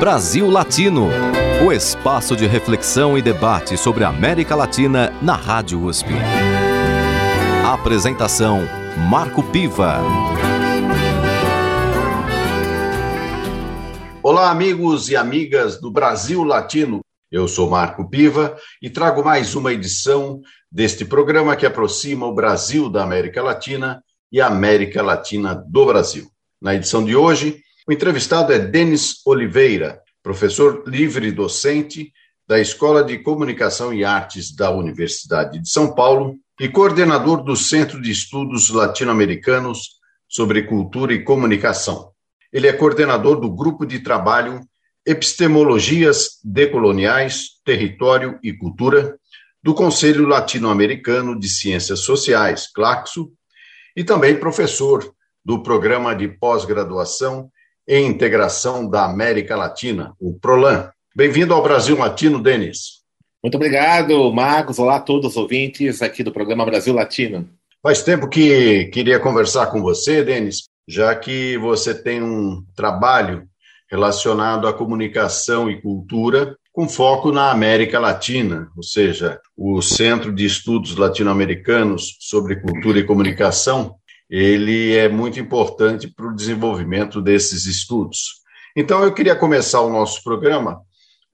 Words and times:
Brasil 0.00 0.48
Latino, 0.48 1.10
o 1.62 1.70
espaço 1.70 2.34
de 2.34 2.46
reflexão 2.46 3.18
e 3.18 3.22
debate 3.22 3.76
sobre 3.76 4.02
a 4.02 4.08
América 4.08 4.56
Latina 4.56 5.12
na 5.20 5.34
Rádio 5.34 5.84
USP. 5.84 6.08
Apresentação 7.66 8.62
Marco 9.10 9.42
Piva. 9.42 9.98
Olá, 14.22 14.50
amigos 14.50 15.10
e 15.10 15.16
amigas 15.16 15.78
do 15.78 15.90
Brasil 15.90 16.44
Latino. 16.44 17.00
Eu 17.30 17.46
sou 17.46 17.68
Marco 17.68 18.08
Piva 18.08 18.56
e 18.80 18.88
trago 18.88 19.22
mais 19.22 19.54
uma 19.54 19.70
edição 19.70 20.40
deste 20.72 21.04
programa 21.04 21.54
que 21.56 21.66
aproxima 21.66 22.24
o 22.24 22.34
Brasil 22.34 22.88
da 22.88 23.02
América 23.02 23.42
Latina 23.42 24.02
e 24.32 24.40
a 24.40 24.46
América 24.46 25.02
Latina 25.02 25.54
do 25.54 25.84
Brasil. 25.84 26.26
Na 26.58 26.74
edição 26.74 27.04
de 27.04 27.14
hoje, 27.14 27.60
o 27.90 27.92
entrevistado 27.92 28.52
é 28.52 28.58
Denis 28.60 29.16
Oliveira, 29.26 30.00
professor 30.22 30.84
livre 30.86 31.32
docente 31.32 32.12
da 32.46 32.60
Escola 32.60 33.02
de 33.02 33.18
Comunicação 33.18 33.92
e 33.92 34.04
Artes 34.04 34.54
da 34.54 34.70
Universidade 34.70 35.60
de 35.60 35.68
São 35.68 35.92
Paulo 35.92 36.36
e 36.60 36.68
coordenador 36.68 37.42
do 37.42 37.56
Centro 37.56 38.00
de 38.00 38.12
Estudos 38.12 38.70
Latino-Americanos 38.70 39.98
sobre 40.28 40.62
Cultura 40.68 41.12
e 41.12 41.24
Comunicação. 41.24 42.12
Ele 42.52 42.68
é 42.68 42.72
coordenador 42.72 43.40
do 43.40 43.50
grupo 43.50 43.84
de 43.84 43.98
trabalho 43.98 44.60
Epistemologias 45.04 46.38
Decoloniais, 46.44 47.60
Território 47.64 48.38
e 48.40 48.52
Cultura 48.52 49.18
do 49.60 49.74
Conselho 49.74 50.28
Latino-Americano 50.28 51.36
de 51.36 51.48
Ciências 51.48 52.04
Sociais, 52.04 52.68
CLACSO, 52.72 53.32
e 53.96 54.04
também 54.04 54.38
professor 54.38 55.12
do 55.44 55.60
Programa 55.60 56.14
de 56.14 56.28
Pós-Graduação 56.28 57.50
em 57.90 58.06
Integração 58.06 58.88
da 58.88 59.04
América 59.04 59.56
Latina, 59.56 60.14
o 60.20 60.32
PROLAN. 60.32 60.88
Bem-vindo 61.12 61.52
ao 61.52 61.60
Brasil 61.60 61.98
Latino, 61.98 62.40
Denis. 62.40 63.00
Muito 63.42 63.56
obrigado, 63.56 64.32
Marcos. 64.32 64.78
Olá 64.78 64.96
a 64.96 65.00
todos 65.00 65.32
os 65.32 65.36
ouvintes 65.36 66.00
aqui 66.00 66.22
do 66.22 66.30
programa 66.30 66.64
Brasil 66.64 66.94
Latino. 66.94 67.50
Faz 67.82 68.00
tempo 68.04 68.28
que 68.28 68.84
queria 68.92 69.18
conversar 69.18 69.66
com 69.72 69.82
você, 69.82 70.22
Denis, 70.22 70.68
já 70.86 71.16
que 71.16 71.58
você 71.58 71.92
tem 71.92 72.22
um 72.22 72.62
trabalho 72.76 73.48
relacionado 73.90 74.68
à 74.68 74.72
comunicação 74.72 75.68
e 75.68 75.82
cultura 75.82 76.56
com 76.72 76.88
foco 76.88 77.32
na 77.32 77.50
América 77.50 77.98
Latina, 77.98 78.70
ou 78.76 78.84
seja, 78.84 79.40
o 79.56 79.82
Centro 79.82 80.32
de 80.32 80.44
Estudos 80.44 80.94
Latino-Americanos 80.94 82.16
sobre 82.20 82.60
Cultura 82.60 83.00
e 83.00 83.04
Comunicação 83.04 83.96
ele 84.30 84.94
é 84.96 85.08
muito 85.08 85.40
importante 85.40 86.06
para 86.06 86.28
o 86.28 86.34
desenvolvimento 86.34 87.20
desses 87.20 87.66
estudos. 87.66 88.40
Então, 88.76 89.02
eu 89.02 89.12
queria 89.12 89.34
começar 89.34 89.80
o 89.80 89.90
nosso 89.90 90.22
programa 90.22 90.80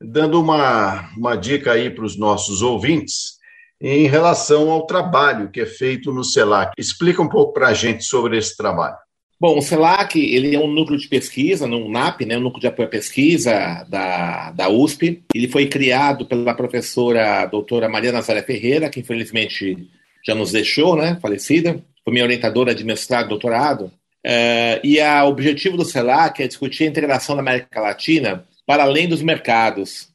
dando 0.00 0.40
uma, 0.40 1.10
uma 1.16 1.36
dica 1.36 1.72
aí 1.72 1.90
para 1.90 2.04
os 2.04 2.18
nossos 2.18 2.62
ouvintes 2.62 3.36
em 3.78 4.06
relação 4.06 4.70
ao 4.70 4.86
trabalho 4.86 5.50
que 5.50 5.60
é 5.60 5.66
feito 5.66 6.10
no 6.10 6.24
CELAC. 6.24 6.72
Explica 6.78 7.20
um 7.20 7.28
pouco 7.28 7.52
para 7.52 7.68
a 7.68 7.74
gente 7.74 8.04
sobre 8.04 8.38
esse 8.38 8.56
trabalho. 8.56 8.96
Bom, 9.38 9.58
o 9.58 9.62
CELAC 9.62 10.18
ele 10.18 10.56
é 10.56 10.58
um 10.58 10.66
núcleo 10.72 10.98
de 10.98 11.06
pesquisa, 11.08 11.66
no 11.66 11.90
NAP, 11.90 12.22
né, 12.22 12.38
um 12.38 12.40
núcleo 12.40 12.62
de 12.62 12.66
apoio 12.68 12.88
à 12.88 12.90
pesquisa 12.90 13.84
da, 13.86 14.50
da 14.52 14.70
USP. 14.70 15.22
Ele 15.34 15.48
foi 15.48 15.66
criado 15.66 16.24
pela 16.24 16.54
professora 16.54 17.44
doutora 17.44 17.86
Maria 17.86 18.12
Nazaré 18.12 18.42
Ferreira, 18.42 18.88
que 18.88 19.00
infelizmente 19.00 19.86
já 20.26 20.34
nos 20.34 20.52
deixou, 20.52 20.96
né, 20.96 21.18
falecida 21.20 21.84
foi 22.06 22.12
minha 22.12 22.24
orientadora 22.24 22.72
de 22.72 22.84
mestrado, 22.84 23.28
doutorado, 23.28 23.86
uh, 24.24 24.80
e 24.84 25.00
o 25.00 25.26
objetivo 25.26 25.76
do 25.76 25.84
CELAC 25.84 26.40
é 26.40 26.46
discutir 26.46 26.84
a 26.84 26.86
integração 26.86 27.34
da 27.34 27.42
América 27.42 27.80
Latina 27.80 28.46
para 28.64 28.84
além 28.84 29.08
dos 29.08 29.22
mercados. 29.22 30.08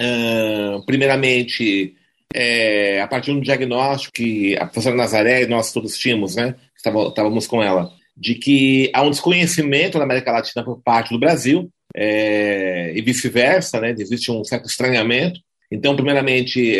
Uh, 0.00 0.84
primeiramente, 0.84 1.94
é, 2.34 3.00
a 3.00 3.06
partir 3.06 3.30
de 3.30 3.38
um 3.38 3.40
diagnóstico 3.40 4.14
que 4.14 4.56
a 4.56 4.66
professora 4.66 4.96
Nazaré 4.96 5.44
e 5.44 5.46
nós 5.46 5.72
todos 5.72 5.96
tínhamos, 5.96 6.34
né, 6.34 6.56
estávamos 6.76 7.46
com 7.46 7.62
ela, 7.62 7.92
de 8.16 8.34
que 8.34 8.90
há 8.92 9.02
um 9.02 9.10
desconhecimento 9.10 9.96
da 9.96 10.04
América 10.04 10.32
Latina 10.32 10.64
por 10.64 10.82
parte 10.82 11.10
do 11.10 11.20
Brasil, 11.20 11.70
e 11.96 13.02
vice-versa, 13.04 13.80
né, 13.80 13.94
existe 13.98 14.30
um 14.30 14.44
certo 14.44 14.66
estranhamento. 14.66 15.40
Então, 15.70 15.96
primeiramente, 15.96 16.76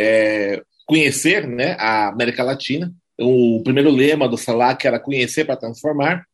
conhecer 0.86 1.48
né, 1.48 1.74
a 1.78 2.08
América 2.08 2.44
Latina, 2.44 2.92
o 3.18 3.60
primeiro 3.62 3.90
lema 3.90 4.28
do 4.28 4.38
SALAC 4.38 4.86
era 4.86 5.00
conhecer 5.00 5.44
para 5.44 5.56
transformar. 5.56 6.24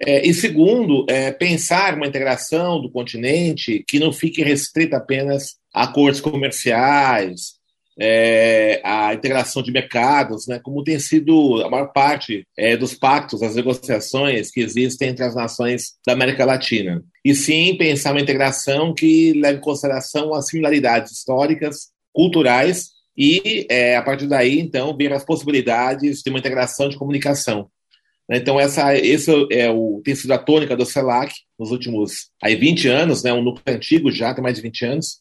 É, 0.00 0.26
e 0.26 0.34
segundo, 0.34 1.06
é, 1.08 1.30
pensar 1.30 1.94
uma 1.94 2.06
integração 2.06 2.80
do 2.80 2.90
continente 2.90 3.84
que 3.86 3.98
não 3.98 4.12
fique 4.12 4.42
restrita 4.42 4.96
apenas 4.96 5.56
a 5.72 5.84
acordos 5.84 6.20
comerciais, 6.20 7.54
é, 7.98 8.80
a 8.84 9.14
integração 9.14 9.62
de 9.62 9.70
mercados, 9.70 10.48
né, 10.48 10.58
como 10.58 10.82
tem 10.82 10.98
sido 10.98 11.62
a 11.64 11.70
maior 11.70 11.92
parte 11.92 12.44
é, 12.58 12.76
dos 12.76 12.94
pactos, 12.94 13.42
as 13.42 13.54
negociações 13.54 14.50
que 14.50 14.60
existem 14.60 15.10
entre 15.10 15.24
as 15.24 15.34
nações 15.34 15.92
da 16.04 16.12
América 16.12 16.44
Latina. 16.44 17.02
E 17.24 17.34
sim 17.34 17.76
pensar 17.76 18.10
uma 18.10 18.20
integração 18.20 18.92
que 18.92 19.32
leve 19.34 19.58
em 19.58 19.62
consideração 19.62 20.34
as 20.34 20.48
similaridades 20.48 21.12
históricas, 21.12 21.92
culturais 22.12 22.93
e, 23.16 23.66
é, 23.70 23.96
a 23.96 24.02
partir 24.02 24.26
daí, 24.26 24.58
então, 24.58 24.96
ver 24.96 25.12
as 25.12 25.24
possibilidades 25.24 26.22
de 26.22 26.30
uma 26.30 26.38
integração 26.38 26.88
de 26.88 26.96
comunicação. 26.96 27.68
Então, 28.30 28.58
essa 28.58 28.96
esse 28.96 29.30
é 29.50 29.70
o, 29.70 30.00
tem 30.02 30.14
sido 30.14 30.32
a 30.32 30.38
tônica 30.38 30.76
do 30.76 30.86
CELAC 30.86 31.32
nos 31.58 31.70
últimos 31.70 32.30
aí, 32.42 32.56
20 32.56 32.88
anos, 32.88 33.22
né, 33.22 33.32
um 33.32 33.42
núcleo 33.42 33.76
antigo 33.76 34.10
já, 34.10 34.32
tem 34.32 34.42
mais 34.42 34.56
de 34.56 34.62
20 34.62 34.86
anos, 34.86 35.18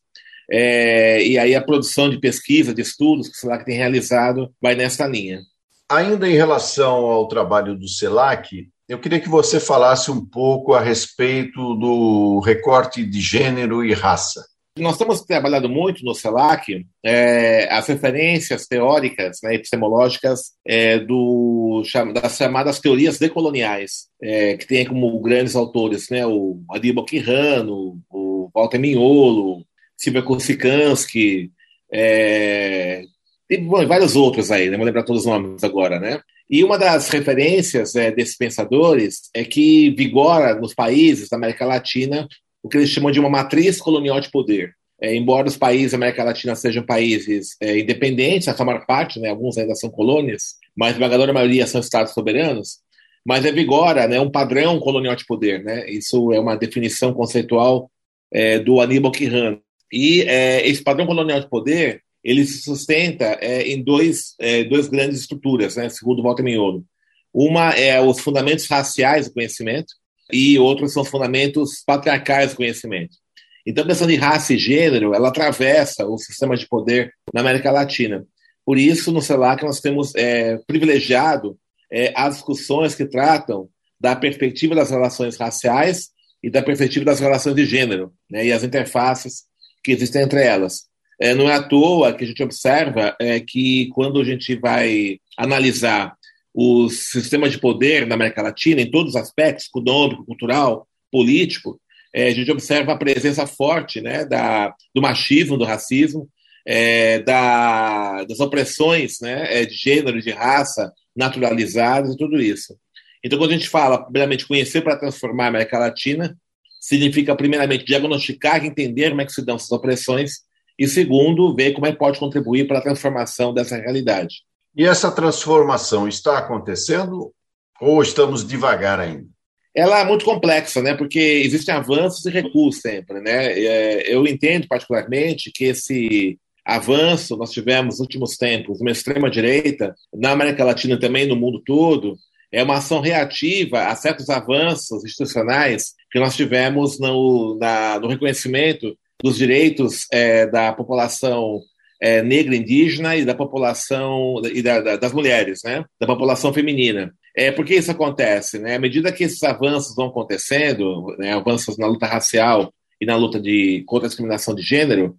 é, 0.49 1.25
e 1.25 1.37
aí 1.37 1.53
a 1.53 1.61
produção 1.61 2.09
de 2.09 2.19
pesquisa, 2.19 2.73
de 2.73 2.81
estudos 2.81 3.27
que 3.27 3.35
o 3.35 3.39
CELAC 3.39 3.65
tem 3.65 3.75
realizado 3.77 4.53
vai 4.61 4.75
nessa 4.75 5.05
linha. 5.05 5.41
Ainda 5.89 6.27
em 6.27 6.33
relação 6.33 7.05
ao 7.05 7.27
trabalho 7.27 7.77
do 7.77 7.87
CELAC, 7.87 8.69
eu 8.87 8.99
queria 8.99 9.19
que 9.19 9.29
você 9.29 9.59
falasse 9.59 10.09
um 10.09 10.25
pouco 10.25 10.73
a 10.73 10.81
respeito 10.81 11.75
do 11.75 12.39
recorte 12.39 13.05
de 13.05 13.19
gênero 13.19 13.83
e 13.83 13.93
raça. 13.93 14.45
Nós 14.79 14.97
temos 14.97 15.21
trabalhado 15.21 15.69
muito 15.69 16.03
no 16.03 16.15
CELAC 16.15 16.83
é, 17.05 17.71
as 17.71 17.85
referências 17.87 18.65
teóricas, 18.65 19.37
né, 19.43 19.53
epistemológicas 19.53 20.53
é, 20.65 20.97
do, 20.97 21.83
das 22.11 22.37
chamadas 22.37 22.79
teorias 22.79 23.19
decoloniais, 23.19 24.07
é, 24.19 24.57
que 24.57 24.65
tem 24.65 24.83
como 24.83 25.19
grandes 25.21 25.55
autores 25.55 26.09
né, 26.09 26.25
o 26.25 26.59
Aníbal 26.71 27.05
Quirrano, 27.05 28.01
o 28.09 28.49
Walter 28.53 28.79
Mignolo, 28.79 29.63
Silvia 29.95 30.23
Kosikansky, 30.23 31.51
é, 31.93 33.03
e 33.47 33.57
bom, 33.57 33.85
vários 33.85 34.15
outros 34.15 34.49
aí, 34.49 34.65
não 34.65 34.71
né, 34.71 34.77
vou 34.77 34.85
lembrar 34.87 35.03
todos 35.03 35.21
os 35.21 35.27
nomes 35.27 35.63
agora, 35.63 35.99
né? 35.99 36.19
E 36.49 36.63
uma 36.63 36.77
das 36.77 37.09
referências 37.09 37.95
é, 37.95 38.11
desses 38.11 38.35
pensadores 38.35 39.29
é 39.33 39.43
que 39.43 39.91
vigora 39.91 40.55
nos 40.55 40.73
países 40.73 41.29
da 41.29 41.37
América 41.37 41.65
Latina 41.65 42.27
o 42.63 42.69
que 42.69 42.77
eles 42.77 42.89
chamam 42.89 43.11
de 43.11 43.19
uma 43.19 43.29
matriz 43.29 43.79
colonial 43.79 44.19
de 44.19 44.31
poder. 44.31 44.73
É, 45.01 45.13
embora 45.13 45.47
os 45.47 45.57
países 45.57 45.91
da 45.91 45.97
América 45.97 46.23
Latina 46.23 46.55
sejam 46.55 46.85
países 46.85 47.57
é, 47.59 47.77
independentes, 47.77 48.47
a 48.47 48.65
maior 48.65 48.85
parte, 48.85 49.19
né, 49.19 49.29
alguns 49.29 49.57
ainda 49.57 49.75
são 49.75 49.89
colônias, 49.89 50.55
mas 50.75 50.89
a 50.89 50.91
esmagadora 50.93 51.33
maioria 51.33 51.67
são 51.67 51.81
estados 51.81 52.13
soberanos, 52.13 52.77
mas 53.25 53.45
é 53.45 53.51
vigora 53.51 54.07
né, 54.07 54.19
um 54.19 54.31
padrão 54.31 54.79
colonial 54.79 55.15
de 55.15 55.25
poder. 55.25 55.61
Né? 55.63 55.89
Isso 55.89 56.31
é 56.31 56.39
uma 56.39 56.55
definição 56.55 57.13
conceitual 57.13 57.91
é, 58.31 58.59
do 58.59 58.79
Aníbal 58.79 59.11
Quirrano. 59.11 59.61
E 59.91 60.21
é, 60.21 60.65
esse 60.67 60.81
padrão 60.81 61.05
colonial 61.05 61.41
de 61.41 61.49
poder 61.49 62.01
ele 62.23 62.45
se 62.45 62.61
sustenta 62.61 63.37
é, 63.41 63.67
em 63.67 63.83
dois, 63.83 64.35
é, 64.39 64.63
duas 64.63 64.87
grandes 64.87 65.19
estruturas, 65.19 65.75
né, 65.75 65.89
segundo 65.89 66.23
Walter 66.23 66.43
Mignolo. 66.43 66.85
Uma 67.33 67.71
é 67.71 67.99
os 67.99 68.19
fundamentos 68.19 68.65
raciais 68.67 69.27
do 69.27 69.33
conhecimento, 69.33 69.93
e 70.31 70.57
outros 70.57 70.93
são 70.93 71.03
fundamentos 71.03 71.83
patriarcais 71.85 72.51
do 72.51 72.57
conhecimento. 72.57 73.17
Então, 73.65 73.83
a 73.83 73.87
questão 73.87 74.07
de 74.07 74.15
raça 74.15 74.53
e 74.53 74.57
gênero, 74.57 75.13
ela 75.13 75.29
atravessa 75.29 76.05
o 76.05 76.17
sistema 76.17 76.55
de 76.57 76.67
poder 76.67 77.13
na 77.33 77.41
América 77.41 77.71
Latina. 77.71 78.25
Por 78.65 78.77
isso, 78.77 79.11
no 79.11 79.21
CELAC, 79.21 79.63
nós 79.63 79.79
temos 79.79 80.13
é, 80.15 80.57
privilegiado 80.67 81.57
é, 81.91 82.13
as 82.15 82.35
discussões 82.35 82.95
que 82.95 83.05
tratam 83.05 83.69
da 83.99 84.15
perspectiva 84.15 84.75
das 84.75 84.89
relações 84.89 85.37
raciais 85.37 86.09
e 86.41 86.49
da 86.49 86.61
perspectiva 86.61 87.05
das 87.05 87.21
relações 87.21 87.55
de 87.55 87.65
gênero, 87.65 88.11
né, 88.29 88.45
e 88.45 88.51
as 88.51 88.63
interfaces 88.63 89.43
que 89.81 89.91
existem 89.91 90.23
entre 90.23 90.43
elas. 90.43 90.87
É, 91.21 91.33
não 91.33 91.49
é 91.49 91.55
à 91.55 91.63
toa 91.63 92.11
que 92.13 92.23
a 92.23 92.27
gente 92.27 92.43
observa 92.43 93.15
é, 93.19 93.39
que 93.39 93.87
quando 93.93 94.19
a 94.19 94.23
gente 94.25 94.55
vai 94.57 95.19
analisar 95.37 96.15
os 96.53 97.09
sistemas 97.09 97.51
de 97.51 97.59
poder 97.59 98.05
na 98.05 98.15
América 98.15 98.41
Latina, 98.41 98.81
em 98.81 98.91
todos 98.91 99.15
os 99.15 99.21
aspectos, 99.21 99.67
econômico, 99.67 100.25
cultural, 100.25 100.87
político, 101.11 101.79
é, 102.13 102.27
a 102.27 102.31
gente 102.31 102.51
observa 102.51 102.93
a 102.93 102.97
presença 102.97 103.47
forte 103.47 103.99
né, 103.99 104.23
da, 104.23 104.73
do 104.93 105.01
machismo, 105.01 105.57
do 105.57 105.65
racismo, 105.65 106.29
é, 106.65 107.19
da, 107.19 108.23
das 108.23 108.39
opressões 108.39 109.19
né, 109.19 109.61
é, 109.61 109.65
de 109.65 109.73
gênero, 109.73 110.21
de 110.21 110.29
raça, 110.29 110.93
naturalizadas 111.15 112.13
e 112.13 112.17
tudo 112.17 112.39
isso. 112.39 112.77
Então, 113.23 113.39
quando 113.39 113.51
a 113.51 113.57
gente 113.57 113.69
fala, 113.69 114.03
primeiramente, 114.03 114.45
conhecer 114.45 114.81
para 114.81 114.97
transformar 114.97 115.45
a 115.45 115.47
América 115.47 115.79
Latina, 115.79 116.37
significa, 116.79 117.35
primeiramente, 117.35 117.85
diagnosticar 117.85 118.63
e 118.63 118.67
entender 118.67 119.09
como 119.09 119.21
é 119.21 119.25
que 119.25 119.31
se 119.31 119.43
dão 119.43 119.55
essas 119.55 119.71
opressões, 119.71 120.41
e 120.77 120.87
segundo, 120.87 121.55
ver 121.55 121.73
como 121.73 121.85
é 121.85 121.91
que 121.91 121.97
pode 121.97 122.19
contribuir 122.19 122.67
para 122.67 122.79
a 122.79 122.81
transformação 122.81 123.53
dessa 123.53 123.77
realidade. 123.77 124.43
E 124.75 124.85
essa 124.85 125.11
transformação 125.11 126.07
está 126.07 126.37
acontecendo 126.37 127.31
ou 127.79 128.01
estamos 128.01 128.45
devagar 128.45 128.99
ainda? 128.99 129.27
Ela 129.75 129.99
é 129.99 130.05
muito 130.05 130.25
complexa, 130.25 130.81
né? 130.81 130.95
Porque 130.95 131.19
existem 131.19 131.73
avanços 131.73 132.25
e 132.25 132.29
recuos 132.29 132.79
sempre, 132.79 133.19
né? 133.21 133.59
É, 133.59 134.13
eu 134.13 134.25
entendo 134.27 134.67
particularmente 134.67 135.51
que 135.51 135.65
esse 135.65 136.37
avanço 136.65 137.35
nós 137.35 137.51
tivemos 137.51 137.95
nos 137.95 137.99
últimos 137.99 138.37
tempos, 138.37 138.79
uma 138.79 138.91
extrema 138.91 139.29
direita 139.29 139.93
na 140.13 140.31
América 140.31 140.63
Latina 140.63 140.99
também 140.99 141.27
no 141.27 141.35
mundo 141.35 141.61
todo, 141.65 142.15
é 142.51 142.63
uma 142.63 142.77
ação 142.77 143.01
reativa 143.01 143.87
a 143.87 143.95
certos 143.95 144.29
avanços 144.29 145.03
institucionais 145.03 145.93
que 146.11 146.19
nós 146.19 146.35
tivemos 146.35 146.99
no, 146.99 147.57
na, 147.59 147.99
no 147.99 148.07
reconhecimento 148.07 148.95
dos 149.21 149.37
direitos 149.37 150.05
é, 150.11 150.45
da 150.45 150.71
população 150.71 151.59
é, 152.03 152.21
negra 152.21 152.53
indígena 152.53 153.15
e 153.15 153.23
da 153.23 153.33
população 153.33 154.41
e 154.53 154.61
da, 154.61 154.81
da, 154.81 154.97
das 154.97 155.13
mulheres, 155.13 155.61
né, 155.63 155.85
da 155.97 156.05
população 156.05 156.53
feminina. 156.53 157.13
É, 157.33 157.49
por 157.49 157.63
que 157.63 157.75
isso 157.75 157.91
acontece? 157.91 158.59
Né? 158.59 158.75
À 158.75 158.79
medida 158.79 159.09
que 159.09 159.23
esses 159.23 159.41
avanços 159.41 159.95
vão 159.95 160.07
acontecendo, 160.07 161.15
né, 161.17 161.33
avanços 161.33 161.77
na 161.77 161.87
luta 161.87 162.05
racial 162.05 162.73
e 162.99 163.05
na 163.05 163.15
luta 163.15 163.39
de, 163.39 163.85
contra 163.87 164.07
a 164.07 164.09
discriminação 164.09 164.53
de 164.53 164.61
gênero, 164.61 165.15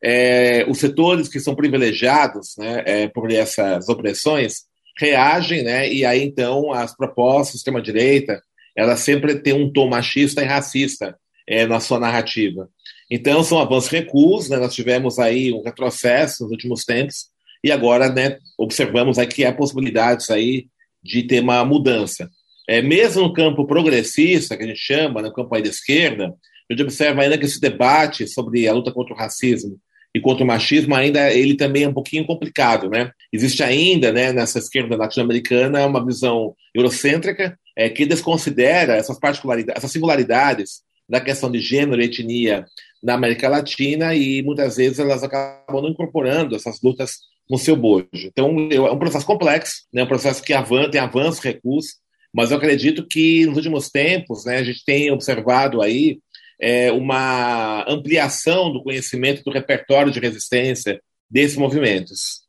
é, 0.00 0.64
os 0.68 0.78
setores 0.78 1.28
que 1.28 1.40
são 1.40 1.56
privilegiados 1.56 2.54
né, 2.56 2.84
é, 2.86 3.08
por 3.08 3.32
essas 3.32 3.88
opressões 3.88 4.68
reagem, 4.96 5.64
né? 5.64 5.92
E 5.92 6.04
aí 6.04 6.22
então 6.22 6.72
as 6.72 6.96
propostas 6.96 7.54
da 7.54 7.58
extrema 7.58 7.82
direita, 7.82 8.40
ela 8.76 8.96
sempre 8.96 9.40
tem 9.40 9.52
um 9.52 9.72
tom 9.72 9.88
machista 9.88 10.42
e 10.42 10.46
racista 10.46 11.16
é, 11.48 11.66
na 11.66 11.80
sua 11.80 11.98
narrativa. 11.98 12.68
Então 13.10 13.42
são 13.42 13.58
avanços 13.58 13.90
recuos, 13.90 14.48
né? 14.48 14.58
Nós 14.58 14.74
tivemos 14.74 15.18
aí 15.18 15.52
um 15.52 15.62
retrocesso 15.62 16.42
nos 16.42 16.52
últimos 16.52 16.84
tempos 16.84 17.26
e 17.64 17.72
agora, 17.72 18.08
né? 18.12 18.38
Observamos 18.58 19.18
aí 19.18 19.26
que 19.26 19.44
há 19.44 19.52
possibilidades 19.52 20.30
aí 20.30 20.66
de 21.02 21.22
ter 21.22 21.40
uma 21.40 21.64
mudança. 21.64 22.28
É, 22.68 22.82
mesmo 22.82 23.22
no 23.22 23.32
campo 23.32 23.66
progressista, 23.66 24.56
que 24.56 24.64
a 24.64 24.66
gente 24.66 24.80
chama, 24.80 25.22
no 25.22 25.32
campo 25.32 25.54
aí 25.54 25.62
da 25.62 25.70
esquerda, 25.70 26.34
a 26.68 26.72
gente 26.72 26.82
observa 26.82 27.22
ainda 27.22 27.38
que 27.38 27.46
esse 27.46 27.60
debate 27.60 28.26
sobre 28.26 28.68
a 28.68 28.74
luta 28.74 28.92
contra 28.92 29.14
o 29.14 29.16
racismo 29.16 29.78
e 30.14 30.20
contra 30.20 30.44
o 30.44 30.46
machismo 30.46 30.94
ainda 30.94 31.32
ele 31.32 31.54
também 31.54 31.84
é 31.84 31.88
um 31.88 31.94
pouquinho 31.94 32.26
complicado, 32.26 32.90
né? 32.90 33.10
Existe 33.32 33.62
ainda, 33.62 34.12
né, 34.12 34.32
nessa 34.32 34.58
esquerda 34.58 34.96
latino-americana 34.96 35.86
uma 35.86 36.04
visão 36.04 36.54
eurocêntrica 36.74 37.58
é, 37.74 37.88
que 37.88 38.04
desconsidera 38.04 38.96
essas 38.96 39.18
particularidades, 39.18 39.78
essas 39.78 39.92
singularidades 39.92 40.82
da 41.08 41.20
questão 41.20 41.50
de 41.50 41.60
gênero 41.60 42.02
e 42.02 42.04
etnia 42.04 42.66
na 43.02 43.14
América 43.14 43.48
Latina 43.48 44.14
e 44.14 44.42
muitas 44.42 44.76
vezes 44.76 44.98
elas 44.98 45.22
acabam 45.22 45.82
não 45.82 45.90
incorporando 45.90 46.56
essas 46.56 46.80
lutas 46.82 47.18
no 47.48 47.58
seu 47.58 47.76
bojo. 47.76 48.06
Então 48.14 48.68
é 48.70 48.90
um 48.90 48.98
processo 48.98 49.26
complexo, 49.26 49.84
né, 49.92 50.02
um 50.04 50.08
processo 50.08 50.42
que 50.42 50.52
avança, 50.52 50.90
tem 50.90 51.00
avanços, 51.00 51.40
recursos, 51.40 51.94
mas 52.32 52.50
eu 52.50 52.58
acredito 52.58 53.06
que 53.06 53.46
nos 53.46 53.56
últimos 53.56 53.88
tempos, 53.88 54.44
né, 54.44 54.58
a 54.58 54.64
gente 54.64 54.84
tem 54.84 55.10
observado 55.10 55.80
aí 55.80 56.18
é, 56.60 56.92
uma 56.92 57.84
ampliação 57.88 58.72
do 58.72 58.82
conhecimento 58.82 59.42
do 59.44 59.50
repertório 59.50 60.12
de 60.12 60.20
resistência 60.20 61.00
desses 61.30 61.56
movimentos. 61.56 62.42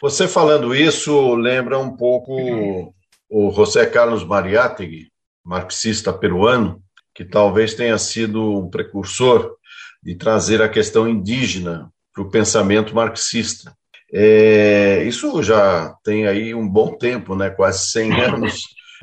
Você 0.00 0.26
falando 0.26 0.74
isso 0.74 1.34
lembra 1.34 1.78
um 1.78 1.96
pouco 1.96 2.94
o 3.28 3.50
José 3.50 3.86
Carlos 3.86 4.24
Mariátegui, 4.24 5.08
marxista 5.44 6.12
peruano, 6.12 6.82
que 7.14 7.24
talvez 7.24 7.74
tenha 7.74 7.96
sido 7.98 8.58
um 8.58 8.68
precursor 8.68 9.56
de 10.06 10.14
trazer 10.14 10.62
a 10.62 10.68
questão 10.68 11.08
indígena 11.08 11.90
para 12.14 12.22
o 12.22 12.30
pensamento 12.30 12.94
marxista. 12.94 13.76
É, 14.12 15.02
isso 15.02 15.42
já 15.42 15.92
tem 16.04 16.28
aí 16.28 16.54
um 16.54 16.68
bom 16.68 16.96
tempo, 16.96 17.34
né, 17.34 17.50
quase 17.50 17.88
100 17.88 18.20
anos 18.22 18.60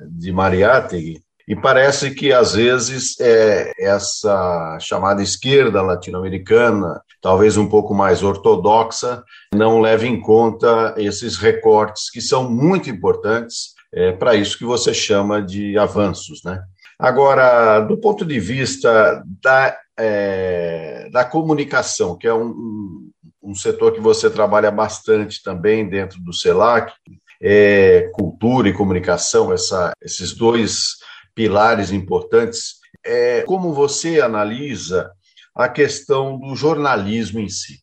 de 0.09 0.31
Mariátegui, 0.31 1.21
e 1.45 1.57
parece 1.57 2.11
que, 2.11 2.31
às 2.31 2.55
vezes, 2.55 3.19
é, 3.19 3.73
essa 3.77 4.77
chamada 4.79 5.21
esquerda 5.21 5.81
latino-americana, 5.81 7.01
talvez 7.21 7.57
um 7.57 7.67
pouco 7.67 7.93
mais 7.93 8.23
ortodoxa, 8.23 9.21
não 9.53 9.81
leva 9.81 10.07
em 10.07 10.21
conta 10.21 10.95
esses 10.95 11.35
recortes 11.35 12.09
que 12.09 12.21
são 12.21 12.49
muito 12.49 12.89
importantes 12.89 13.73
é, 13.93 14.13
para 14.13 14.35
isso 14.35 14.57
que 14.57 14.63
você 14.63 14.93
chama 14.93 15.41
de 15.41 15.77
avanços. 15.77 16.41
Né? 16.45 16.63
Agora, 16.97 17.81
do 17.81 17.97
ponto 17.97 18.23
de 18.23 18.39
vista 18.39 19.21
da, 19.41 19.75
é, 19.97 21.09
da 21.11 21.23
comunicação, 21.23 22.17
que 22.17 22.27
é 22.27 22.33
um, 22.33 23.09
um 23.41 23.55
setor 23.55 23.93
que 23.93 23.99
você 23.99 24.29
trabalha 24.29 24.71
bastante 24.71 25.41
também 25.43 25.87
dentro 25.87 26.19
do 26.21 26.33
CELAC, 26.33 26.93
é, 27.41 28.09
cultura 28.13 28.69
e 28.69 28.73
comunicação, 28.73 29.51
essa, 29.51 29.91
esses 30.01 30.33
dois 30.33 30.97
pilares 31.35 31.91
importantes. 31.91 32.75
É, 33.05 33.41
como 33.41 33.73
você 33.73 34.21
analisa 34.21 35.11
a 35.53 35.67
questão 35.67 36.39
do 36.39 36.55
jornalismo 36.55 37.39
em 37.39 37.49
si? 37.49 37.79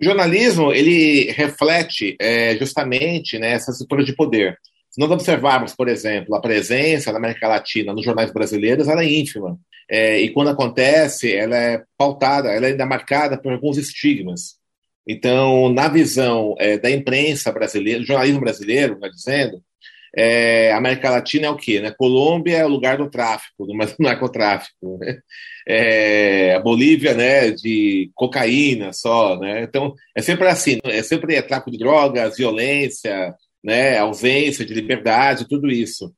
O 0.00 0.04
jornalismo 0.04 0.72
ele 0.72 1.30
reflete 1.32 2.16
é, 2.20 2.56
justamente 2.56 3.38
né, 3.38 3.52
essa 3.52 3.70
estrutura 3.70 4.04
de 4.04 4.14
poder. 4.14 4.56
Se 4.90 5.00
nós 5.00 5.10
observarmos, 5.10 5.74
por 5.74 5.88
exemplo, 5.88 6.34
a 6.34 6.40
presença 6.40 7.10
da 7.12 7.18
América 7.18 7.48
Latina 7.48 7.92
nos 7.92 8.04
jornais 8.04 8.32
brasileiros, 8.32 8.88
ela 8.88 9.02
é 9.02 9.08
ínfima. 9.08 9.58
É, 9.92 10.18
e 10.18 10.30
quando 10.30 10.48
acontece, 10.48 11.30
ela 11.34 11.54
é 11.54 11.82
pautada, 11.98 12.48
ela 12.48 12.66
é 12.66 12.70
ainda 12.70 12.86
marcada 12.86 13.36
por 13.36 13.52
alguns 13.52 13.76
estigmas. 13.76 14.56
Então, 15.06 15.68
na 15.70 15.86
visão 15.86 16.54
é, 16.58 16.78
da 16.78 16.90
imprensa 16.90 17.52
brasileira, 17.52 18.00
do 18.00 18.06
jornalismo 18.06 18.40
brasileiro, 18.40 18.94
está 18.94 19.08
dizendo, 19.08 19.62
é, 20.16 20.72
América 20.72 21.10
Latina 21.10 21.46
é 21.48 21.50
o 21.50 21.56
quê? 21.56 21.78
Né? 21.78 21.90
Colômbia 21.90 22.56
é 22.56 22.64
o 22.64 22.68
lugar 22.68 22.96
do 22.96 23.10
tráfico, 23.10 23.66
do 23.66 23.74
narcotráfico. 23.98 24.98
Né? 24.98 25.18
É, 25.68 26.54
a 26.54 26.60
Bolívia, 26.60 27.12
né, 27.12 27.50
de 27.50 28.10
cocaína 28.14 28.94
só, 28.94 29.38
né? 29.38 29.62
Então, 29.62 29.94
é 30.16 30.22
sempre 30.22 30.48
assim, 30.48 30.78
é 30.84 31.02
sempre 31.02 31.40
tráfico 31.42 31.70
de 31.70 31.78
drogas, 31.78 32.38
violência, 32.38 33.34
né, 33.62 33.98
ausência 33.98 34.64
de 34.64 34.72
liberdade, 34.72 35.46
tudo 35.46 35.70
isso. 35.70 36.12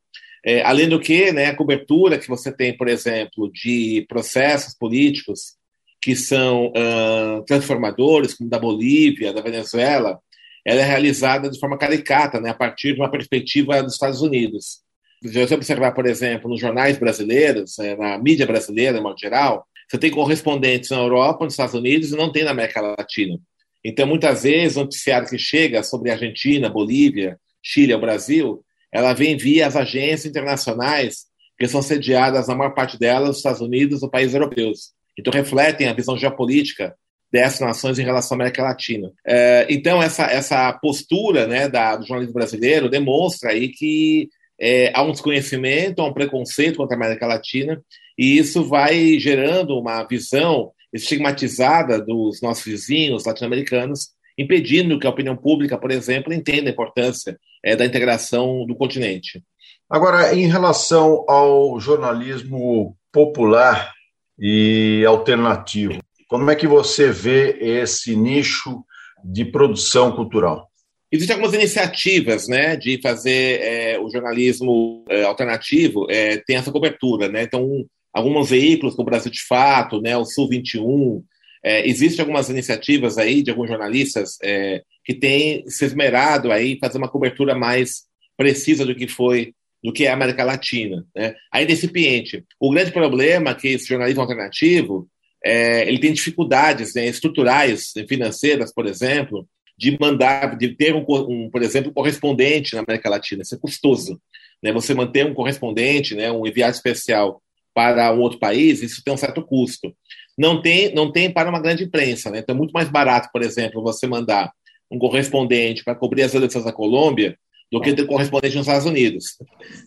É, 0.44 0.62
além 0.62 0.88
do 0.88 1.00
que, 1.00 1.32
né, 1.32 1.46
a 1.46 1.56
cobertura 1.56 2.18
que 2.18 2.28
você 2.28 2.52
tem, 2.52 2.76
por 2.76 2.86
exemplo, 2.86 3.50
de 3.50 4.04
processos 4.08 4.74
políticos 4.74 5.54
que 6.00 6.14
são 6.14 6.66
uh, 6.66 7.42
transformadores, 7.46 8.34
como 8.34 8.50
da 8.50 8.58
Bolívia, 8.58 9.32
da 9.32 9.40
Venezuela, 9.40 10.18
ela 10.62 10.80
é 10.80 10.84
realizada 10.84 11.48
de 11.48 11.58
forma 11.58 11.78
caricata, 11.78 12.40
né, 12.40 12.50
a 12.50 12.54
partir 12.54 12.92
de 12.92 13.00
uma 13.00 13.10
perspectiva 13.10 13.82
dos 13.82 13.94
Estados 13.94 14.20
Unidos. 14.20 14.80
Se 15.22 15.32
você 15.32 15.54
observar, 15.54 15.92
por 15.92 16.04
exemplo, 16.04 16.50
nos 16.50 16.60
jornais 16.60 16.98
brasileiros, 16.98 17.78
é, 17.78 17.96
na 17.96 18.18
mídia 18.18 18.46
brasileira, 18.46 18.98
de 18.98 19.02
modo 19.02 19.18
geral, 19.18 19.66
você 19.88 19.96
tem 19.96 20.10
correspondentes 20.10 20.90
na 20.90 20.98
Europa, 20.98 21.44
nos 21.44 21.54
Estados 21.54 21.74
Unidos 21.74 22.12
e 22.12 22.16
não 22.16 22.30
tem 22.30 22.44
na 22.44 22.50
América 22.50 22.82
Latina. 22.82 23.38
Então, 23.82 24.06
muitas 24.06 24.42
vezes, 24.42 24.76
o 24.76 24.80
noticiário 24.80 25.28
que 25.28 25.38
chega 25.38 25.82
sobre 25.82 26.10
Argentina, 26.10 26.68
Bolívia, 26.68 27.38
Chile 27.62 27.94
ou 27.94 28.00
Brasil, 28.00 28.64
ela 28.94 29.12
vem 29.12 29.36
via 29.36 29.66
as 29.66 29.74
agências 29.74 30.24
internacionais 30.24 31.26
que 31.58 31.66
são 31.66 31.82
sediadas, 31.82 32.46
na 32.46 32.54
maior 32.54 32.70
parte 32.74 32.98
delas, 32.98 33.28
nos 33.28 33.36
Estados 33.38 33.60
Unidos 33.60 34.02
ou 34.02 34.08
países 34.08 34.34
europeus. 34.34 34.92
Então, 35.18 35.32
refletem 35.32 35.88
a 35.88 35.92
visão 35.92 36.16
geopolítica 36.16 36.94
dessas 37.32 37.60
nações 37.60 37.98
em 37.98 38.04
relação 38.04 38.36
à 38.36 38.40
América 38.40 38.62
Latina. 38.62 39.10
É, 39.26 39.66
então, 39.68 40.00
essa, 40.00 40.26
essa 40.26 40.72
postura 40.74 41.46
né, 41.48 41.68
da, 41.68 41.96
do 41.96 42.06
jornalismo 42.06 42.34
brasileiro 42.34 42.88
demonstra 42.88 43.50
aí 43.50 43.68
que 43.68 44.28
é, 44.60 44.92
há 44.94 45.02
um 45.02 45.10
desconhecimento, 45.10 46.00
há 46.00 46.06
um 46.06 46.12
preconceito 46.12 46.76
contra 46.76 46.96
a 46.96 46.98
América 46.98 47.26
Latina, 47.26 47.82
e 48.16 48.38
isso 48.38 48.64
vai 48.64 49.18
gerando 49.18 49.76
uma 49.76 50.04
visão 50.04 50.70
estigmatizada 50.92 52.00
dos 52.00 52.40
nossos 52.40 52.64
vizinhos 52.64 53.24
latino-americanos, 53.24 54.10
impedindo 54.36 54.98
que 54.98 55.06
a 55.06 55.10
opinião 55.10 55.36
pública, 55.36 55.78
por 55.78 55.90
exemplo, 55.90 56.32
entenda 56.32 56.68
a 56.68 56.72
importância 56.72 57.38
é, 57.62 57.76
da 57.76 57.84
integração 57.84 58.66
do 58.66 58.74
continente. 58.74 59.42
Agora, 59.88 60.34
em 60.34 60.46
relação 60.46 61.24
ao 61.28 61.78
jornalismo 61.78 62.96
popular 63.12 63.92
e 64.38 65.04
alternativo, 65.06 66.00
como 66.28 66.50
é 66.50 66.56
que 66.56 66.66
você 66.66 67.10
vê 67.10 67.56
esse 67.60 68.16
nicho 68.16 68.84
de 69.24 69.44
produção 69.44 70.12
cultural? 70.12 70.68
Existem 71.12 71.34
algumas 71.34 71.54
iniciativas 71.54 72.48
né, 72.48 72.76
de 72.76 73.00
fazer 73.00 73.60
é, 73.60 74.00
o 74.00 74.10
jornalismo 74.10 75.04
é, 75.08 75.22
alternativo, 75.22 76.06
é, 76.10 76.38
tem 76.38 76.56
essa 76.56 76.72
cobertura. 76.72 77.28
Né? 77.28 77.44
Então, 77.44 77.62
um, 77.62 77.86
alguns 78.12 78.50
veículos, 78.50 78.96
como 78.96 79.06
o 79.06 79.10
Brasil 79.10 79.30
de 79.30 79.44
Fato, 79.46 80.00
né, 80.00 80.16
o 80.16 80.24
Sul 80.24 80.48
21, 80.48 81.22
é, 81.64 81.88
existem 81.88 82.20
algumas 82.20 82.50
iniciativas 82.50 83.16
aí 83.16 83.42
de 83.42 83.50
alguns 83.50 83.68
jornalistas 83.68 84.36
é, 84.42 84.82
que 85.02 85.14
têm 85.14 85.64
se 85.66 85.84
esmerado 85.84 86.52
aí 86.52 86.78
fazer 86.78 86.98
uma 86.98 87.08
cobertura 87.08 87.54
mais 87.54 88.04
precisa 88.36 88.84
do 88.84 88.94
que 88.94 89.08
foi 89.08 89.54
do 89.82 89.92
que 89.92 90.06
é 90.06 90.10
a 90.10 90.14
América 90.14 90.44
Latina, 90.44 91.04
né? 91.14 91.34
ainda 91.52 91.72
incipiente. 91.72 92.42
O 92.58 92.70
grande 92.70 92.90
problema 92.90 93.50
é 93.50 93.54
que 93.54 93.68
esse 93.68 93.86
jornalismo 93.86 94.22
alternativo 94.22 95.06
é, 95.44 95.86
ele 95.86 95.98
tem 95.98 96.12
dificuldades 96.12 96.94
né, 96.94 97.06
estruturais, 97.06 97.92
financeiras, 98.08 98.72
por 98.72 98.86
exemplo, 98.86 99.46
de 99.76 99.94
mandar, 100.00 100.56
de 100.56 100.74
ter 100.74 100.94
um, 100.94 101.04
um, 101.06 101.50
por 101.50 101.62
exemplo, 101.62 101.92
correspondente 101.92 102.74
na 102.74 102.80
América 102.80 103.10
Latina. 103.10 103.42
Isso 103.42 103.54
é 103.54 103.58
custoso. 103.58 104.18
Né? 104.62 104.72
Você 104.72 104.94
manter 104.94 105.26
um 105.26 105.34
correspondente, 105.34 106.14
né, 106.14 106.32
um 106.32 106.46
enviado 106.46 106.74
especial 106.74 107.42
para 107.74 108.12
um 108.14 108.20
outro 108.20 108.38
país, 108.38 108.82
isso 108.82 109.02
tem 109.04 109.12
um 109.12 109.18
certo 109.18 109.42
custo. 109.42 109.94
Não 110.38 110.62
tem, 110.62 110.94
não 110.94 111.12
tem 111.12 111.30
para 111.30 111.50
uma 111.50 111.60
grande 111.60 111.84
imprensa. 111.84 112.30
Né? 112.30 112.38
Então 112.38 112.54
é 112.54 112.58
muito 112.58 112.72
mais 112.72 112.88
barato, 112.88 113.28
por 113.32 113.42
exemplo, 113.42 113.82
você 113.82 114.06
mandar 114.06 114.52
um 114.90 114.98
correspondente 114.98 115.82
para 115.84 115.94
cobrir 115.94 116.22
as 116.22 116.34
eleições 116.34 116.64
da 116.64 116.72
Colômbia 116.72 117.36
do 117.72 117.80
que 117.80 117.92
ter 117.92 118.06
correspondente 118.06 118.56
nos 118.56 118.66
Estados 118.66 118.86
Unidos, 118.86 119.36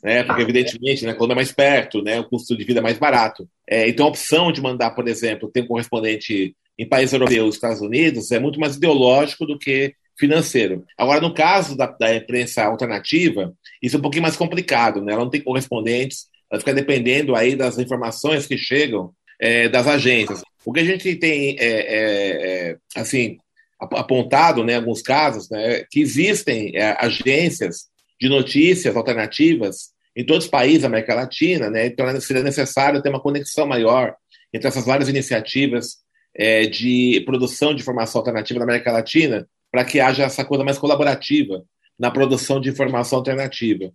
né? 0.03 0.23
Porque 0.23 0.41
evidentemente, 0.41 1.05
né, 1.05 1.13
quando 1.13 1.31
é 1.31 1.35
mais 1.35 1.53
perto, 1.53 2.01
né, 2.01 2.19
o 2.19 2.27
custo 2.27 2.57
de 2.57 2.65
vida 2.65 2.79
é 2.79 2.83
mais 2.83 2.97
barato. 2.97 3.47
É, 3.69 3.87
então, 3.87 4.05
a 4.05 4.09
opção 4.09 4.51
de 4.51 4.61
mandar, 4.61 4.91
por 4.91 5.07
exemplo, 5.07 5.49
ter 5.49 5.61
um 5.61 5.67
correspondente 5.67 6.53
em 6.77 6.89
países 6.89 7.13
europeus, 7.13 7.55
Estados 7.55 7.79
Unidos, 7.79 8.31
é 8.31 8.39
muito 8.39 8.59
mais 8.59 8.75
ideológico 8.75 9.45
do 9.45 9.57
que 9.57 9.93
financeiro. 10.19 10.83
Agora, 10.97 11.21
no 11.21 11.33
caso 11.33 11.77
da, 11.77 11.85
da 11.85 12.13
imprensa 12.13 12.63
alternativa, 12.65 13.53
isso 13.81 13.95
é 13.95 13.99
um 13.99 14.01
pouquinho 14.01 14.23
mais 14.23 14.35
complicado, 14.35 15.01
né? 15.01 15.13
Ela 15.13 15.23
não 15.23 15.29
tem 15.31 15.41
correspondentes, 15.41 16.25
ela 16.51 16.59
fica 16.59 16.73
dependendo 16.73 17.35
aí 17.35 17.55
das 17.55 17.77
informações 17.77 18.47
que 18.47 18.57
chegam 18.57 19.11
é, 19.39 19.67
das 19.69 19.87
agências. 19.87 20.41
O 20.65 20.73
que 20.73 20.79
a 20.79 20.85
gente 20.85 21.15
tem, 21.15 21.55
é, 21.59 21.65
é, 21.65 22.69
é 22.69 22.77
assim, 22.95 23.37
apontado, 23.79 24.63
né, 24.63 24.75
alguns 24.75 25.01
casos, 25.01 25.49
né, 25.49 25.85
que 25.89 26.01
existem 26.01 26.75
é, 26.75 26.95
agências 26.99 27.87
de 28.19 28.27
notícias 28.27 28.95
alternativas 28.95 29.91
em 30.15 30.25
todos 30.25 30.45
os 30.45 30.49
países 30.49 30.81
da 30.81 30.87
América 30.87 31.13
Latina, 31.13 31.69
né, 31.69 31.85
então 31.85 32.19
seria 32.19 32.41
necessário 32.41 33.01
ter 33.01 33.09
uma 33.09 33.21
conexão 33.21 33.67
maior 33.67 34.15
entre 34.51 34.67
essas 34.67 34.85
várias 34.85 35.09
iniciativas 35.09 35.97
é, 36.35 36.65
de 36.65 37.21
produção 37.25 37.73
de 37.73 37.81
informação 37.81 38.19
alternativa 38.19 38.59
na 38.59 38.65
América 38.65 38.91
Latina, 38.91 39.47
para 39.71 39.85
que 39.85 39.99
haja 39.99 40.23
essa 40.23 40.43
coisa 40.43 40.63
mais 40.63 40.77
colaborativa 40.79 41.63
na 41.99 42.09
produção 42.09 42.59
de 42.59 42.69
informação 42.69 43.19
alternativa. 43.19 43.91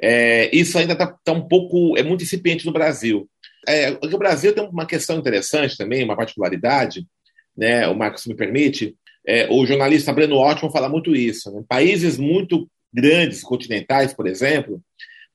É, 0.00 0.54
isso 0.54 0.78
ainda 0.78 0.92
está 0.92 1.06
tá 1.24 1.32
um 1.32 1.46
pouco, 1.46 1.96
é 1.96 2.02
muito 2.02 2.22
incipiente 2.22 2.66
no 2.66 2.72
Brasil. 2.72 3.28
É, 3.66 3.90
o 3.90 4.18
Brasil 4.18 4.54
tem 4.54 4.64
uma 4.64 4.86
questão 4.86 5.18
interessante 5.18 5.76
também, 5.76 6.04
uma 6.04 6.16
particularidade, 6.16 7.06
né, 7.56 7.88
o 7.88 7.94
Marcos 7.94 8.26
me 8.26 8.34
permite, 8.34 8.94
é, 9.26 9.48
o 9.50 9.66
jornalista 9.66 10.12
Breno 10.12 10.36
Ótimo 10.36 10.70
fala 10.70 10.88
muito 10.88 11.14
isso. 11.16 11.50
Né? 11.50 11.64
Países 11.68 12.16
muito 12.16 12.68
grandes, 12.92 13.42
continentais, 13.42 14.14
por 14.14 14.26
exemplo, 14.26 14.80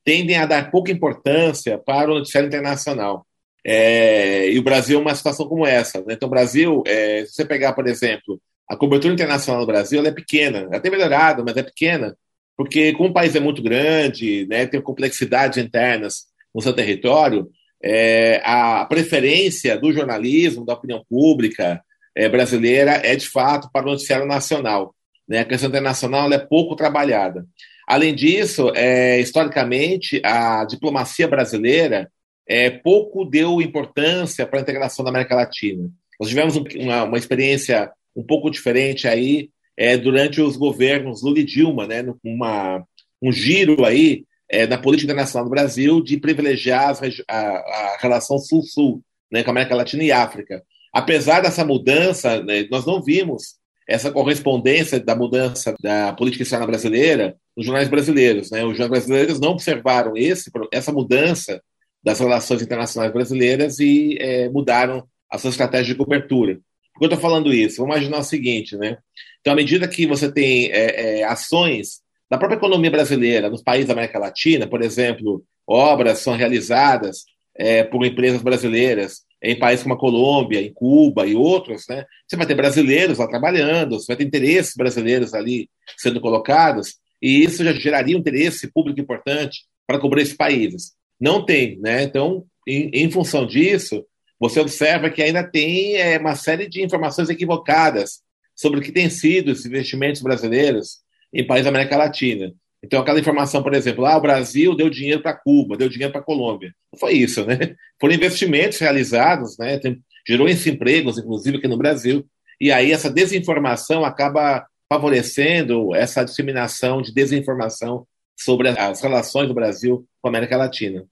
tendem 0.04 0.36
a 0.36 0.46
dar 0.46 0.70
pouca 0.70 0.90
importância 0.90 1.78
para 1.78 2.10
o 2.10 2.14
noticiário 2.14 2.48
internacional. 2.48 3.26
É, 3.64 4.48
e 4.50 4.58
o 4.58 4.62
Brasil 4.62 4.98
é 4.98 5.02
uma 5.02 5.14
situação 5.14 5.46
como 5.46 5.66
essa. 5.66 5.98
Né? 5.98 6.14
Então, 6.14 6.26
o 6.26 6.30
Brasil, 6.30 6.82
é, 6.86 7.24
se 7.26 7.34
você 7.34 7.44
pegar, 7.44 7.74
por 7.74 7.86
exemplo, 7.86 8.40
a 8.68 8.76
cobertura 8.76 9.12
internacional 9.12 9.60
do 9.60 9.66
Brasil, 9.66 10.04
é 10.04 10.10
pequena, 10.10 10.60
ela 10.60 10.80
tem 10.80 10.90
melhorado, 10.90 11.44
mas 11.44 11.56
é 11.56 11.62
pequena, 11.62 12.16
porque 12.62 12.92
como 12.92 13.08
o 13.08 13.12
país 13.12 13.34
é 13.34 13.40
muito 13.40 13.60
grande, 13.60 14.46
né, 14.48 14.66
tem 14.66 14.80
complexidades 14.80 15.58
internas 15.58 16.26
no 16.54 16.62
seu 16.62 16.72
território, 16.72 17.50
é, 17.82 18.40
a 18.44 18.84
preferência 18.84 19.76
do 19.76 19.92
jornalismo, 19.92 20.64
da 20.64 20.74
opinião 20.74 21.04
pública, 21.10 21.82
é, 22.14 22.28
brasileira 22.28 22.92
é, 23.04 23.16
de 23.16 23.28
fato, 23.28 23.68
para 23.72 23.84
o 23.84 23.90
noticiário 23.90 24.26
nacional. 24.26 24.94
Né? 25.28 25.40
A 25.40 25.44
questão 25.44 25.68
internacional 25.68 26.32
é 26.32 26.38
pouco 26.38 26.76
trabalhada. 26.76 27.44
Além 27.84 28.14
disso, 28.14 28.70
é, 28.76 29.18
historicamente, 29.18 30.22
a 30.24 30.64
diplomacia 30.64 31.26
brasileira 31.26 32.08
é, 32.48 32.70
pouco 32.70 33.24
deu 33.24 33.60
importância 33.60 34.46
para 34.46 34.60
a 34.60 34.62
integração 34.62 35.04
da 35.04 35.10
América 35.10 35.34
Latina. 35.34 35.90
Nós 36.20 36.28
tivemos 36.28 36.56
um, 36.56 36.62
uma, 36.76 37.02
uma, 37.02 37.18
experiência 37.18 37.90
um 38.14 38.22
pouco 38.22 38.48
diferente 38.48 39.08
aí 39.08 39.50
é, 39.82 39.96
durante 39.96 40.40
os 40.40 40.56
governos 40.56 41.22
Lula 41.22 41.40
e 41.40 41.44
Dilma, 41.44 41.88
né, 41.88 42.04
uma, 42.22 42.86
um 43.20 43.32
giro 43.32 43.84
aí 43.84 44.24
é, 44.48 44.64
na 44.64 44.78
política 44.78 45.10
internacional 45.10 45.44
do 45.44 45.50
Brasil 45.50 46.00
de 46.00 46.18
privilegiar 46.18 46.96
a, 47.26 47.36
a 47.36 47.96
relação 48.00 48.38
Sul-Sul, 48.38 49.02
né, 49.28 49.42
com 49.42 49.50
a 49.50 49.52
América 49.52 49.74
Latina 49.74 50.04
e 50.04 50.12
África. 50.12 50.62
Apesar 50.92 51.40
dessa 51.40 51.64
mudança, 51.64 52.40
né, 52.44 52.64
nós 52.70 52.86
não 52.86 53.02
vimos 53.02 53.56
essa 53.88 54.12
correspondência 54.12 55.00
da 55.00 55.16
mudança 55.16 55.74
da 55.82 56.12
política 56.12 56.44
externa 56.44 56.64
brasileira 56.64 57.34
nos 57.56 57.66
jornais 57.66 57.88
brasileiros. 57.88 58.52
Né? 58.52 58.64
Os 58.64 58.78
jornais 58.78 59.04
brasileiros 59.04 59.40
não 59.40 59.50
observaram 59.50 60.16
esse, 60.16 60.48
essa 60.72 60.92
mudança 60.92 61.60
das 62.04 62.20
relações 62.20 62.62
internacionais 62.62 63.12
brasileiras 63.12 63.80
e 63.80 64.16
é, 64.20 64.48
mudaram 64.48 65.02
a 65.28 65.38
sua 65.38 65.50
estratégia 65.50 65.92
de 65.92 65.98
cobertura. 65.98 66.60
Por 66.92 67.00
que 67.00 67.04
eu 67.06 67.08
estou 67.08 67.20
falando 67.20 67.52
isso? 67.52 67.78
Vamos 67.78 67.96
imaginar 67.96 68.18
o 68.18 68.22
seguinte, 68.22 68.76
né? 68.76 68.98
Então, 69.42 69.52
à 69.52 69.56
medida 69.56 69.86
que 69.86 70.06
você 70.06 70.32
tem 70.32 70.70
é, 70.72 71.18
é, 71.20 71.24
ações 71.24 72.00
da 72.30 72.38
própria 72.38 72.56
economia 72.56 72.90
brasileira 72.90 73.50
nos 73.50 73.62
países 73.62 73.88
da 73.88 73.92
América 73.92 74.18
Latina, 74.18 74.66
por 74.66 74.80
exemplo, 74.80 75.44
obras 75.66 76.20
são 76.20 76.34
realizadas 76.34 77.24
é, 77.54 77.84
por 77.84 78.06
empresas 78.06 78.40
brasileiras 78.40 79.22
em 79.42 79.58
países 79.58 79.82
como 79.82 79.94
a 79.94 79.98
Colômbia, 79.98 80.60
em 80.60 80.72
Cuba 80.72 81.26
e 81.26 81.34
outros, 81.34 81.84
né, 81.88 82.06
você 82.26 82.36
vai 82.36 82.46
ter 82.46 82.54
brasileiros 82.54 83.18
lá 83.18 83.26
trabalhando, 83.26 83.98
você 83.98 84.06
vai 84.06 84.16
ter 84.16 84.24
interesses 84.24 84.74
brasileiros 84.76 85.34
ali 85.34 85.68
sendo 85.96 86.20
colocados, 86.20 86.94
e 87.20 87.42
isso 87.42 87.64
já 87.64 87.72
geraria 87.72 88.16
um 88.16 88.20
interesse 88.20 88.70
público 88.72 89.00
importante 89.00 89.64
para 89.86 89.98
cobrir 89.98 90.22
esses 90.22 90.36
países. 90.36 90.92
Não 91.20 91.44
tem, 91.44 91.78
né? 91.80 92.02
Então, 92.02 92.44
em, 92.66 92.90
em 92.92 93.10
função 93.10 93.46
disso, 93.46 94.04
você 94.38 94.60
observa 94.60 95.10
que 95.10 95.22
ainda 95.22 95.42
tem 95.42 95.96
é, 95.96 96.18
uma 96.18 96.34
série 96.34 96.68
de 96.68 96.82
informações 96.82 97.28
equivocadas 97.28 98.22
sobre 98.54 98.78
o 98.78 98.82
que 98.82 98.92
tem 98.92 99.08
sido 99.08 99.50
esses 99.50 99.66
investimentos 99.66 100.22
brasileiros 100.22 100.98
em 101.32 101.46
países 101.46 101.64
da 101.64 101.70
América 101.70 101.96
Latina. 101.96 102.52
Então, 102.84 103.00
aquela 103.00 103.20
informação, 103.20 103.62
por 103.62 103.74
exemplo, 103.74 104.04
ah, 104.04 104.16
o 104.16 104.20
Brasil 104.20 104.74
deu 104.74 104.90
dinheiro 104.90 105.22
para 105.22 105.34
Cuba, 105.34 105.76
deu 105.76 105.88
dinheiro 105.88 106.12
para 106.12 106.20
a 106.20 106.24
Colômbia. 106.24 106.74
Não 106.92 106.98
foi 106.98 107.12
isso, 107.12 107.44
né? 107.46 107.56
Foram 108.00 108.14
investimentos 108.14 108.78
realizados, 108.78 109.56
né? 109.56 109.78
Tem, 109.78 110.02
gerou 110.26 110.48
esses 110.48 110.66
empregos, 110.66 111.16
inclusive 111.16 111.58
aqui 111.58 111.68
no 111.68 111.76
Brasil. 111.76 112.26
E 112.60 112.72
aí 112.72 112.90
essa 112.90 113.10
desinformação 113.10 114.04
acaba 114.04 114.66
favorecendo 114.92 115.94
essa 115.94 116.24
disseminação 116.24 117.00
de 117.00 117.14
desinformação 117.14 118.06
sobre 118.38 118.68
as 118.68 119.00
relações 119.00 119.48
do 119.48 119.54
Brasil 119.54 120.04
com 120.20 120.28
a 120.28 120.30
América 120.30 120.56
Latina. 120.56 121.04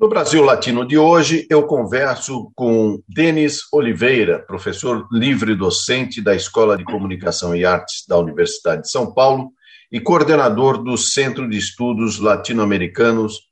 No 0.00 0.08
Brasil 0.08 0.42
Latino 0.42 0.86
de 0.86 0.96
hoje, 0.96 1.46
eu 1.50 1.66
converso 1.66 2.50
com 2.56 3.02
Denis 3.06 3.70
Oliveira, 3.70 4.38
professor 4.38 5.06
livre 5.12 5.54
docente 5.54 6.22
da 6.22 6.34
Escola 6.34 6.74
de 6.74 6.84
Comunicação 6.84 7.54
e 7.54 7.66
Artes 7.66 8.06
da 8.08 8.16
Universidade 8.16 8.80
de 8.80 8.90
São 8.90 9.12
Paulo 9.12 9.52
e 9.92 10.00
coordenador 10.00 10.82
do 10.82 10.96
Centro 10.96 11.46
de 11.46 11.58
Estudos 11.58 12.18
Latino-Americanos 12.18 13.42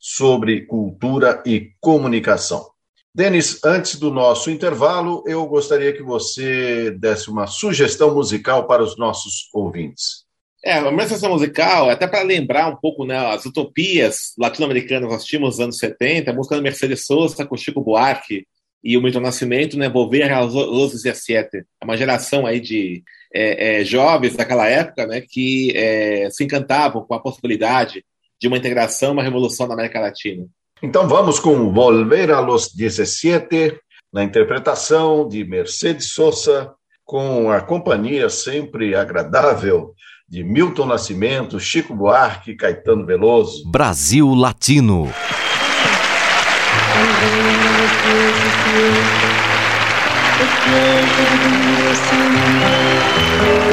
sobre 0.00 0.66
Cultura 0.66 1.40
e 1.46 1.70
Comunicação. 1.80 2.66
Denis, 3.14 3.60
antes 3.64 3.94
do 3.94 4.10
nosso 4.10 4.50
intervalo, 4.50 5.22
eu 5.24 5.46
gostaria 5.46 5.92
que 5.92 6.02
você 6.02 6.90
desse 6.98 7.30
uma 7.30 7.46
sugestão 7.46 8.12
musical 8.12 8.66
para 8.66 8.82
os 8.82 8.98
nossos 8.98 9.48
ouvintes. 9.54 10.24
É, 10.64 10.78
uma 10.80 11.02
sugestão 11.02 11.30
musical, 11.30 11.90
até 11.90 12.06
para 12.06 12.22
lembrar 12.22 12.68
um 12.68 12.76
pouco 12.76 13.04
né, 13.04 13.16
as 13.16 13.44
utopias 13.44 14.32
latino-americanas 14.38 15.10
nós 15.10 15.24
tínhamos 15.24 15.56
nos 15.56 15.60
anos 15.60 15.78
70, 15.78 16.30
a 16.30 16.34
música 16.34 16.54
da 16.54 16.62
Mercedes 16.62 17.04
Sosa 17.04 17.44
com 17.44 17.56
Chico 17.56 17.80
Buarque 17.80 18.46
e 18.82 18.96
o 18.96 19.02
Milton 19.02 19.20
Nascimento, 19.20 19.76
né, 19.76 19.88
Volver 19.88 20.30
a 20.30 20.40
los 20.40 20.92
17. 20.92 21.58
É 21.58 21.84
uma 21.84 21.96
geração 21.96 22.46
aí 22.46 22.60
de 22.60 23.02
é, 23.34 23.80
é, 23.80 23.84
jovens 23.84 24.36
daquela 24.36 24.68
época 24.68 25.04
né, 25.04 25.20
que 25.20 25.72
é, 25.76 26.28
se 26.30 26.44
encantavam 26.44 27.04
com 27.04 27.14
a 27.14 27.20
possibilidade 27.20 28.04
de 28.40 28.46
uma 28.46 28.56
integração, 28.56 29.12
uma 29.12 29.22
revolução 29.22 29.66
na 29.66 29.74
América 29.74 30.00
Latina. 30.00 30.46
Então 30.80 31.08
vamos 31.08 31.40
com 31.40 31.72
Volver 31.72 32.30
a 32.30 32.38
los 32.38 32.72
17, 32.72 33.78
na 34.12 34.22
interpretação 34.22 35.28
de 35.28 35.44
Mercedes 35.44 36.12
Sosa, 36.12 36.72
com 37.04 37.50
a 37.50 37.60
companhia 37.60 38.28
sempre 38.28 38.94
agradável 38.94 39.94
de 40.32 40.42
Milton 40.42 40.88
Nascimento, 40.88 41.60
Chico 41.60 41.94
Buarque 41.94 42.52
e 42.52 42.56
Caetano 42.56 43.04
Veloso. 43.04 43.70
Brasil 43.70 44.24
Latino. 44.34 45.10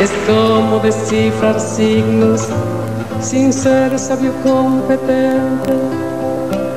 Es 0.01 0.11
como 0.27 0.79
descifrar 0.79 1.57
signos 1.61 2.49
sin 3.21 3.53
ser 3.53 3.97
sabio 3.97 4.33
competente, 4.43 5.71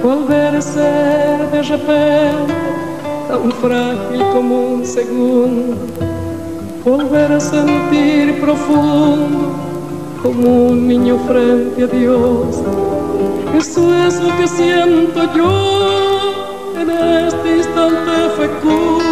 volver 0.01 0.55
a 0.55 0.63
ser 0.63 1.51
de 1.51 1.61
repente 1.61 2.55
tan 3.27 3.51
frágil 3.61 4.23
como 4.33 4.75
un 4.75 4.87
segundo, 4.87 5.77
volver 6.85 7.33
a 7.33 7.41
sentir 7.41 8.41
profundo 8.41 9.72
como 10.23 10.67
un 10.67 10.87
niño 10.87 11.19
frente 11.27 11.83
a 11.83 11.87
Dios 11.87 12.63
Eso 13.57 13.95
es 14.07 14.21
lo 14.23 14.37
que 14.37 14.47
siento 14.47 15.35
yo 15.35 16.75
en 16.81 16.91
este 16.91 17.57
instante 17.59 18.13
fecundo. 18.37 19.12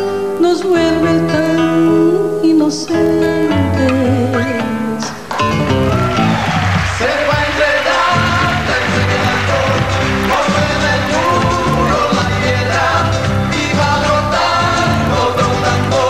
nos 0.41 0.63
vuelve 0.63 1.19
tan 1.31 1.59
inocentes. 2.41 3.91
Se 6.97 7.11
va 7.27 7.37
enredando, 7.47 8.71
enredando, 8.81 9.57
como 10.31 10.57
en 10.71 10.81
el 10.93 11.01
muro 11.13 12.01
la 12.17 12.25
piedra, 12.41 12.85
y 13.53 13.63
va 13.77 13.91
brotando, 14.03 15.17
brotando, 15.37 16.01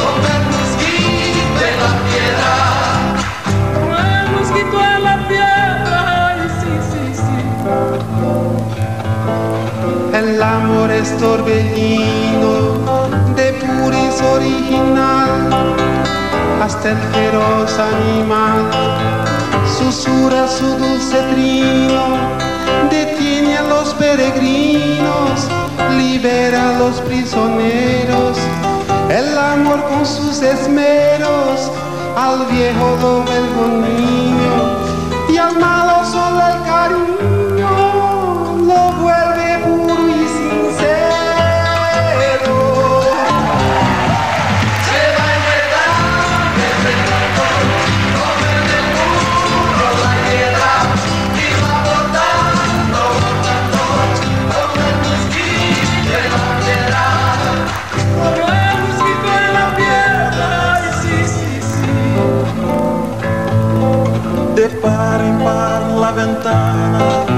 como 0.00 0.26
el 0.36 0.42
mosquito 0.54 1.60
y 1.60 1.72
la 1.84 1.92
piedra. 2.08 2.54
Como 3.74 3.94
el 4.16 4.26
mosquito 4.36 4.76
en 4.96 5.00
la 5.04 5.16
piedra, 5.28 5.98
ay, 6.28 6.40
sí, 6.60 6.72
sí, 6.90 7.04
sí. 7.14 7.38
El 10.16 10.30
amor 10.42 10.88
es 10.90 11.08
torbellino 11.18 12.57
de 13.36 13.52
puris 13.52 14.22
original, 14.22 15.50
hasta 16.62 16.90
el 16.90 16.98
feroz 17.12 17.78
animal 17.78 18.70
susurra 19.78 20.48
su 20.48 20.66
dulce 20.76 21.22
trino, 21.32 22.16
detiene 22.90 23.56
a 23.58 23.62
los 23.62 23.94
peregrinos, 23.94 25.48
libera 25.96 26.70
a 26.70 26.78
los 26.78 27.00
prisioneros. 27.02 28.36
El 29.08 29.38
amor 29.38 29.82
con 29.88 30.04
sus 30.04 30.42
esmeros 30.42 31.70
al 32.16 32.46
viejo 32.46 33.24
un 33.64 33.80
niño 33.82 34.77
par 64.82 65.20
en 65.20 65.38
par 65.44 65.82
la 66.00 66.10
ventana 66.12 67.37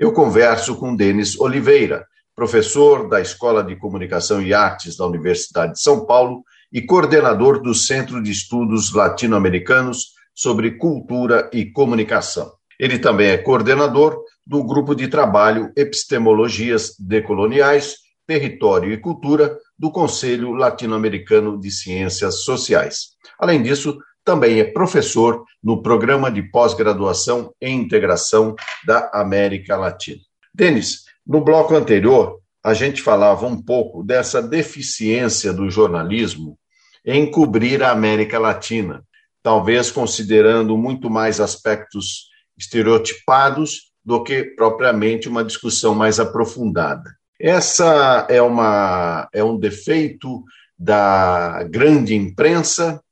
eu 0.00 0.12
converso 0.12 0.76
com 0.76 0.96
Denis 0.96 1.38
Oliveira, 1.38 2.06
professor 2.34 3.06
da 3.06 3.20
Escola 3.20 3.62
de 3.62 3.76
Comunicação 3.76 4.40
e 4.40 4.54
Artes 4.54 4.96
da 4.96 5.06
Universidade 5.06 5.74
de 5.74 5.82
São 5.82 6.06
Paulo 6.06 6.42
e 6.72 6.80
coordenador 6.80 7.60
do 7.60 7.74
Centro 7.74 8.22
de 8.22 8.30
Estudos 8.30 8.94
Latino-Americanos 8.94 10.14
sobre 10.34 10.78
Cultura 10.78 11.50
e 11.52 11.66
Comunicação. 11.66 12.50
Ele 12.78 12.98
também 12.98 13.28
é 13.28 13.36
coordenador 13.36 14.18
do 14.46 14.64
grupo 14.64 14.94
de 14.94 15.06
trabalho 15.06 15.70
Epistemologias 15.76 16.94
Decoloniais, 16.98 17.96
Território 18.26 18.90
e 18.94 18.96
Cultura 18.96 19.54
do 19.78 19.90
Conselho 19.90 20.52
Latino-Americano 20.52 21.60
de 21.60 21.70
Ciências 21.70 22.42
Sociais. 22.42 23.08
Além 23.38 23.62
disso, 23.62 23.98
também 24.24 24.60
é 24.60 24.64
professor 24.64 25.44
no 25.62 25.82
programa 25.82 26.30
de 26.30 26.42
pós-graduação 26.42 27.54
em 27.60 27.80
integração 27.80 28.54
da 28.86 29.10
América 29.12 29.76
Latina. 29.76 30.20
Denis, 30.54 31.04
no 31.26 31.40
bloco 31.40 31.74
anterior, 31.74 32.40
a 32.62 32.74
gente 32.74 33.02
falava 33.02 33.46
um 33.46 33.60
pouco 33.60 34.02
dessa 34.02 34.42
deficiência 34.42 35.52
do 35.52 35.70
jornalismo 35.70 36.58
em 37.04 37.30
cobrir 37.30 37.82
a 37.82 37.90
América 37.90 38.38
Latina, 38.38 39.02
talvez 39.42 39.90
considerando 39.90 40.76
muito 40.76 41.08
mais 41.08 41.40
aspectos 41.40 42.28
estereotipados 42.58 43.90
do 44.04 44.22
que 44.22 44.44
propriamente 44.44 45.28
uma 45.28 45.44
discussão 45.44 45.94
mais 45.94 46.20
aprofundada. 46.20 47.10
Essa 47.40 48.26
é, 48.28 48.42
uma, 48.42 49.28
é 49.32 49.42
um 49.42 49.58
defeito 49.58 50.44
da 50.78 51.62
grande 51.64 52.14
imprensa 52.14 53.02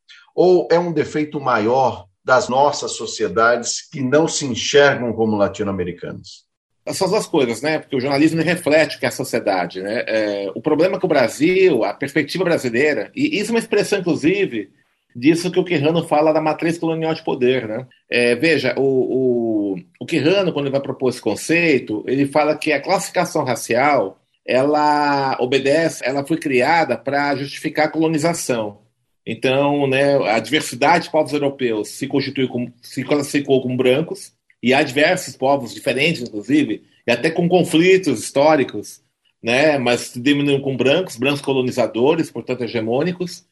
ou 0.40 0.68
é 0.70 0.78
um 0.78 0.92
defeito 0.92 1.40
maior 1.40 2.06
das 2.24 2.48
nossas 2.48 2.92
sociedades 2.92 3.82
que 3.90 4.00
não 4.00 4.28
se 4.28 4.46
enxergam 4.46 5.12
como 5.12 5.36
latino-americanas? 5.36 6.44
Essas 6.86 7.10
duas 7.10 7.26
coisas, 7.26 7.60
né? 7.60 7.80
Porque 7.80 7.96
o 7.96 8.00
jornalismo 8.00 8.40
reflete 8.40 8.96
o 8.96 9.00
que 9.00 9.04
é 9.04 9.08
a 9.08 9.10
sociedade, 9.10 9.82
né? 9.82 10.04
É, 10.06 10.52
o 10.54 10.62
problema 10.62 10.94
é 10.94 10.98
que 11.00 11.04
o 11.04 11.08
Brasil, 11.08 11.82
a 11.82 11.92
perspectiva 11.92 12.44
brasileira, 12.44 13.10
e 13.16 13.36
isso 13.36 13.50
é 13.50 13.54
uma 13.54 13.58
expressão, 13.58 13.98
inclusive, 13.98 14.70
disso 15.14 15.50
que 15.50 15.58
o 15.58 15.64
Quirrano 15.64 16.06
fala 16.06 16.32
da 16.32 16.40
matriz 16.40 16.78
colonial 16.78 17.14
de 17.14 17.24
poder, 17.24 17.66
né? 17.66 17.88
É, 18.08 18.36
veja, 18.36 18.76
o, 18.78 19.72
o, 19.72 19.76
o 19.98 20.06
Quirrano, 20.06 20.52
quando 20.52 20.66
ele 20.66 20.72
vai 20.72 20.80
propor 20.80 21.08
esse 21.08 21.20
conceito, 21.20 22.04
ele 22.06 22.26
fala 22.26 22.56
que 22.56 22.72
a 22.72 22.80
classificação 22.80 23.42
racial, 23.42 24.20
ela 24.46 25.36
obedece, 25.40 26.04
ela 26.06 26.24
foi 26.24 26.36
criada 26.36 26.96
para 26.96 27.34
justificar 27.34 27.86
a 27.86 27.90
colonização. 27.90 28.86
Então, 29.30 29.86
né, 29.86 30.16
a 30.26 30.40
diversidade 30.40 31.04
de 31.04 31.10
povos 31.10 31.34
europeus 31.34 31.88
se 31.88 32.06
constituiu 32.06 32.48
como, 32.48 32.72
se 32.80 33.04
classificou 33.04 33.60
como 33.60 33.76
brancos, 33.76 34.32
e 34.62 34.72
há 34.72 34.82
diversos 34.82 35.36
povos 35.36 35.74
diferentes, 35.74 36.22
inclusive, 36.22 36.82
e 37.06 37.12
até 37.12 37.30
com 37.30 37.46
conflitos 37.46 38.20
históricos, 38.20 39.02
né, 39.42 39.76
mas 39.76 40.00
se 40.00 40.60
com 40.62 40.74
brancos, 40.74 41.16
brancos 41.16 41.42
colonizadores, 41.42 42.30
portanto 42.30 42.64
hegemônicos, 42.64 43.44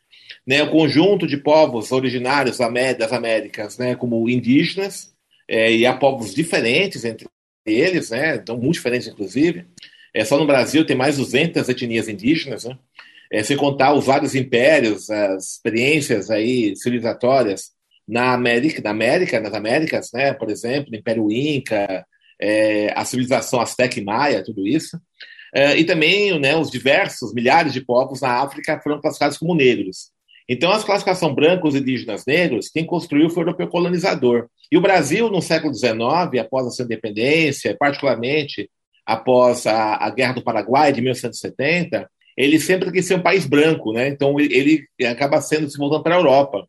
né, 0.47 0.63
o 0.63 0.71
conjunto 0.71 1.27
de 1.27 1.37
povos 1.37 1.93
originários 1.93 2.57
das 2.57 3.13
Américas, 3.13 3.77
né, 3.77 3.95
como 3.95 4.31
indígenas, 4.31 5.13
é, 5.47 5.71
e 5.71 5.85
há 5.85 5.95
povos 5.95 6.35
diferentes 6.35 7.05
entre 7.05 7.29
eles, 7.67 8.09
né, 8.09 8.37
então 8.37 8.57
muito 8.57 8.77
diferentes 8.77 9.09
inclusive. 9.09 9.67
É, 10.15 10.25
só 10.25 10.39
no 10.39 10.47
Brasil 10.47 10.87
tem 10.87 10.97
mais 10.97 11.19
200 11.19 11.69
etnias 11.69 12.09
indígenas, 12.09 12.65
né? 12.65 12.79
É, 13.33 13.43
sem 13.43 13.57
contar 13.57 13.95
os 13.95 14.07
vários 14.07 14.35
impérios, 14.35 15.11
as 15.11 15.53
experiências 15.53 16.31
aí 16.31 16.75
civilizatórias 16.77 17.71
na 18.07 18.33
América, 18.33 18.81
na 18.83 18.91
América, 18.91 19.41
nas 19.41 19.53
Américas, 19.53 20.11
né? 20.13 20.33
Por 20.33 20.51
exemplo, 20.51 20.93
o 20.93 20.97
Império 20.97 21.31
Inca, 21.31 22.07
é, 22.41 22.93
a 22.95 23.05
civilização 23.05 23.61
Azteca 23.61 23.99
e 23.99 24.05
Maia, 24.05 24.45
tudo 24.45 24.67
isso. 24.67 25.01
É, 25.55 25.77
e 25.77 25.85
também 25.85 26.39
né, 26.39 26.57
os 26.57 26.71
diversos 26.71 27.33
milhares 27.33 27.73
de 27.73 27.81
povos 27.81 28.21
na 28.21 28.43
África 28.43 28.81
foram 28.83 29.01
classificados 29.01 29.39
como 29.39 29.55
negros. 29.55 30.11
Então, 30.49 30.71
a 30.71 30.83
classificação 30.83 31.35
brancos, 31.35 31.75
indígenas, 31.75 32.25
negros, 32.25 32.69
quem 32.69 32.85
construiu 32.85 33.29
foi 33.31 33.43
o 33.43 33.47
europeu 33.47 33.67
colonizador. 33.67 34.49
E 34.71 34.77
o 34.77 34.81
Brasil, 34.81 35.29
no 35.29 35.43
século 35.43 35.75
XIX, 35.75 36.41
após 36.41 36.67
a 36.67 36.71
sua 36.71 36.85
independência, 36.85 37.77
particularmente 37.77 38.71
após 39.05 39.67
a, 39.67 39.97
a 39.97 40.11
Guerra 40.11 40.35
do 40.35 40.45
Paraguai 40.45 40.93
de 40.93 41.01
1870, 41.01 42.09
ele 42.37 42.61
sempre 42.61 42.93
quis 42.93 43.07
ser 43.07 43.15
um 43.15 43.23
país 43.23 43.47
branco, 43.47 43.93
né? 43.93 44.09
Então 44.09 44.39
ele 44.39 44.85
acaba 45.09 45.41
sendo 45.41 45.71
se 45.71 45.79
voltando 45.79 46.03
para 46.03 46.17
a 46.17 46.19
Europa. 46.19 46.69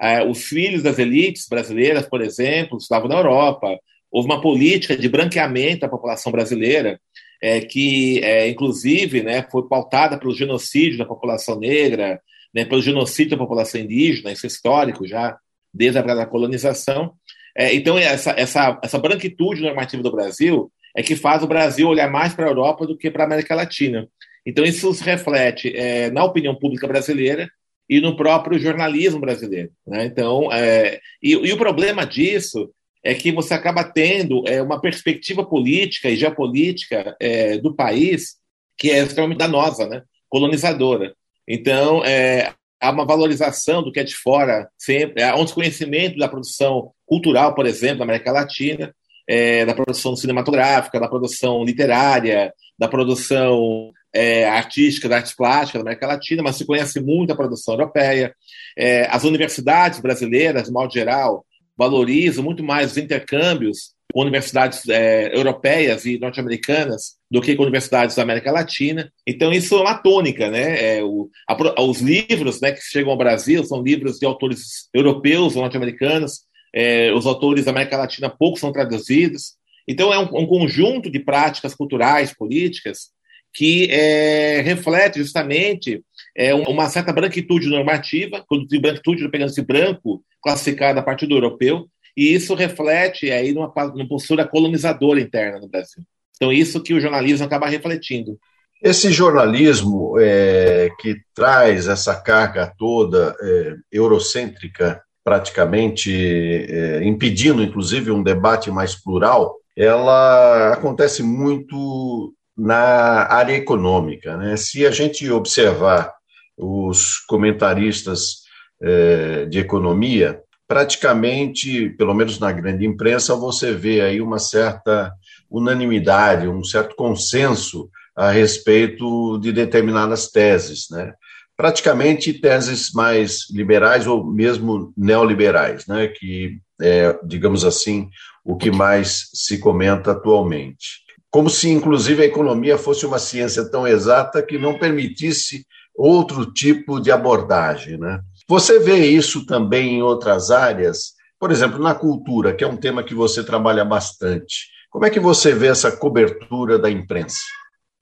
É, 0.00 0.22
os 0.24 0.44
filhos 0.44 0.82
das 0.82 0.98
elites 0.98 1.46
brasileiras, 1.48 2.06
por 2.06 2.20
exemplo, 2.20 2.76
estavam 2.76 3.08
na 3.08 3.16
Europa. 3.16 3.78
Houve 4.10 4.28
uma 4.28 4.40
política 4.40 4.96
de 4.96 5.08
branqueamento 5.08 5.80
da 5.80 5.88
população 5.88 6.30
brasileira, 6.30 7.00
é, 7.42 7.60
que 7.60 8.22
é, 8.22 8.48
inclusive 8.48 9.22
né, 9.22 9.46
foi 9.50 9.66
pautada 9.68 10.18
pelo 10.18 10.34
genocídio 10.34 10.98
da 10.98 11.04
população 11.04 11.58
negra, 11.58 12.20
né, 12.54 12.64
pelo 12.64 12.82
genocídio 12.82 13.32
da 13.32 13.36
população 13.36 13.80
indígena, 13.80 14.32
isso 14.32 14.46
é 14.46 14.48
histórico 14.48 15.06
já, 15.06 15.36
desde 15.72 15.98
a 15.98 16.26
colonização. 16.26 17.12
É, 17.56 17.74
então, 17.74 17.96
essa, 17.98 18.32
essa, 18.32 18.78
essa 18.82 18.98
branquitude 18.98 19.62
normativa 19.62 20.02
do 20.02 20.12
Brasil 20.12 20.70
é 20.94 21.02
que 21.02 21.16
faz 21.16 21.42
o 21.42 21.46
Brasil 21.46 21.88
olhar 21.88 22.10
mais 22.10 22.34
para 22.34 22.46
a 22.46 22.48
Europa 22.48 22.86
do 22.86 22.96
que 22.96 23.10
para 23.10 23.24
a 23.24 23.26
América 23.26 23.54
Latina. 23.54 24.08
Então, 24.46 24.64
isso 24.64 24.94
se 24.94 25.02
reflete 25.02 25.76
é, 25.76 26.10
na 26.10 26.24
opinião 26.24 26.54
pública 26.54 26.86
brasileira 26.86 27.50
e 27.88 28.00
no 28.00 28.16
próprio 28.16 28.58
jornalismo 28.58 29.20
brasileiro. 29.20 29.70
Né? 29.86 30.06
Então, 30.06 30.52
é, 30.52 31.00
e, 31.22 31.32
e, 31.32 31.52
o 31.52 31.58
problema 31.58 32.06
disso 32.06 32.70
é 33.04 33.14
que 33.14 33.32
você 33.32 33.54
acaba 33.54 33.84
tendo 33.84 34.42
é, 34.46 34.62
uma 34.62 34.80
perspectiva 34.80 35.44
política 35.44 36.08
e 36.08 36.16
geopolítica 36.16 37.16
é, 37.20 37.58
do 37.58 37.74
país 37.74 38.36
que 38.78 38.90
é 38.90 38.98
extremamente 38.98 39.38
danosa, 39.38 39.86
né? 39.86 40.02
colonizadora. 40.28 41.14
Então, 41.48 42.04
é, 42.04 42.52
há 42.80 42.90
uma 42.90 43.06
valorização 43.06 43.82
do 43.82 43.90
que 43.90 44.00
é 44.00 44.04
de 44.04 44.14
fora, 44.14 44.68
sempre, 44.76 45.22
há 45.22 45.34
um 45.36 45.44
desconhecimento 45.44 46.18
da 46.18 46.28
produção 46.28 46.92
cultural, 47.06 47.54
por 47.54 47.66
exemplo, 47.66 47.98
da 47.98 48.04
América 48.04 48.32
Latina, 48.32 48.94
é, 49.28 49.64
da 49.64 49.74
produção 49.74 50.14
cinematográfica, 50.14 51.00
da 51.00 51.08
produção 51.08 51.64
literária, 51.64 52.52
da 52.78 52.88
produção 52.88 53.92
é, 54.16 54.48
artística, 54.48 55.08
da 55.08 55.16
arte 55.16 55.36
plástica 55.36 55.78
da 55.78 55.82
América 55.82 56.06
Latina, 56.06 56.42
mas 56.42 56.56
se 56.56 56.64
conhece 56.64 57.00
muito 57.00 57.32
a 57.32 57.36
produção 57.36 57.74
europeia. 57.74 58.34
É, 58.76 59.06
as 59.10 59.24
universidades 59.24 60.00
brasileiras, 60.00 60.64
de 60.64 60.72
modo 60.72 60.92
geral, 60.92 61.44
valorizam 61.76 62.42
muito 62.42 62.64
mais 62.64 62.92
os 62.92 62.96
intercâmbios 62.96 63.94
com 64.12 64.22
universidades 64.22 64.88
é, 64.88 65.36
europeias 65.36 66.06
e 66.06 66.18
norte-americanas 66.18 67.16
do 67.30 67.42
que 67.42 67.54
com 67.54 67.64
universidades 67.64 68.16
da 68.16 68.22
América 68.22 68.50
Latina. 68.50 69.12
Então, 69.26 69.52
isso 69.52 69.76
é 69.76 69.80
uma 69.82 69.98
tônica. 69.98 70.50
Né? 70.50 70.96
É, 70.96 71.04
o, 71.04 71.28
a, 71.46 71.82
os 71.82 72.00
livros 72.00 72.60
né, 72.60 72.72
que 72.72 72.80
chegam 72.80 73.10
ao 73.10 73.18
Brasil 73.18 73.62
são 73.64 73.82
livros 73.82 74.18
de 74.18 74.24
autores 74.24 74.88
europeus 74.94 75.54
ou 75.54 75.62
norte-americanos. 75.62 76.46
É, 76.74 77.12
os 77.12 77.26
autores 77.26 77.66
da 77.66 77.72
América 77.72 77.98
Latina 77.98 78.30
pouco 78.30 78.58
são 78.58 78.72
traduzidos. 78.72 79.56
Então, 79.86 80.12
é 80.12 80.18
um, 80.18 80.28
um 80.42 80.46
conjunto 80.46 81.10
de 81.10 81.20
práticas 81.20 81.74
culturais, 81.74 82.34
políticas, 82.34 83.10
que 83.56 83.88
é, 83.90 84.60
reflete 84.60 85.18
justamente 85.18 86.04
é, 86.36 86.54
uma 86.54 86.90
certa 86.90 87.10
branquitude 87.10 87.70
normativa, 87.70 88.44
quando 88.46 88.68
tem 88.68 88.78
branquitude, 88.78 89.30
pegando 89.30 89.48
esse 89.48 89.62
branco 89.62 90.22
classificado 90.42 91.00
a 91.00 91.02
partir 91.02 91.26
do 91.26 91.34
europeu, 91.34 91.86
e 92.14 92.34
isso 92.34 92.54
reflete 92.54 93.30
aí 93.30 93.54
numa, 93.54 93.72
numa 93.94 94.06
postura 94.06 94.46
colonizadora 94.46 95.22
interna 95.22 95.58
no 95.58 95.68
Brasil. 95.68 96.02
Então, 96.36 96.52
isso 96.52 96.82
que 96.82 96.92
o 96.92 97.00
jornalismo 97.00 97.46
acaba 97.46 97.66
refletindo. 97.66 98.38
Esse 98.82 99.10
jornalismo 99.10 100.18
é, 100.20 100.90
que 101.00 101.16
traz 101.34 101.88
essa 101.88 102.14
carga 102.14 102.70
toda 102.78 103.34
é, 103.40 103.74
eurocêntrica, 103.90 105.00
praticamente 105.24 106.12
é, 106.12 107.02
impedindo, 107.04 107.62
inclusive, 107.62 108.10
um 108.10 108.22
debate 108.22 108.70
mais 108.70 108.94
plural, 108.94 109.56
ela 109.74 110.74
acontece 110.74 111.22
muito 111.22 112.34
na 112.56 113.26
área 113.32 113.54
econômica. 113.54 114.36
Né? 114.36 114.56
Se 114.56 114.86
a 114.86 114.90
gente 114.90 115.30
observar 115.30 116.12
os 116.56 117.18
comentaristas 117.18 118.46
eh, 118.82 119.44
de 119.44 119.58
economia, 119.58 120.40
praticamente, 120.66 121.90
pelo 121.90 122.14
menos 122.14 122.38
na 122.38 122.50
grande 122.50 122.86
imprensa, 122.86 123.36
você 123.36 123.72
vê 123.72 124.00
aí 124.00 124.20
uma 124.20 124.38
certa 124.38 125.12
unanimidade, 125.50 126.48
um 126.48 126.64
certo 126.64 126.96
consenso 126.96 127.90
a 128.16 128.30
respeito 128.30 129.38
de 129.38 129.52
determinadas 129.52 130.30
teses, 130.30 130.86
né? 130.90 131.12
Praticamente 131.56 132.34
teses 132.34 132.92
mais 132.92 133.48
liberais 133.50 134.06
ou 134.06 134.24
mesmo 134.24 134.92
neoliberais, 134.96 135.86
né? 135.86 136.08
Que 136.08 136.58
é, 136.80 137.18
digamos 137.24 137.64
assim, 137.64 138.08
o 138.44 138.56
que 138.56 138.70
mais 138.70 139.28
se 139.32 139.58
comenta 139.58 140.12
atualmente 140.12 141.05
como 141.36 141.50
se, 141.50 141.68
inclusive, 141.68 142.22
a 142.22 142.24
economia 142.24 142.78
fosse 142.78 143.04
uma 143.04 143.18
ciência 143.18 143.70
tão 143.70 143.86
exata 143.86 144.42
que 144.42 144.56
não 144.56 144.78
permitisse 144.78 145.66
outro 145.94 146.50
tipo 146.50 146.98
de 146.98 147.12
abordagem. 147.12 147.98
Né? 147.98 148.22
Você 148.48 148.78
vê 148.78 149.04
isso 149.04 149.44
também 149.44 149.96
em 149.96 150.02
outras 150.02 150.50
áreas, 150.50 151.12
por 151.38 151.50
exemplo, 151.50 151.78
na 151.78 151.94
cultura, 151.94 152.54
que 152.54 152.64
é 152.64 152.66
um 152.66 152.78
tema 152.78 153.04
que 153.04 153.14
você 153.14 153.44
trabalha 153.44 153.84
bastante. 153.84 154.70
Como 154.88 155.04
é 155.04 155.10
que 155.10 155.20
você 155.20 155.52
vê 155.52 155.66
essa 155.66 155.94
cobertura 155.94 156.78
da 156.78 156.90
imprensa? 156.90 157.40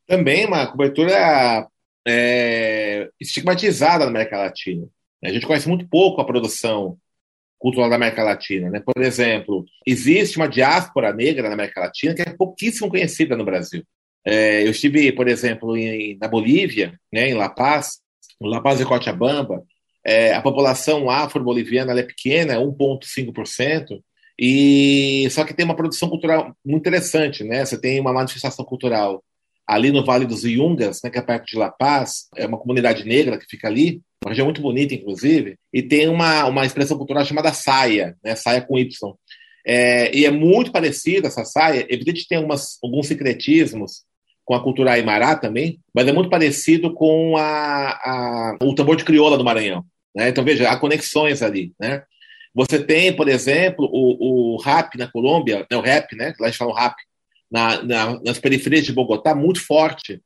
Também 0.07 0.47
uma 0.47 0.69
cobertura 0.69 1.67
é, 2.07 3.09
estigmatizada 3.21 4.05
na 4.05 4.11
América 4.11 4.39
Latina. 4.39 4.87
A 5.25 5.31
gente 5.31 5.45
conhece 5.45 5.69
muito 5.69 5.89
pouco 5.89 6.21
a 6.21 6.25
produção 6.25 6.97
cultural 7.65 7.89
da 7.89 7.97
América 7.97 8.23
Latina. 8.23 8.69
Né? 8.69 8.79
Por 8.85 9.03
exemplo, 9.03 9.65
existe 9.87 10.37
uma 10.37 10.47
diáspora 10.47 11.15
negra 11.15 11.49
na 11.49 11.55
América 11.55 11.81
Latina 11.81 12.15
que 12.15 12.21
é 12.21 12.27
pouquíssimo 12.27 12.91
conhecida 12.91 13.35
no 13.39 13.45
Brasil. 13.45 13.83
É, 14.23 14.63
eu 14.67 14.71
estive, 14.71 15.11
por 15.13 15.29
exemplo, 15.29 15.75
em, 15.75 16.19
na 16.21 16.29
Bolívia, 16.29 16.93
né, 17.11 17.31
em 17.31 17.35
La 17.35 17.49
Paz, 17.49 18.01
La 18.39 18.61
Paz 18.61 18.81
e 18.81 18.85
Cochabamba, 18.85 19.63
é, 20.05 20.35
a 20.35 20.43
população 20.43 21.09
afro-boliviana 21.09 21.99
é 21.99 22.03
pequena, 22.03 22.59
1,5%, 22.59 23.99
e 24.39 25.27
só 25.31 25.43
que 25.43 25.55
tem 25.55 25.65
uma 25.65 25.77
produção 25.77 26.11
cultural 26.11 26.55
muito 26.63 26.83
interessante, 26.83 27.45
né? 27.45 27.65
Você 27.65 27.81
tem 27.81 27.99
uma 27.99 28.13
manifestação 28.13 28.65
cultural 28.65 29.25
ali 29.67 29.91
no 29.91 30.05
Vale 30.05 30.27
dos 30.27 30.45
Iungas, 30.45 31.01
né, 31.03 31.11
que 31.11 31.19
é 31.19 31.23
perto 31.23 31.47
de 31.47 31.57
La 31.57 31.71
Paz, 31.71 32.29
é 32.37 32.47
uma 32.47 32.59
comunidade 32.59 33.05
negra 33.05 33.39
que 33.39 33.47
fica 33.49 33.69
ali, 33.69 34.03
uma 34.23 34.31
região 34.31 34.47
muito 34.47 34.61
bonita, 34.61 34.95
inclusive, 34.95 35.57
e 35.73 35.83
tem 35.83 36.09
uma, 36.09 36.45
uma 36.47 36.67
expressão 36.67 36.97
cultural 36.97 37.25
chamada 37.25 37.53
saia, 37.53 38.17
né, 38.23 38.35
saia 38.35 38.61
com 38.61 38.79
Y. 38.79 39.15
É, 39.67 40.15
e 40.15 40.27
é 40.27 40.31
muito 40.31 40.71
parecida 40.71 41.29
essa 41.29 41.45
saia, 41.45 41.87
evidente 41.89 42.29
tem 42.29 42.39
alguns 42.39 43.07
secretismos 43.07 44.03
com 44.45 44.55
a 44.55 44.63
cultura 44.63 44.93
aimará 44.93 45.37
também, 45.37 45.81
mas 45.95 46.07
é 46.07 46.13
muito 46.13 46.29
parecido 46.29 46.93
com 46.93 47.37
a, 47.37 47.89
a, 47.89 48.59
o 48.63 48.75
tambor 48.75 48.97
de 48.97 49.05
crioula 49.05 49.39
do 49.39 49.45
Maranhão. 49.45 49.85
Né? 50.15 50.29
Então, 50.29 50.45
veja, 50.45 50.69
há 50.71 50.77
conexões 50.77 51.43
ali. 51.43 51.73
Né? 51.81 52.03
Você 52.55 52.79
tem, 52.79 53.15
por 53.17 53.29
exemplo, 53.29 53.89
o, 53.91 54.55
o 54.55 54.63
rap 54.63 54.99
na 54.99 55.11
Colômbia, 55.11 55.67
né, 55.71 55.77
o 55.77 55.81
rap, 55.81 56.15
né? 56.15 56.35
lá 56.39 56.47
eles 56.47 56.57
falam 56.57 56.75
rap, 56.75 56.95
na, 57.51 57.83
na, 57.83 58.21
nas 58.21 58.39
periferias 58.39 58.85
de 58.85 58.93
Bogotá, 58.93 59.35
muito 59.35 59.61
forte, 59.61 60.21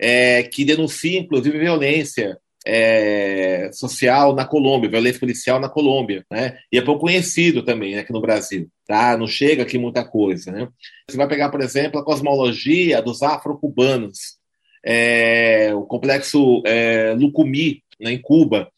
é, 0.00 0.42
que 0.42 0.64
denuncia, 0.64 1.18
inclusive, 1.18 1.58
violência 1.58 2.38
é, 2.66 3.70
social 3.72 4.34
na 4.34 4.44
Colômbia, 4.44 4.88
violência 4.88 5.20
policial 5.20 5.60
na 5.60 5.68
Colômbia, 5.68 6.24
né? 6.30 6.58
E 6.72 6.78
é 6.78 6.82
pouco 6.82 7.02
conhecido 7.02 7.62
também 7.62 7.94
né, 7.94 8.00
aqui 8.00 8.12
no 8.12 8.20
Brasil, 8.20 8.68
tá? 8.86 9.16
Não 9.16 9.26
chega 9.26 9.62
aqui 9.62 9.76
muita 9.76 10.04
coisa, 10.04 10.50
né? 10.50 10.68
Você 11.08 11.16
vai 11.16 11.28
pegar, 11.28 11.50
por 11.50 11.60
exemplo, 11.60 12.00
a 12.00 12.04
cosmologia 12.04 13.02
dos 13.02 13.22
afro-cubanos, 13.22 14.38
é, 14.84 15.74
o 15.74 15.82
complexo 15.82 16.62
é, 16.64 17.14
Lucumi, 17.14 17.82
né, 18.00 18.12
em 18.12 18.20
Cuba, 18.20 18.70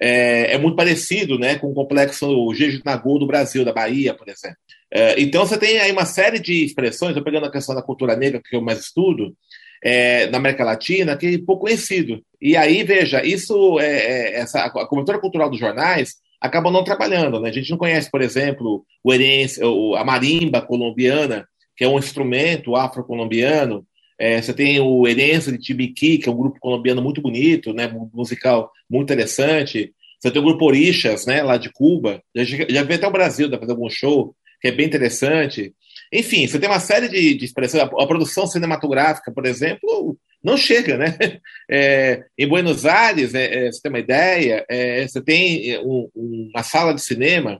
é, 0.00 0.54
é, 0.54 0.58
muito 0.58 0.76
parecido 0.76 1.38
né, 1.38 1.58
com 1.58 1.70
o 1.70 1.74
complexo 1.74 2.52
Jejutnagô 2.54 3.18
do 3.18 3.26
Brasil, 3.26 3.64
da 3.64 3.72
Bahia, 3.72 4.14
por 4.14 4.28
exemplo. 4.28 4.56
É, 4.94 5.20
então 5.20 5.44
você 5.44 5.58
tem 5.58 5.78
aí 5.78 5.90
uma 5.90 6.06
série 6.06 6.38
de 6.38 6.64
expressões, 6.64 7.10
estou 7.10 7.24
pegando 7.24 7.46
a 7.46 7.50
questão 7.50 7.74
da 7.74 7.82
cultura 7.82 8.14
negra, 8.14 8.40
que 8.42 8.54
eu 8.54 8.62
mais 8.62 8.78
estudo, 8.78 9.36
é, 9.82 10.28
na 10.28 10.38
América 10.38 10.64
Latina, 10.64 11.16
que 11.16 11.26
é 11.26 11.38
pouco 11.38 11.62
conhecido. 11.62 12.22
E 12.40 12.56
aí, 12.56 12.84
veja, 12.84 13.24
isso, 13.24 13.78
é, 13.80 13.86
é, 13.86 14.36
essa, 14.36 14.64
a 14.64 14.86
cobertura 14.86 15.18
cultural 15.18 15.50
dos 15.50 15.58
jornais 15.58 16.14
acaba 16.40 16.70
não 16.70 16.84
trabalhando. 16.84 17.40
Né? 17.40 17.48
A 17.48 17.52
gente 17.52 17.70
não 17.70 17.78
conhece, 17.78 18.10
por 18.10 18.22
exemplo, 18.22 18.84
o 19.02 19.12
herense, 19.12 19.60
a 19.96 20.04
marimba 20.04 20.62
colombiana, 20.62 21.46
que 21.76 21.84
é 21.84 21.88
um 21.88 21.98
instrumento 21.98 22.76
afro-colombiano, 22.76 23.84
é, 24.18 24.40
você 24.40 24.54
tem 24.54 24.80
o 24.80 25.06
Herança 25.08 25.50
de 25.50 25.58
Tibiqui, 25.58 26.18
que 26.18 26.28
é 26.28 26.32
um 26.32 26.36
grupo 26.36 26.60
colombiano 26.60 27.02
muito 27.02 27.20
bonito, 27.20 27.72
né, 27.72 27.92
musical 28.12 28.70
muito 28.88 29.12
interessante. 29.12 29.92
Você 30.20 30.30
tem 30.30 30.40
o 30.40 30.44
grupo 30.44 30.64
Orixas, 30.64 31.26
né, 31.26 31.42
lá 31.42 31.56
de 31.56 31.70
Cuba. 31.72 32.22
Já, 32.34 32.44
já 32.44 32.82
veio 32.82 32.98
até 32.98 33.06
o 33.08 33.12
Brasil 33.12 33.50
para 33.50 33.58
fazer 33.58 33.72
algum 33.72 33.90
show, 33.90 34.34
que 34.64 34.68
é 34.68 34.72
bem 34.72 34.86
interessante. 34.86 35.74
Enfim, 36.10 36.46
você 36.46 36.58
tem 36.58 36.70
uma 36.70 36.80
série 36.80 37.06
de, 37.06 37.34
de 37.34 37.44
expressões. 37.44 37.82
A, 37.82 38.06
produção 38.06 38.46
cinematográfica, 38.46 39.30
por 39.30 39.44
exemplo, 39.44 40.18
não 40.42 40.56
chega, 40.56 40.96
né? 40.96 41.14
É, 41.70 42.24
em 42.38 42.46
Buenos 42.46 42.84
Aires, 42.84 43.34
é, 43.34 43.66
é, 43.66 43.72
você 43.72 43.80
tem 43.80 43.90
uma 43.90 43.98
ideia, 43.98 44.66
é, 44.68 45.08
você 45.08 45.22
tem 45.22 45.78
um, 45.78 46.10
uma 46.14 46.62
sala 46.62 46.92
de 46.92 47.00
cinema 47.00 47.58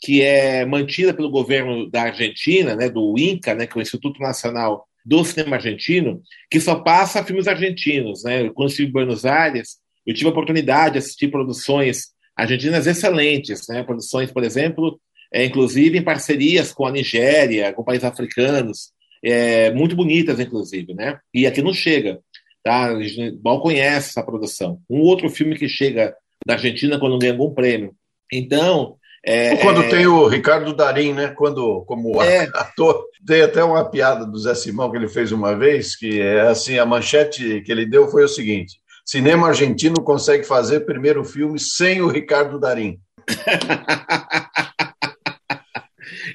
que 0.00 0.20
é 0.20 0.66
mantida 0.66 1.14
pelo 1.14 1.30
governo 1.30 1.90
da 1.90 2.02
Argentina, 2.02 2.76
né, 2.76 2.90
do 2.90 3.18
INCA, 3.18 3.54
né, 3.54 3.66
que 3.66 3.72
é 3.72 3.78
o 3.78 3.82
Instituto 3.82 4.20
Nacional 4.20 4.86
do 5.04 5.24
cinema 5.24 5.56
argentino, 5.56 6.22
que 6.50 6.60
só 6.60 6.76
passa 6.76 7.24
filmes 7.24 7.48
argentinos. 7.48 8.22
Né? 8.22 8.50
Quando 8.50 8.68
estive 8.68 8.90
em 8.90 8.92
Buenos 8.92 9.24
Aires, 9.24 9.78
eu 10.06 10.14
tive 10.14 10.26
a 10.26 10.30
oportunidade 10.30 10.92
de 10.92 10.98
assistir 10.98 11.28
produções 11.28 12.08
argentinas 12.36 12.86
excelentes, 12.86 13.66
né? 13.66 13.82
produções, 13.82 14.30
por 14.30 14.44
exemplo, 14.44 15.00
é, 15.32 15.44
inclusive 15.44 15.98
em 15.98 16.02
parcerias 16.02 16.72
com 16.72 16.86
a 16.86 16.90
Nigéria, 16.90 17.72
com 17.72 17.84
países 17.84 18.04
africanos, 18.04 18.92
é, 19.22 19.70
muito 19.72 19.96
bonitas, 19.96 20.40
inclusive. 20.40 20.94
Né? 20.94 21.18
E 21.32 21.46
aqui 21.46 21.62
não 21.62 21.72
chega. 21.72 22.20
Tá? 22.62 22.86
A 22.86 23.02
gente 23.02 23.38
mal 23.42 23.60
conhece 23.60 24.10
essa 24.10 24.22
produção. 24.22 24.80
Um 24.88 25.00
outro 25.00 25.28
filme 25.28 25.56
que 25.56 25.68
chega 25.68 26.14
da 26.46 26.54
Argentina 26.54 26.98
quando 26.98 27.18
ganha 27.18 27.32
algum 27.32 27.52
prêmio. 27.52 27.94
Então, 28.32 28.96
é, 29.24 29.56
quando 29.56 29.82
é... 29.82 29.88
tem 29.88 30.06
o 30.06 30.26
Ricardo 30.26 30.74
Darim, 30.74 31.12
né? 31.12 31.28
Quando, 31.28 31.82
como 31.86 32.22
é... 32.22 32.48
ator, 32.54 33.04
tem 33.26 33.42
até 33.42 33.62
uma 33.62 33.84
piada 33.84 34.24
do 34.24 34.38
Zé 34.38 34.54
Simão 34.54 34.90
que 34.90 34.96
ele 34.96 35.08
fez 35.08 35.32
uma 35.32 35.56
vez, 35.56 35.96
que 35.96 36.20
é 36.20 36.42
assim, 36.42 36.78
a 36.78 36.86
manchete 36.86 37.60
que 37.62 37.72
ele 37.72 37.84
deu 37.84 38.08
foi 38.08 38.24
o 38.24 38.28
seguinte: 38.28 38.80
cinema 39.04 39.48
argentino 39.48 40.02
consegue 40.02 40.44
fazer 40.44 40.80
primeiro 40.80 41.24
filme 41.24 41.58
sem 41.58 42.00
o 42.00 42.08
Ricardo 42.08 42.58
Darim. 42.58 42.98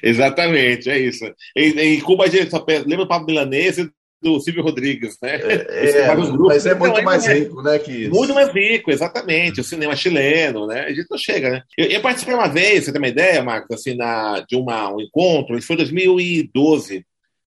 Exatamente, 0.04 0.90
é 0.90 0.98
isso. 0.98 1.24
Em, 1.56 1.78
em 1.78 2.00
Cuba 2.00 2.24
a 2.24 2.28
gente 2.28 2.50
só 2.50 2.64
lembra 2.68 3.04
do 3.04 3.08
Pablo 3.08 3.26
Milanese 3.26 3.90
do 4.20 4.40
Silvio 4.40 4.62
Rodrigues, 4.62 5.18
né? 5.22 5.36
É, 5.36 5.90
é 6.08 6.14
mas 6.14 6.66
é 6.66 6.74
muito 6.74 7.02
mais 7.02 7.26
é, 7.26 7.34
rico, 7.34 7.62
né? 7.62 7.78
Que 7.78 7.92
isso. 7.92 8.10
Muito 8.10 8.34
mais 8.34 8.50
rico, 8.52 8.90
exatamente. 8.90 9.60
O 9.60 9.64
cinema 9.64 9.94
chileno, 9.94 10.66
né? 10.66 10.80
A 10.80 10.92
gente 10.92 11.06
não 11.10 11.18
chega, 11.18 11.50
né? 11.50 11.62
Eu, 11.76 11.86
eu 11.86 12.00
participei 12.00 12.34
uma 12.34 12.48
vez, 12.48 12.84
você 12.84 12.92
tem 12.92 13.00
uma 13.00 13.08
ideia, 13.08 13.42
Marcos, 13.42 13.76
assim, 13.76 13.94
na, 13.94 14.40
de 14.40 14.56
uma, 14.56 14.94
um 14.94 15.00
encontro, 15.00 15.56
isso 15.56 15.66
foi 15.66 15.74
em 15.74 15.78
2012, 15.78 17.04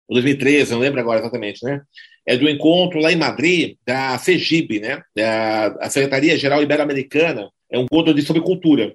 ou 0.08 0.16
2013, 0.16 0.72
não 0.72 0.80
lembro 0.80 1.00
agora 1.00 1.20
exatamente, 1.20 1.64
né? 1.64 1.82
É 2.26 2.38
do 2.38 2.50
encontro 2.50 3.00
lá 3.00 3.12
em 3.12 3.16
Madrid, 3.16 3.76
da 3.86 4.18
CEGIB, 4.18 4.80
né? 4.80 5.02
Da, 5.16 5.68
a 5.80 5.90
Secretaria 5.90 6.38
Geral 6.38 6.62
Ibero-Americana, 6.62 7.50
é 7.72 7.80
um 7.80 7.84
encontro 7.84 8.14
de 8.14 8.22
sobre 8.22 8.42
cultura. 8.42 8.94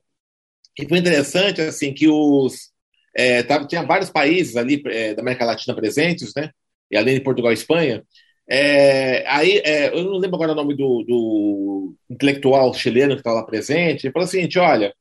E 0.79 0.89
foi 0.89 0.99
interessante, 0.99 1.61
assim, 1.61 1.93
que 1.93 2.09
os. 2.09 2.72
É, 3.15 3.43
tava, 3.43 3.67
tinha 3.67 3.83
vários 3.83 4.11
países 4.11 4.57
ali 4.57 4.83
é, 4.87 5.15
da 5.15 5.23
América 5.23 5.45
Latina 5.45 5.75
presentes, 5.75 6.33
né? 6.35 6.51
e 6.93 6.97
além 6.97 7.15
de 7.15 7.23
Portugal 7.23 7.51
e 7.51 7.55
Espanha. 7.55 8.05
É, 8.49 9.25
aí, 9.27 9.63
é, 9.65 9.89
eu 9.89 10.05
não 10.05 10.19
lembro 10.19 10.37
agora 10.37 10.53
o 10.53 10.55
nome 10.55 10.77
do, 10.77 11.03
do 11.09 11.95
intelectual 12.11 12.73
chileno 12.75 13.15
que 13.15 13.21
está 13.21 13.33
lá 13.33 13.43
presente. 13.43 14.05
Ele 14.05 14.13
falou 14.13 14.29
o 14.29 14.31
seguinte: 14.31 14.59
olha, 14.59 14.93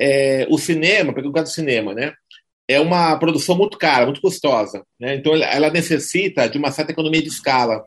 é, 0.00 0.46
o 0.48 0.56
cinema, 0.58 1.12
pelo 1.12 1.32
caso 1.32 1.52
do 1.52 1.54
cinema, 1.54 1.92
né, 1.92 2.14
é 2.66 2.80
uma 2.80 3.16
produção 3.18 3.56
muito 3.56 3.76
cara, 3.76 4.06
muito 4.06 4.22
custosa. 4.22 4.82
Né, 4.98 5.16
então, 5.16 5.34
ela 5.34 5.70
necessita 5.70 6.48
de 6.48 6.56
uma 6.56 6.72
certa 6.72 6.92
economia 6.92 7.22
de 7.22 7.28
escala. 7.28 7.84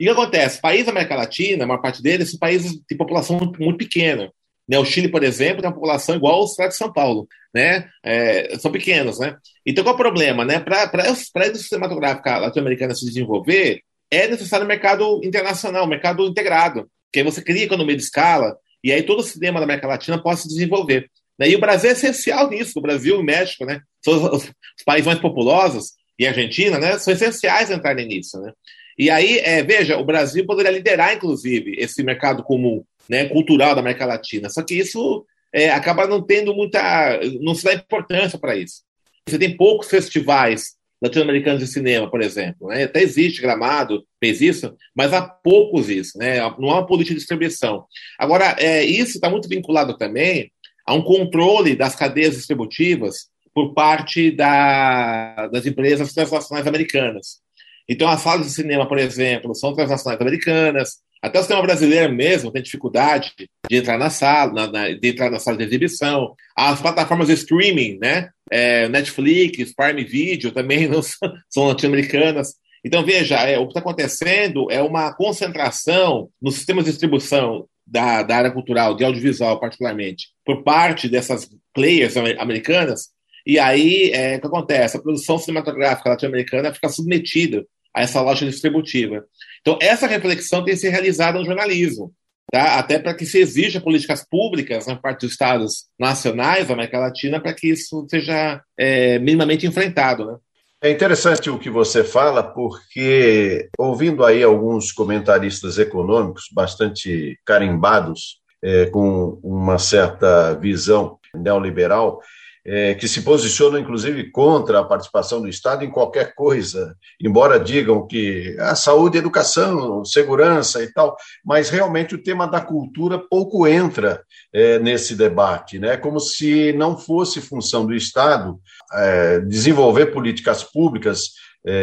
E 0.00 0.04
o 0.04 0.06
que 0.06 0.20
acontece? 0.20 0.60
Países 0.60 0.86
da 0.86 0.92
América 0.92 1.14
Latina, 1.14 1.64
a 1.64 1.66
maior 1.66 1.80
parte 1.80 2.02
deles, 2.02 2.30
são 2.30 2.38
países 2.38 2.72
de 2.72 2.96
população 2.96 3.38
muito 3.58 3.76
pequena. 3.76 4.32
Né? 4.70 4.78
O 4.78 4.84
Chile, 4.84 5.08
por 5.08 5.24
exemplo, 5.24 5.60
tem 5.60 5.68
uma 5.68 5.74
população 5.74 6.14
igual 6.14 6.36
ao 6.36 6.44
estado 6.44 6.68
de 6.68 6.76
São 6.76 6.92
Paulo, 6.92 7.26
né? 7.52 7.88
É, 8.04 8.56
são 8.56 8.70
pequenos, 8.70 9.18
né? 9.18 9.36
Então, 9.66 9.82
qual 9.82 9.94
é 9.94 9.96
o 9.96 9.98
problema, 9.98 10.44
né? 10.44 10.60
Para 10.60 10.88
a 10.94 11.08
indústria 11.08 11.54
cinematográfica 11.54 12.38
latino-americana 12.38 12.94
se 12.94 13.04
desenvolver, 13.04 13.82
é 14.08 14.28
necessário 14.28 14.64
um 14.64 14.68
mercado 14.68 15.20
internacional, 15.24 15.84
um 15.84 15.88
mercado 15.88 16.24
integrado, 16.24 16.88
que 17.12 17.18
aí 17.18 17.24
você 17.24 17.42
cria 17.42 17.64
economia 17.64 17.96
de 17.96 18.02
escala 18.04 18.56
e 18.82 18.92
aí 18.92 19.02
todo 19.02 19.18
o 19.18 19.24
cinema 19.24 19.58
da 19.58 19.64
América 19.64 19.88
Latina 19.88 20.22
possa 20.22 20.42
se 20.42 20.48
desenvolver. 20.48 21.10
Né? 21.36 21.48
E 21.48 21.56
o 21.56 21.60
Brasil 21.60 21.90
é 21.90 21.92
essencial 21.92 22.48
nisso, 22.48 22.78
o 22.78 22.82
Brasil 22.82 23.16
e 23.16 23.18
o 23.18 23.24
México, 23.24 23.64
né? 23.64 23.80
São 24.04 24.14
os, 24.14 24.44
os 24.44 24.84
países 24.86 25.06
mais 25.06 25.18
populosos, 25.18 25.94
e 26.16 26.26
a 26.26 26.30
Argentina, 26.30 26.78
né? 26.78 26.96
São 26.98 27.12
essenciais 27.12 27.70
entrarem 27.70 28.06
nisso, 28.06 28.38
né? 28.38 28.52
E 28.96 29.10
aí, 29.10 29.38
é, 29.38 29.62
veja, 29.62 29.96
o 29.96 30.04
Brasil 30.04 30.46
poderia 30.46 30.70
liderar, 30.70 31.14
inclusive, 31.14 31.74
esse 31.78 32.02
mercado 32.04 32.44
comum 32.44 32.84
né, 33.10 33.28
cultural 33.28 33.74
da 33.74 33.80
América 33.80 34.06
Latina. 34.06 34.48
Só 34.48 34.62
que 34.62 34.74
isso 34.74 35.26
é, 35.52 35.68
acaba 35.68 36.06
não 36.06 36.22
tendo 36.22 36.54
muita. 36.54 37.18
não 37.40 37.56
se 37.56 37.64
dá 37.64 37.74
importância 37.74 38.38
para 38.38 38.56
isso. 38.56 38.82
Você 39.28 39.36
tem 39.36 39.56
poucos 39.56 39.88
festivais 39.88 40.76
latino-americanos 41.02 41.60
de 41.60 41.66
cinema, 41.66 42.08
por 42.08 42.22
exemplo. 42.22 42.68
Né? 42.68 42.84
Até 42.84 43.02
existe 43.02 43.42
Gramado, 43.42 44.04
fez 44.20 44.40
isso, 44.40 44.72
mas 44.94 45.12
há 45.12 45.22
poucos 45.22 45.88
isso, 45.88 46.16
né? 46.18 46.38
não 46.58 46.70
há 46.70 46.74
uma 46.74 46.86
política 46.86 47.14
de 47.14 47.20
distribuição. 47.20 47.84
Agora, 48.18 48.54
é, 48.58 48.84
isso 48.84 49.16
está 49.16 49.28
muito 49.28 49.48
vinculado 49.48 49.96
também 49.96 50.52
a 50.86 50.94
um 50.94 51.02
controle 51.02 51.74
das 51.74 51.96
cadeias 51.96 52.36
distributivas 52.36 53.28
por 53.52 53.74
parte 53.74 54.30
da, 54.30 55.48
das 55.48 55.66
empresas 55.66 56.12
transnacionais 56.12 56.66
americanas. 56.66 57.40
Então, 57.88 58.08
as 58.08 58.20
salas 58.20 58.46
de 58.46 58.52
cinema, 58.52 58.86
por 58.86 58.98
exemplo, 58.98 59.54
são 59.54 59.74
transnacionais 59.74 60.20
americanas, 60.20 60.98
até 61.22 61.38
o 61.38 61.42
sistema 61.42 61.62
brasileiro 61.62 62.12
mesmo 62.12 62.50
tem 62.50 62.62
dificuldade 62.62 63.34
de 63.68 63.76
entrar 63.76 63.98
na 63.98 64.10
sala, 64.10 64.52
na, 64.52 64.72
na, 64.72 64.88
de 64.88 65.08
entrar 65.08 65.30
na 65.30 65.38
sala 65.38 65.56
de 65.56 65.64
exibição. 65.64 66.34
As 66.56 66.80
plataformas 66.80 67.28
de 67.28 67.34
streaming, 67.34 67.98
né? 68.00 68.30
É, 68.50 68.88
Netflix, 68.88 69.74
Prime 69.74 70.04
Video 70.04 70.50
também 70.50 70.86
não 70.88 71.02
são, 71.02 71.32
são 71.48 71.68
latino-americanas. 71.68 72.54
Então, 72.84 73.04
veja, 73.04 73.36
é, 73.36 73.58
o 73.58 73.64
que 73.64 73.70
está 73.70 73.80
acontecendo 73.80 74.70
é 74.70 74.82
uma 74.82 75.12
concentração 75.12 76.30
nos 76.40 76.54
sistemas 76.54 76.84
de 76.84 76.90
distribuição 76.90 77.66
da, 77.86 78.22
da 78.22 78.36
área 78.36 78.50
cultural, 78.50 78.96
de 78.96 79.04
audiovisual 79.04 79.60
particularmente, 79.60 80.28
por 80.44 80.62
parte 80.62 81.08
dessas 81.08 81.48
players 81.74 82.16
americanas, 82.16 83.10
e 83.46 83.58
aí 83.58 84.10
é, 84.12 84.36
o 84.36 84.40
que 84.40 84.46
acontece? 84.46 84.96
A 84.96 85.00
produção 85.00 85.38
cinematográfica 85.38 86.10
latino-americana 86.10 86.72
fica 86.72 86.88
submetida 86.88 87.66
a 87.94 88.02
essa 88.02 88.20
loja 88.20 88.46
distributiva. 88.46 89.24
Então, 89.60 89.78
essa 89.80 90.06
reflexão 90.06 90.64
tem 90.64 90.74
que 90.74 90.80
ser 90.80 90.90
realizada 90.90 91.38
no 91.38 91.44
jornalismo, 91.44 92.12
tá? 92.50 92.78
até 92.78 92.98
para 92.98 93.14
que 93.14 93.26
se 93.26 93.38
exija 93.38 93.80
políticas 93.80 94.24
públicas 94.28 94.86
na 94.86 94.96
parte 94.96 95.22
dos 95.22 95.32
estados 95.32 95.86
nacionais 95.98 96.68
da 96.68 96.74
América 96.74 96.98
Latina 96.98 97.40
para 97.40 97.52
que 97.52 97.68
isso 97.68 98.06
seja 98.08 98.62
é, 98.78 99.18
minimamente 99.18 99.66
enfrentado. 99.66 100.24
Né? 100.24 100.36
É 100.82 100.90
interessante 100.90 101.50
o 101.50 101.58
que 101.58 101.68
você 101.68 102.02
fala, 102.02 102.42
porque 102.42 103.68
ouvindo 103.78 104.24
aí 104.24 104.42
alguns 104.42 104.90
comentaristas 104.90 105.78
econômicos 105.78 106.44
bastante 106.54 107.38
carimbados, 107.44 108.40
é, 108.62 108.86
com 108.86 109.38
uma 109.42 109.78
certa 109.78 110.54
visão 110.54 111.18
neoliberal, 111.34 112.20
é, 112.64 112.94
que 112.94 113.08
se 113.08 113.22
posicionam, 113.22 113.78
inclusive, 113.78 114.30
contra 114.30 114.80
a 114.80 114.84
participação 114.84 115.40
do 115.40 115.48
Estado 115.48 115.84
em 115.84 115.90
qualquer 115.90 116.34
coisa, 116.34 116.94
embora 117.20 117.58
digam 117.58 118.06
que 118.06 118.56
a 118.58 118.74
saúde, 118.74 119.18
educação, 119.18 120.04
segurança 120.04 120.82
e 120.82 120.92
tal, 120.92 121.16
mas 121.44 121.70
realmente 121.70 122.14
o 122.14 122.22
tema 122.22 122.46
da 122.46 122.60
cultura 122.60 123.18
pouco 123.18 123.66
entra 123.66 124.22
é, 124.52 124.78
nesse 124.78 125.14
debate, 125.14 125.78
né? 125.78 125.96
como 125.96 126.20
se 126.20 126.72
não 126.74 126.98
fosse 126.98 127.40
função 127.40 127.86
do 127.86 127.94
Estado 127.94 128.58
é, 128.92 129.40
desenvolver 129.40 130.06
políticas 130.06 130.62
públicas 130.62 131.32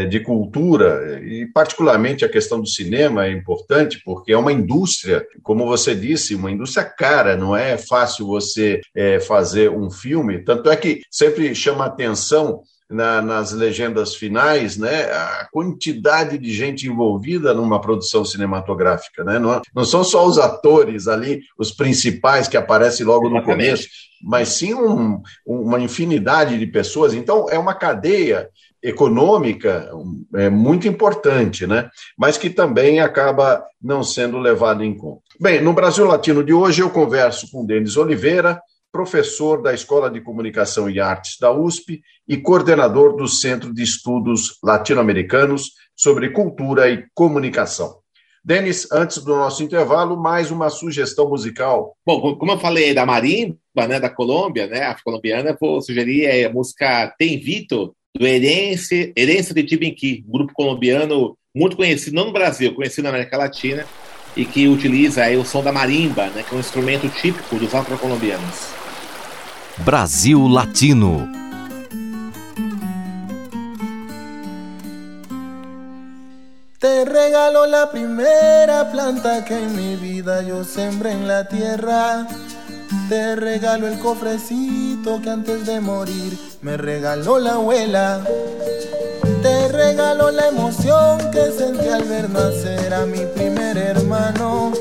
de 0.09 0.19
cultura, 0.21 1.21
e 1.23 1.45
particularmente 1.53 2.25
a 2.25 2.29
questão 2.29 2.59
do 2.59 2.67
cinema 2.67 3.25
é 3.25 3.31
importante, 3.31 4.01
porque 4.03 4.31
é 4.31 4.37
uma 4.37 4.51
indústria, 4.51 5.25
como 5.43 5.67
você 5.67 5.93
disse, 5.93 6.33
uma 6.33 6.49
indústria 6.49 6.83
cara, 6.83 7.37
não 7.37 7.55
é 7.55 7.77
fácil 7.77 8.25
você 8.25 8.81
é, 8.95 9.19
fazer 9.19 9.69
um 9.69 9.91
filme, 9.91 10.43
tanto 10.43 10.69
é 10.71 10.75
que 10.75 11.01
sempre 11.11 11.53
chama 11.53 11.85
atenção 11.85 12.63
na, 12.89 13.21
nas 13.21 13.51
legendas 13.51 14.15
finais, 14.15 14.77
né, 14.77 15.11
a 15.11 15.47
quantidade 15.51 16.37
de 16.37 16.53
gente 16.53 16.87
envolvida 16.87 17.53
numa 17.53 17.81
produção 17.81 18.23
cinematográfica, 18.23 19.23
né, 19.23 19.37
não, 19.37 19.61
não 19.75 19.83
são 19.83 20.03
só 20.03 20.25
os 20.25 20.37
atores 20.37 21.07
ali, 21.07 21.41
os 21.57 21.71
principais 21.71 22.47
que 22.47 22.55
aparecem 22.55 23.05
logo 23.05 23.29
no 23.29 23.43
começo, 23.43 23.87
mas 24.23 24.49
sim 24.49 24.73
um, 24.73 25.21
uma 25.45 25.79
infinidade 25.79 26.57
de 26.57 26.65
pessoas. 26.65 27.13
Então 27.13 27.47
é 27.49 27.59
uma 27.59 27.75
cadeia 27.75 28.49
econômica 28.81 29.89
é 30.35 30.49
muito 30.49 30.87
importante, 30.87 31.65
né? 31.65 31.89
Mas 32.17 32.37
que 32.37 32.49
também 32.49 32.99
acaba 32.99 33.63
não 33.81 34.03
sendo 34.03 34.37
levado 34.37 34.83
em 34.83 34.95
conta. 34.95 35.21
Bem, 35.39 35.61
no 35.61 35.73
Brasil 35.73 36.05
Latino 36.05 36.43
de 36.43 36.53
hoje 36.53 36.81
eu 36.81 36.89
converso 36.89 37.49
com 37.51 37.65
Denis 37.65 37.97
Oliveira, 37.97 38.61
professor 38.91 39.61
da 39.61 39.73
Escola 39.73 40.09
de 40.09 40.21
Comunicação 40.21 40.89
e 40.89 40.99
Artes 40.99 41.37
da 41.39 41.51
USP 41.51 42.01
e 42.27 42.37
coordenador 42.37 43.15
do 43.15 43.27
Centro 43.27 43.73
de 43.73 43.83
Estudos 43.83 44.57
Latino-Americanos 44.63 45.71
sobre 45.95 46.29
Cultura 46.29 46.89
e 46.89 47.05
Comunicação. 47.13 47.97
Denis, 48.43 48.89
antes 48.93 49.17
do 49.17 49.35
nosso 49.35 49.61
intervalo, 49.61 50.15
mais 50.15 50.51
uma 50.51 50.69
sugestão 50.69 51.27
musical. 51.27 51.97
Bom, 52.05 52.37
como 52.37 52.53
eu 52.53 52.57
falei 52.57 52.93
da 52.93 53.05
marimba, 53.05 53.57
né, 53.89 53.99
da 53.99 54.09
Colômbia, 54.09 54.67
né, 54.67 54.83
afro-colombiana, 54.83 55.57
vou 55.59 55.81
sugerir 55.81 56.45
a 56.45 56.53
música 56.53 57.13
Tem 57.19 57.37
Vito, 57.37 57.93
do 58.17 58.25
Herense, 58.25 59.13
Herense 59.15 59.53
de 59.53 59.63
Tibinqui, 59.63 60.23
um 60.27 60.31
grupo 60.31 60.53
colombiano 60.53 61.37
muito 61.55 61.75
conhecido, 61.75 62.15
não 62.15 62.25
no 62.25 62.33
Brasil, 62.33 62.73
conhecido 62.73 63.03
na 63.03 63.09
América 63.09 63.37
Latina, 63.37 63.85
e 64.35 64.45
que 64.45 64.67
utiliza 64.67 65.23
aí 65.23 65.35
o 65.35 65.45
som 65.45 65.63
da 65.63 65.71
marimba, 65.71 66.27
né, 66.27 66.43
que 66.47 66.53
é 66.53 66.57
um 66.57 66.59
instrumento 66.59 67.09
típico 67.09 67.55
dos 67.55 67.73
afro-colombianos. 67.73 68.67
Brasil 69.77 70.47
Latino. 70.47 71.27
Te 76.79 77.05
regalo 77.05 77.65
la 77.65 77.89
primera 77.91 78.91
planta 78.91 79.43
que 79.43 79.55
en 79.55 79.75
mi 79.75 79.95
vida 79.95 80.43
yo 80.43 80.63
sembré 80.63 81.11
en 81.11 81.27
la 81.27 81.47
tierra. 81.47 82.27
Te 83.09 83.37
regalo 83.37 83.87
el 83.87 83.99
cofrecito 83.99 85.21
que 85.21 85.29
antes 85.29 85.65
de 85.65 85.79
morir 85.79 86.37
me 86.61 86.75
regaló 86.75 87.39
la 87.39 87.53
abuela. 87.53 88.21
Te 89.41 89.69
regalo 89.69 90.29
la 90.29 90.49
emoción 90.49 91.17
que 91.31 91.49
sentí 91.57 91.87
al 91.87 92.03
ver 92.03 92.29
nacer 92.29 92.93
a 92.93 93.05
mi 93.05 93.25
primer 93.33 93.77
hermano. 93.77 94.73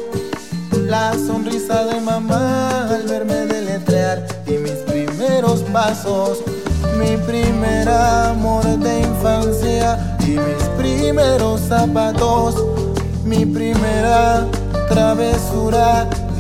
La 0.73 1.13
sonrisa 1.13 1.85
de 1.85 2.01
mamá 2.01 2.89
al 2.89 3.05
verme 3.05 3.47
deletrear 3.47 4.27
y 4.45 4.59
mis 4.59 4.73
primeros 4.73 5.61
pasos. 5.73 6.43
Mi 6.99 7.17
primer 7.19 7.89
amor 7.89 8.65
de 8.65 9.03
infancia 9.03 10.17
y 10.23 10.31
mis 10.31 10.65
primeros 10.77 11.61
zapatos. 11.61 12.57
Mi 13.25 13.47
primera 13.47 14.45
travesura 14.89 16.09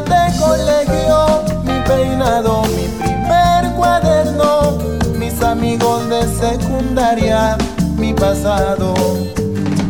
de 0.00 0.38
colegio, 0.38 1.42
mi 1.64 1.80
peinado, 1.86 2.62
mi 2.76 2.88
primer 3.02 3.72
cuaderno, 3.76 4.78
mis 5.16 5.40
amigos 5.42 6.08
de 6.08 6.22
secundaria, 6.26 7.56
mi 7.96 8.12
pasado, 8.12 8.94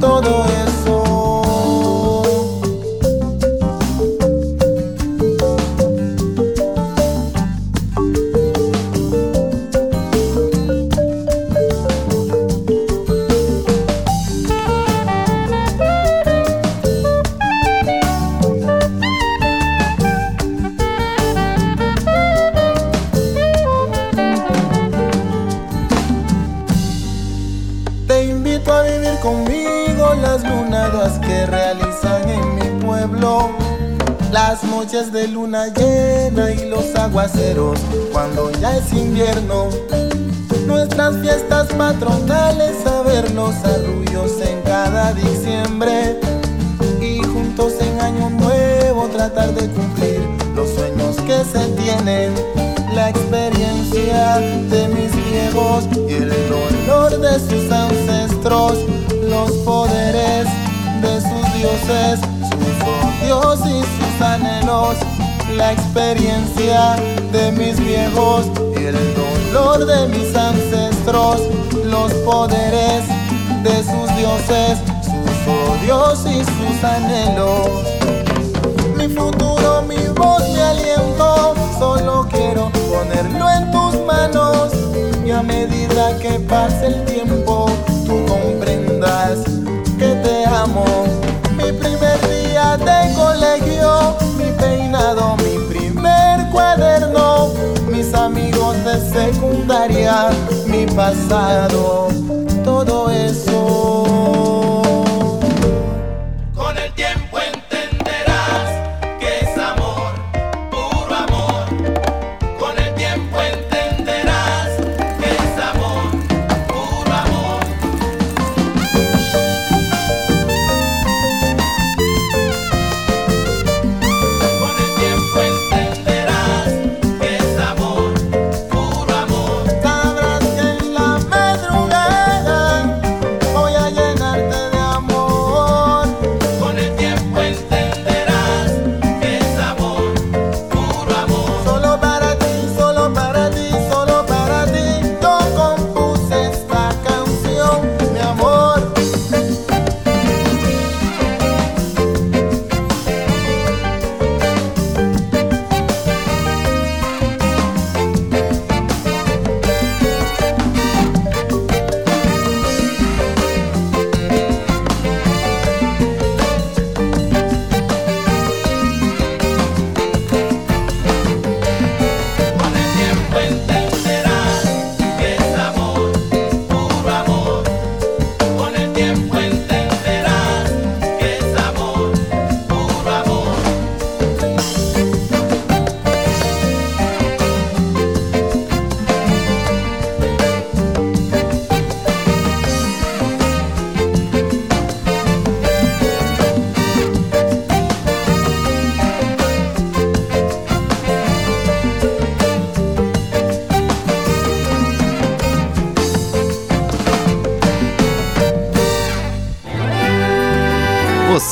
todo 0.01 0.45
eso. 0.45 0.74
De 34.95 35.27
luna 35.27 35.67
llena 35.75 36.53
y 36.53 36.69
los 36.69 36.95
aguaceros 36.95 37.81
cuando 38.13 38.53
ya 38.61 38.77
es 38.77 38.93
invierno. 38.93 39.69
Nuestras 40.69 41.17
fiestas 41.17 41.67
patronales 41.73 42.87
a 42.87 43.03
ver 43.03 43.29
los 43.33 43.57
arrullos 43.57 44.41
en 44.41 44.63
cada 44.63 45.13
diciembre. 45.13 46.21
Y 47.01 47.21
juntos 47.25 47.73
en 47.81 48.01
año 48.01 48.31
nuevo 48.31 49.09
tratar 49.09 49.53
de 49.53 49.69
cumplir 49.69 50.21
los 50.55 50.71
sueños 50.71 51.17
que 51.27 51.45
se 51.45 51.67
tienen. 51.71 52.33
La 52.95 53.11
experiencia 53.11 54.39
de 54.39 54.89
mis 54.89 55.13
viejos 55.29 55.89
y 56.09 56.13
el 56.13 56.33
dolor 56.49 57.21
de 57.21 57.41
sus 57.41 57.69
ancestros. 57.73 58.79
Los 59.29 59.51
poderes 59.65 60.47
de 61.03 61.21
sus 61.21 61.55
dioses, 61.55 62.21
sus 62.21 62.87
odios 62.87 63.84
anhelos, 64.25 64.97
la 65.57 65.73
experiencia 65.73 66.97
de 67.33 67.53
mis 67.53 67.79
viejos 67.79 68.47
y 68.79 68.85
el 68.85 68.97
dolor 69.15 69.87
de 69.87 70.09
mis 70.09 70.35
ancestros, 70.35 71.43
los 71.85 72.13
poderes 72.25 73.05
de 73.63 73.77
sus 73.83 74.17
dioses, 74.17 74.79
sus 75.03 75.37
odios 75.47 76.27
y 76.27 76.45
sus 76.45 76.85
anhelos. 76.85 77.69
Mi 78.97 79.09
futuro, 79.09 79.83
mi 79.83 80.09
voz, 80.09 80.43
mi 80.49 80.61
aliento, 80.61 81.55
solo 81.79 82.27
quiero 82.31 82.71
ponerlo 82.91 83.51
en 83.51 83.71
tus 83.71 84.01
manos 84.07 84.73
y 85.25 85.31
a 85.31 85.43
medida 85.43 86.19
que 86.19 86.41
pase 86.41 86.87
el 86.87 87.05
tiempo, 87.05 87.64
secundaria, 98.99 100.31
mi 100.67 100.87
pasado, 100.87 102.09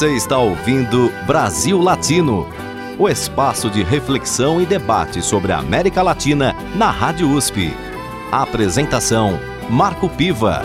Você 0.02 0.16
está 0.16 0.36
ouvindo 0.36 1.12
Brasil 1.28 1.80
Latino, 1.80 2.44
o 2.98 3.08
espaço 3.08 3.70
de 3.70 3.84
reflexão 3.84 4.60
e 4.60 4.66
debate 4.66 5.22
sobre 5.22 5.52
a 5.52 5.58
América 5.58 6.02
Latina 6.02 6.56
na 6.74 6.90
Rádio 6.90 7.30
USP. 7.30 7.70
A 8.32 8.42
apresentação: 8.42 9.38
Marco 9.70 10.08
Piva. 10.08 10.60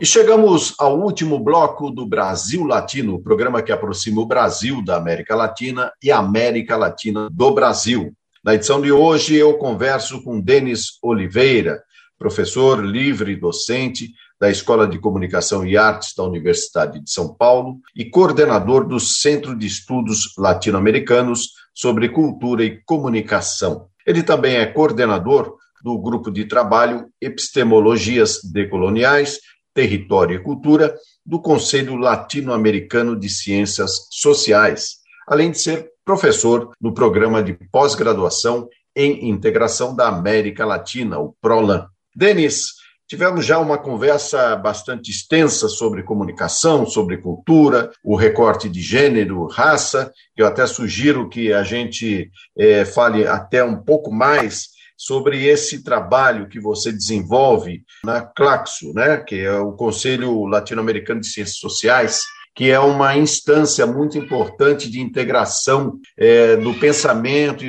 E 0.00 0.06
chegamos 0.06 0.74
ao 0.78 0.98
último 0.98 1.38
bloco 1.38 1.90
do 1.90 2.06
Brasil 2.06 2.64
Latino, 2.64 3.16
o 3.16 3.22
programa 3.22 3.60
que 3.60 3.70
aproxima 3.70 4.22
o 4.22 4.26
Brasil 4.26 4.82
da 4.82 4.96
América 4.96 5.36
Latina 5.36 5.92
e 6.02 6.10
a 6.10 6.20
América 6.20 6.74
Latina 6.74 7.28
do 7.30 7.50
Brasil. 7.50 8.14
Na 8.42 8.54
edição 8.54 8.80
de 8.80 8.90
hoje, 8.90 9.36
eu 9.36 9.58
converso 9.58 10.24
com 10.24 10.40
Denis 10.40 10.92
Oliveira, 11.02 11.82
professor 12.18 12.82
livre 12.82 13.36
docente 13.36 14.08
da 14.40 14.50
Escola 14.50 14.86
de 14.86 14.98
Comunicação 14.98 15.66
e 15.66 15.76
Artes 15.76 16.14
da 16.16 16.22
Universidade 16.22 17.00
de 17.00 17.10
São 17.10 17.34
Paulo 17.34 17.78
e 17.94 18.04
coordenador 18.04 18.86
do 18.86 19.00
Centro 19.00 19.56
de 19.56 19.66
Estudos 19.66 20.34
Latino-Americanos 20.38 21.50
sobre 21.74 22.08
Cultura 22.08 22.64
e 22.64 22.80
Comunicação. 22.84 23.88
Ele 24.06 24.22
também 24.22 24.56
é 24.56 24.66
coordenador 24.66 25.56
do 25.82 25.98
grupo 25.98 26.30
de 26.30 26.44
trabalho 26.44 27.06
Epistemologias 27.20 28.40
Decoloniais, 28.42 29.40
Território 29.74 30.36
e 30.36 30.42
Cultura 30.42 30.94
do 31.24 31.40
Conselho 31.40 31.96
Latino-Americano 31.96 33.18
de 33.18 33.28
Ciências 33.28 34.08
Sociais, 34.10 34.96
além 35.26 35.50
de 35.50 35.58
ser 35.60 35.90
professor 36.04 36.72
no 36.80 36.94
programa 36.94 37.42
de 37.42 37.52
pós-graduação 37.70 38.68
em 38.96 39.28
integração 39.28 39.94
da 39.94 40.08
América 40.08 40.64
Latina, 40.64 41.18
o 41.18 41.34
PROLAN. 41.40 41.86
Denis, 42.16 42.77
Tivemos 43.08 43.46
já 43.46 43.58
uma 43.58 43.78
conversa 43.78 44.54
bastante 44.54 45.10
extensa 45.10 45.66
sobre 45.66 46.02
comunicação, 46.02 46.84
sobre 46.84 47.16
cultura, 47.16 47.90
o 48.04 48.14
recorte 48.14 48.68
de 48.68 48.82
gênero, 48.82 49.46
raça. 49.46 50.12
Eu 50.36 50.46
até 50.46 50.66
sugiro 50.66 51.26
que 51.26 51.50
a 51.50 51.62
gente 51.62 52.30
é, 52.54 52.84
fale 52.84 53.26
até 53.26 53.64
um 53.64 53.82
pouco 53.82 54.12
mais 54.12 54.68
sobre 54.94 55.46
esse 55.46 55.82
trabalho 55.82 56.50
que 56.50 56.60
você 56.60 56.92
desenvolve 56.92 57.82
na 58.04 58.20
CLACSO, 58.20 58.92
né, 58.92 59.16
que 59.16 59.36
é 59.36 59.56
o 59.56 59.72
Conselho 59.72 60.44
Latino-Americano 60.44 61.20
de 61.22 61.28
Ciências 61.28 61.56
Sociais, 61.56 62.20
que 62.54 62.70
é 62.70 62.78
uma 62.78 63.16
instância 63.16 63.86
muito 63.86 64.18
importante 64.18 64.90
de 64.90 65.00
integração 65.00 65.98
é, 66.14 66.56
do 66.56 66.74
pensamento 66.74 67.64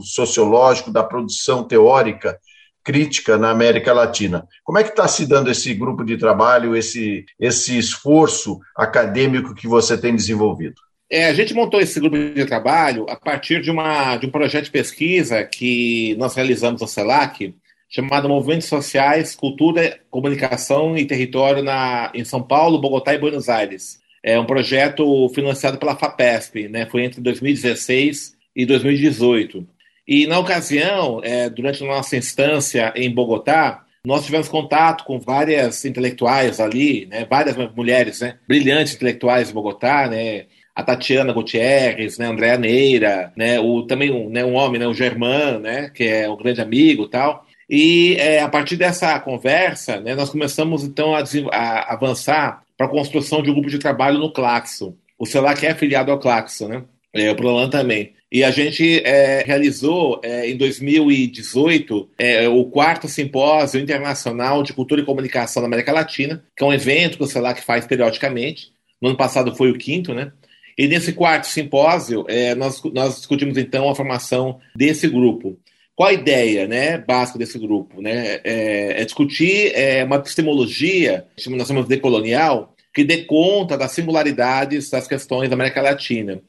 sociológico, 0.00 0.90
da 0.90 1.04
produção 1.04 1.62
teórica 1.62 2.36
crítica 2.84 3.36
na 3.36 3.50
América 3.50 3.92
Latina. 3.92 4.46
Como 4.64 4.78
é 4.78 4.82
que 4.82 4.90
está 4.90 5.06
se 5.06 5.26
dando 5.26 5.50
esse 5.50 5.72
grupo 5.74 6.04
de 6.04 6.16
trabalho, 6.16 6.76
esse, 6.76 7.24
esse 7.38 7.78
esforço 7.78 8.58
acadêmico 8.76 9.54
que 9.54 9.68
você 9.68 9.96
tem 9.96 10.14
desenvolvido? 10.14 10.76
É, 11.10 11.26
a 11.26 11.32
gente 11.32 11.52
montou 11.52 11.80
esse 11.80 11.98
grupo 11.98 12.16
de 12.16 12.44
trabalho 12.44 13.04
a 13.08 13.16
partir 13.16 13.60
de, 13.60 13.70
uma, 13.70 14.16
de 14.16 14.26
um 14.26 14.30
projeto 14.30 14.66
de 14.66 14.70
pesquisa 14.70 15.42
que 15.42 16.14
nós 16.16 16.34
realizamos 16.34 16.80
no 16.80 16.86
CELAC, 16.86 17.52
chamado 17.88 18.28
Movimentos 18.28 18.68
Sociais, 18.68 19.34
Cultura, 19.34 19.98
Comunicação 20.08 20.96
e 20.96 21.04
Território 21.04 21.64
na, 21.64 22.12
em 22.14 22.24
São 22.24 22.40
Paulo, 22.40 22.80
Bogotá 22.80 23.12
e 23.12 23.18
Buenos 23.18 23.48
Aires. 23.48 23.98
É 24.22 24.38
um 24.38 24.46
projeto 24.46 25.28
financiado 25.30 25.78
pela 25.78 25.96
FAPESP, 25.96 26.68
né? 26.68 26.86
foi 26.86 27.02
entre 27.02 27.20
2016 27.20 28.36
e 28.54 28.64
2018. 28.64 29.66
E 30.10 30.26
na 30.26 30.40
ocasião, 30.40 31.20
é, 31.22 31.48
durante 31.48 31.84
a 31.84 31.86
nossa 31.86 32.16
instância 32.16 32.92
em 32.96 33.08
Bogotá, 33.08 33.84
nós 34.04 34.24
tivemos 34.24 34.48
contato 34.48 35.04
com 35.04 35.20
várias 35.20 35.84
intelectuais 35.84 36.58
ali, 36.58 37.06
né, 37.06 37.24
várias 37.30 37.56
mulheres, 37.76 38.18
né, 38.20 38.34
brilhantes 38.48 38.96
intelectuais 38.96 39.46
de 39.46 39.54
Bogotá, 39.54 40.08
né, 40.08 40.46
a 40.74 40.82
Tatiana 40.82 41.32
Gutierrez, 41.32 42.18
né, 42.18 42.26
Andréa 42.26 42.58
Neira, 42.58 43.32
né, 43.36 43.60
o, 43.60 43.82
também 43.82 44.10
um, 44.10 44.28
né, 44.28 44.44
um 44.44 44.54
homem, 44.54 44.80
né, 44.80 44.88
o 44.88 44.94
Germán, 44.94 45.60
né, 45.60 45.92
que 45.94 46.02
é 46.02 46.28
um 46.28 46.36
grande 46.36 46.60
amigo 46.60 47.06
tal. 47.06 47.46
E 47.68 48.16
é, 48.18 48.40
a 48.40 48.48
partir 48.48 48.74
dessa 48.74 49.16
conversa, 49.20 50.00
né, 50.00 50.16
nós 50.16 50.30
começamos 50.30 50.82
então 50.82 51.14
a, 51.14 51.22
a 51.52 51.94
avançar 51.94 52.64
para 52.76 52.88
a 52.88 52.90
construção 52.90 53.44
de 53.44 53.50
um 53.50 53.54
grupo 53.54 53.70
de 53.70 53.78
trabalho 53.78 54.18
no 54.18 54.32
Claxo. 54.32 54.92
O 55.16 55.24
CELAC 55.24 55.64
é 55.64 55.70
afiliado 55.70 56.10
ao 56.10 56.18
Claxo, 56.18 56.66
né? 56.66 56.82
É, 57.12 57.30
o 57.30 57.36
Prolan 57.36 57.68
também. 57.68 58.14
E 58.32 58.44
a 58.44 58.50
gente 58.52 59.02
é, 59.04 59.42
realizou 59.44 60.20
é, 60.22 60.48
em 60.48 60.56
2018 60.56 62.10
é, 62.16 62.48
o 62.48 62.64
quarto 62.66 63.08
simpósio 63.08 63.80
internacional 63.80 64.62
de 64.62 64.72
cultura 64.72 65.00
e 65.00 65.04
comunicação 65.04 65.60
na 65.60 65.66
América 65.66 65.92
Latina, 65.92 66.44
que 66.56 66.62
é 66.62 66.66
um 66.66 66.72
evento 66.72 67.16
que 67.16 67.24
o 67.24 67.26
CELAC 67.26 67.60
faz 67.64 67.86
periodicamente. 67.86 68.72
No 69.02 69.08
ano 69.08 69.16
passado 69.16 69.56
foi 69.56 69.70
o 69.70 69.78
quinto, 69.78 70.14
né? 70.14 70.32
E 70.78 70.86
nesse 70.86 71.12
quarto 71.12 71.48
simpósio, 71.48 72.24
é, 72.28 72.54
nós, 72.54 72.80
nós 72.94 73.16
discutimos 73.16 73.58
então 73.58 73.90
a 73.90 73.94
formação 73.94 74.60
desse 74.76 75.08
grupo. 75.08 75.58
Qual 75.96 76.08
a 76.08 76.12
ideia 76.14 76.66
né, 76.66 76.96
básica 76.96 77.38
desse 77.38 77.58
grupo? 77.58 78.00
Né? 78.00 78.40
É, 78.44 79.02
é 79.02 79.04
discutir 79.04 79.72
é, 79.74 80.04
uma 80.04 80.16
epistemologia, 80.16 81.26
nós 81.48 81.66
chamamos 81.66 81.88
de 81.88 81.98
colonial, 81.98 82.74
que 82.94 83.04
dê 83.04 83.24
conta 83.24 83.76
das 83.76 83.92
singularidades 83.92 84.88
das 84.88 85.06
questões 85.06 85.50
da 85.50 85.54
América 85.54 85.82
Latina. 85.82 86.40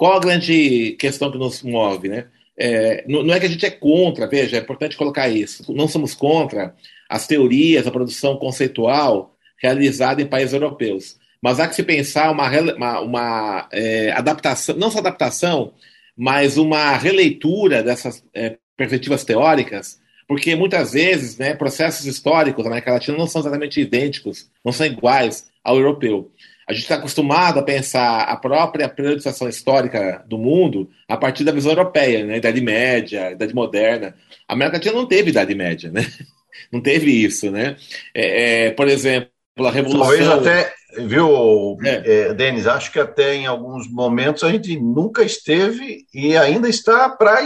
Qual 0.00 0.14
a 0.14 0.18
grande 0.18 0.92
questão 0.92 1.30
que 1.30 1.36
nos 1.36 1.62
move, 1.62 2.08
né? 2.08 2.28
É, 2.56 3.04
não, 3.06 3.34
é 3.34 3.38
que 3.38 3.44
a 3.44 3.48
gente 3.50 3.66
é 3.66 3.70
contra, 3.70 4.26
veja, 4.26 4.56
é 4.56 4.60
importante 4.60 4.96
colocar 4.96 5.28
isso. 5.28 5.70
Não 5.74 5.86
somos 5.86 6.14
contra 6.14 6.74
as 7.06 7.26
teorias, 7.26 7.86
a 7.86 7.90
produção 7.90 8.38
conceitual 8.38 9.36
realizada 9.62 10.22
em 10.22 10.26
países 10.26 10.54
europeus. 10.54 11.18
Mas 11.42 11.60
há 11.60 11.68
que 11.68 11.74
se 11.74 11.82
pensar 11.82 12.30
uma, 12.30 12.48
uma, 12.48 13.00
uma 13.00 13.68
é, 13.70 14.10
adaptação, 14.12 14.74
não 14.74 14.90
só 14.90 15.00
adaptação, 15.00 15.74
mas 16.16 16.56
uma 16.56 16.96
releitura 16.96 17.82
dessas 17.82 18.24
é, 18.32 18.56
perspectivas 18.78 19.22
teóricas, 19.22 20.00
porque 20.26 20.56
muitas 20.56 20.92
vezes 20.92 21.36
né, 21.36 21.54
processos 21.54 22.06
históricos 22.06 22.64
na 22.64 22.70
América 22.70 22.92
Latina 22.92 23.18
não 23.18 23.26
são 23.26 23.42
exatamente 23.42 23.78
idênticos, 23.82 24.50
não 24.64 24.72
são 24.72 24.86
iguais 24.86 25.50
ao 25.62 25.76
europeu. 25.76 26.32
A 26.70 26.72
gente 26.72 26.82
está 26.82 26.94
acostumado 26.94 27.58
a 27.58 27.64
pensar 27.64 28.20
a 28.20 28.36
própria 28.36 28.88
periodização 28.88 29.48
histórica 29.48 30.24
do 30.28 30.38
mundo 30.38 30.88
a 31.08 31.16
partir 31.16 31.42
da 31.42 31.50
visão 31.50 31.72
europeia, 31.72 32.24
né? 32.24 32.36
Idade 32.36 32.60
Média, 32.60 33.32
Idade 33.32 33.52
Moderna. 33.52 34.14
A 34.46 34.52
América 34.52 34.76
Latina 34.76 34.94
não 34.94 35.04
teve 35.04 35.30
Idade 35.30 35.52
Média, 35.52 35.90
né? 35.90 36.06
Não 36.70 36.80
teve 36.80 37.10
isso, 37.10 37.50
né? 37.50 37.76
É, 38.14 38.66
é, 38.66 38.70
por 38.70 38.86
exemplo, 38.86 39.30
a 39.58 39.70
Revolução... 39.70 40.06
Talvez 40.06 40.28
até, 40.28 40.72
viu, 40.98 41.76
é. 41.82 42.28
é. 42.28 42.34
Denis, 42.34 42.66
acho 42.66 42.92
que 42.92 43.00
até 43.00 43.34
em 43.34 43.46
alguns 43.46 43.90
momentos 43.90 44.44
a 44.44 44.50
gente 44.50 44.78
nunca 44.78 45.24
esteve 45.24 46.04
e 46.14 46.36
ainda 46.36 46.68
está 46.68 47.08
para 47.08 47.40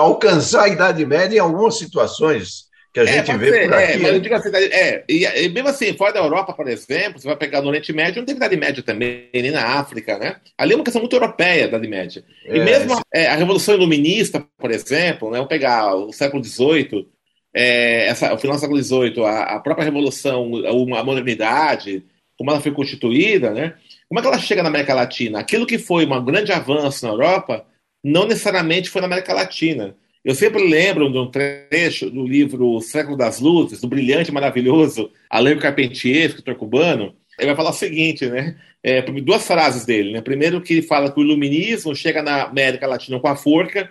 alcançar 0.00 0.64
a 0.64 0.68
Idade 0.68 1.04
Média 1.04 1.36
em 1.36 1.40
algumas 1.40 1.76
situações 1.76 2.70
que 2.92 3.00
a 3.00 3.04
é, 3.04 3.24
gente 3.24 3.36
vê 3.38 3.50
ser, 3.50 3.64
por 3.64 3.74
aqui. 3.74 3.92
É, 3.92 3.96
mas 3.96 4.12
eu 4.12 4.20
digo 4.20 4.34
assim, 4.34 4.50
é, 4.54 5.04
e, 5.08 5.24
e, 5.24 5.48
mesmo 5.48 5.68
assim, 5.68 5.94
fora 5.94 6.12
da 6.12 6.20
Europa, 6.20 6.52
por 6.52 6.68
exemplo, 6.68 7.18
você 7.18 7.26
vai 7.26 7.36
pegar 7.36 7.62
no 7.62 7.68
Oriente 7.68 7.92
Médio, 7.92 8.20
não 8.20 8.26
tem 8.26 8.36
Idade 8.36 8.56
Média 8.56 8.82
também, 8.82 9.28
nem 9.32 9.50
na 9.50 9.78
África, 9.78 10.18
né? 10.18 10.36
Ali 10.58 10.74
é 10.74 10.76
uma 10.76 10.84
questão 10.84 11.00
muito 11.00 11.16
europeia, 11.16 11.64
Idade 11.64 11.88
Média. 11.88 12.22
E 12.44 12.58
é, 12.58 12.64
mesmo 12.64 13.00
é, 13.12 13.28
a 13.28 13.36
Revolução 13.36 13.74
Iluminista, 13.74 14.46
por 14.58 14.70
exemplo, 14.70 15.30
né, 15.30 15.38
vamos 15.38 15.48
pegar 15.48 15.94
o 15.94 16.12
século 16.12 16.44
XVIII, 16.44 17.08
é, 17.54 18.08
essa, 18.08 18.34
o 18.34 18.38
final 18.38 18.56
do 18.56 18.60
século 18.60 18.82
XVIII, 18.82 19.24
a, 19.24 19.42
a, 19.56 19.60
própria 19.60 19.84
Revolução, 19.84 20.50
a, 20.66 21.00
a 21.00 21.04
modernidade, 21.04 22.04
como 22.36 22.50
ela 22.50 22.60
foi 22.60 22.72
constituída, 22.72 23.50
né? 23.50 23.74
Como 24.06 24.18
é 24.18 24.22
que 24.22 24.28
ela 24.28 24.38
chega 24.38 24.62
na 24.62 24.68
América 24.68 24.92
Latina? 24.92 25.38
Aquilo 25.38 25.66
que 25.66 25.78
foi 25.78 26.04
um 26.04 26.24
grande 26.24 26.52
avanço 26.52 27.06
na 27.06 27.12
Europa, 27.12 27.64
não 28.04 28.26
necessariamente 28.26 28.90
foi 28.90 29.00
na 29.00 29.06
América 29.06 29.32
Latina. 29.32 29.96
Eu 30.24 30.36
sempre 30.36 30.62
lembro 30.62 31.10
de 31.10 31.18
um 31.18 31.28
trecho 31.28 32.08
do 32.08 32.24
livro 32.24 32.80
Século 32.80 33.16
das 33.16 33.40
Luzes, 33.40 33.80
do 33.80 33.88
brilhante 33.88 34.30
e 34.30 34.32
maravilhoso 34.32 35.10
Alain 35.28 35.58
Carpentier, 35.58 36.26
escritor 36.26 36.54
cubano. 36.54 37.14
Ele 37.36 37.48
vai 37.48 37.56
falar 37.56 37.70
o 37.70 37.74
seguinte, 37.74 38.26
né? 38.26 38.56
É, 38.84 39.02
duas 39.02 39.44
frases 39.44 39.84
dele, 39.84 40.12
né? 40.12 40.20
Primeiro 40.20 40.60
que 40.60 40.74
ele 40.74 40.82
fala 40.82 41.10
que 41.10 41.18
o 41.18 41.24
iluminismo 41.24 41.94
chega 41.96 42.22
na 42.22 42.44
América 42.44 42.86
Latina 42.86 43.18
com 43.18 43.26
a 43.26 43.34
forca, 43.34 43.90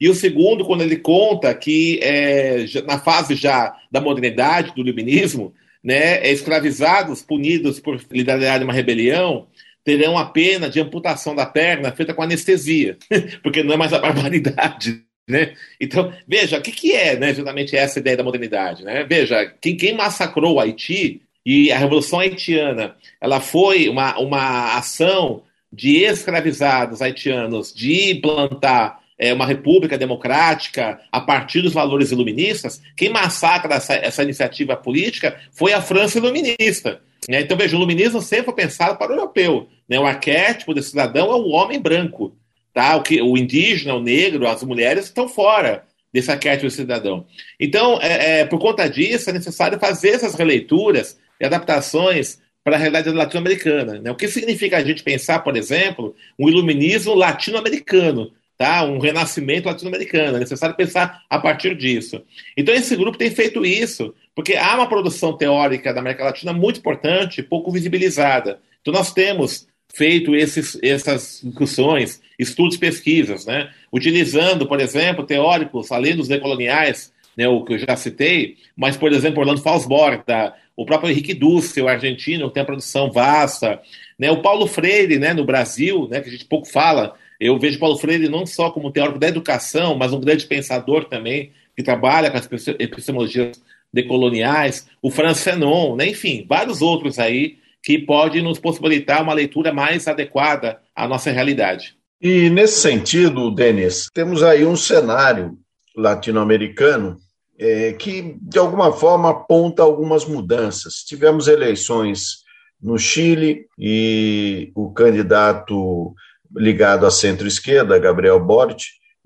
e 0.00 0.08
o 0.08 0.14
segundo, 0.14 0.64
quando 0.64 0.82
ele 0.82 0.96
conta 0.96 1.54
que 1.54 2.00
é, 2.02 2.64
na 2.84 2.98
fase 2.98 3.36
já 3.36 3.72
da 3.90 4.00
modernidade, 4.00 4.74
do 4.74 4.80
iluminismo, 4.80 5.54
né, 5.82 6.18
é, 6.26 6.32
escravizados, 6.32 7.22
punidos 7.22 7.78
por 7.78 8.00
liderar 8.10 8.62
uma 8.64 8.72
rebelião, 8.72 9.46
terão 9.84 10.18
a 10.18 10.24
pena 10.24 10.68
de 10.68 10.80
amputação 10.80 11.36
da 11.36 11.46
perna 11.46 11.92
feita 11.92 12.14
com 12.14 12.22
anestesia, 12.22 12.96
porque 13.42 13.62
não 13.62 13.74
é 13.74 13.76
mais 13.76 13.92
a 13.92 13.98
barbaridade 14.00 15.07
né? 15.28 15.52
Então, 15.78 16.12
veja, 16.26 16.58
o 16.58 16.62
que, 16.62 16.72
que 16.72 16.92
é 16.92 17.16
né, 17.16 17.34
justamente 17.34 17.76
essa 17.76 17.98
ideia 17.98 18.16
da 18.16 18.24
modernidade? 18.24 18.82
Né? 18.82 19.04
Veja, 19.04 19.52
quem, 19.60 19.76
quem 19.76 19.94
massacrou 19.94 20.54
o 20.54 20.60
Haiti 20.60 21.20
e 21.44 21.70
a 21.70 21.78
Revolução 21.78 22.20
Haitiana 22.20 22.96
ela 23.20 23.40
foi 23.40 23.88
uma, 23.88 24.18
uma 24.18 24.76
ação 24.76 25.42
de 25.72 25.98
escravizados 25.98 27.02
haitianos 27.02 27.74
de 27.74 28.12
implantar 28.12 29.00
é, 29.18 29.32
uma 29.34 29.44
república 29.44 29.98
democrática 29.98 31.00
a 31.10 31.20
partir 31.20 31.60
dos 31.60 31.72
valores 31.72 32.12
iluministas, 32.12 32.80
quem 32.96 33.10
massacra 33.10 33.74
essa, 33.74 33.94
essa 33.94 34.22
iniciativa 34.22 34.76
política 34.76 35.38
foi 35.52 35.72
a 35.72 35.82
França 35.82 36.18
iluminista. 36.18 37.00
Né? 37.28 37.40
Então, 37.40 37.56
veja, 37.56 37.76
o 37.76 37.78
iluminismo 37.78 38.22
sempre 38.22 38.46
foi 38.46 38.54
pensado 38.54 38.96
para 38.96 39.10
o 39.10 39.14
europeu. 39.14 39.68
Né? 39.88 39.98
O 39.98 40.06
arquétipo 40.06 40.72
desse 40.72 40.90
cidadão 40.90 41.30
é 41.30 41.34
o 41.34 41.48
homem 41.48 41.80
branco. 41.80 42.34
Tá? 42.78 42.94
O, 42.94 43.02
que, 43.02 43.20
o 43.20 43.36
indígena, 43.36 43.96
o 43.96 44.00
negro, 44.00 44.46
as 44.46 44.62
mulheres 44.62 45.06
estão 45.06 45.28
fora 45.28 45.82
desse 46.12 46.30
arquétipo 46.30 46.70
cidadão. 46.70 47.26
Então, 47.58 47.98
é, 48.00 48.42
é, 48.42 48.44
por 48.44 48.60
conta 48.60 48.88
disso, 48.88 49.28
é 49.28 49.32
necessário 49.32 49.80
fazer 49.80 50.10
essas 50.10 50.36
releituras 50.36 51.18
e 51.40 51.44
adaptações 51.44 52.38
para 52.62 52.76
a 52.76 52.78
realidade 52.78 53.10
latino-americana. 53.10 53.98
Né? 53.98 54.12
O 54.12 54.14
que 54.14 54.28
significa 54.28 54.76
a 54.76 54.84
gente 54.84 55.02
pensar, 55.02 55.40
por 55.40 55.56
exemplo, 55.56 56.14
um 56.38 56.48
iluminismo 56.48 57.14
latino-americano, 57.14 58.30
tá? 58.56 58.84
um 58.84 59.00
renascimento 59.00 59.66
latino-americano. 59.66 60.36
É 60.36 60.40
necessário 60.40 60.76
pensar 60.76 61.24
a 61.28 61.36
partir 61.36 61.76
disso. 61.76 62.22
Então, 62.56 62.72
esse 62.72 62.94
grupo 62.94 63.18
tem 63.18 63.32
feito 63.32 63.66
isso, 63.66 64.14
porque 64.36 64.54
há 64.54 64.76
uma 64.76 64.88
produção 64.88 65.36
teórica 65.36 65.92
da 65.92 65.98
América 65.98 66.22
Latina 66.22 66.52
muito 66.52 66.78
importante, 66.78 67.42
pouco 67.42 67.72
visibilizada. 67.72 68.60
Então, 68.80 68.94
nós 68.94 69.12
temos 69.12 69.66
feito 69.92 70.36
esses, 70.36 70.78
essas 70.80 71.40
discussões, 71.42 72.20
estudos, 72.38 72.76
pesquisas, 72.76 73.46
né? 73.46 73.70
utilizando, 73.92 74.66
por 74.66 74.80
exemplo, 74.80 75.24
teóricos, 75.24 75.90
além 75.90 76.16
dos 76.16 76.28
decoloniais, 76.28 77.12
né, 77.38 77.46
o 77.46 77.64
que 77.64 77.74
eu 77.74 77.78
já 77.78 77.94
citei, 77.94 78.56
mas, 78.76 78.96
por 78.96 79.12
exemplo, 79.12 79.38
Orlando 79.38 79.60
Falsborda, 79.60 80.54
o 80.76 80.84
próprio 80.84 81.10
Henrique 81.10 81.32
Dussel, 81.32 81.86
argentino, 81.88 82.48
que 82.48 82.54
tem 82.54 82.62
a 82.64 82.66
produção 82.66 83.12
vasta, 83.12 83.80
né, 84.18 84.28
o 84.28 84.42
Paulo 84.42 84.66
Freire, 84.66 85.20
né, 85.20 85.32
no 85.32 85.44
Brasil, 85.44 86.08
né, 86.10 86.20
que 86.20 86.28
a 86.28 86.32
gente 86.32 86.44
pouco 86.44 86.66
fala, 86.66 87.14
eu 87.38 87.56
vejo 87.56 87.78
Paulo 87.78 87.96
Freire 87.96 88.28
não 88.28 88.44
só 88.44 88.70
como 88.70 88.90
teórico 88.90 89.20
da 89.20 89.28
educação, 89.28 89.96
mas 89.96 90.12
um 90.12 90.20
grande 90.20 90.46
pensador 90.46 91.04
também, 91.04 91.52
que 91.76 91.82
trabalha 91.84 92.28
com 92.28 92.36
as 92.36 92.48
epistemologias 92.80 93.62
decoloniais, 93.92 94.88
o 95.00 95.08
Franz 95.08 95.42
Fanon, 95.42 95.94
né, 95.94 96.08
enfim, 96.08 96.44
vários 96.48 96.82
outros 96.82 97.20
aí 97.20 97.58
que 97.80 98.00
pode 98.00 98.42
nos 98.42 98.58
possibilitar 98.58 99.22
uma 99.22 99.32
leitura 99.32 99.72
mais 99.72 100.08
adequada 100.08 100.80
à 100.94 101.06
nossa 101.06 101.30
realidade. 101.30 101.97
E 102.20 102.50
nesse 102.50 102.80
sentido, 102.80 103.50
Denis, 103.50 104.08
temos 104.12 104.42
aí 104.42 104.66
um 104.66 104.76
cenário 104.76 105.56
latino-americano 105.96 107.16
é, 107.58 107.92
que, 107.92 108.36
de 108.40 108.58
alguma 108.58 108.92
forma, 108.92 109.30
aponta 109.30 109.82
algumas 109.82 110.24
mudanças. 110.24 111.04
Tivemos 111.04 111.46
eleições 111.46 112.38
no 112.80 112.98
Chile 112.98 113.66
e 113.78 114.72
o 114.74 114.90
candidato 114.92 116.14
ligado 116.56 117.06
à 117.06 117.10
centro-esquerda, 117.10 117.98
Gabriel 117.98 118.40
Boric, 118.40 118.84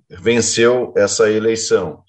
venceu 0.08 0.92
essa 0.96 1.30
eleição. 1.30 2.02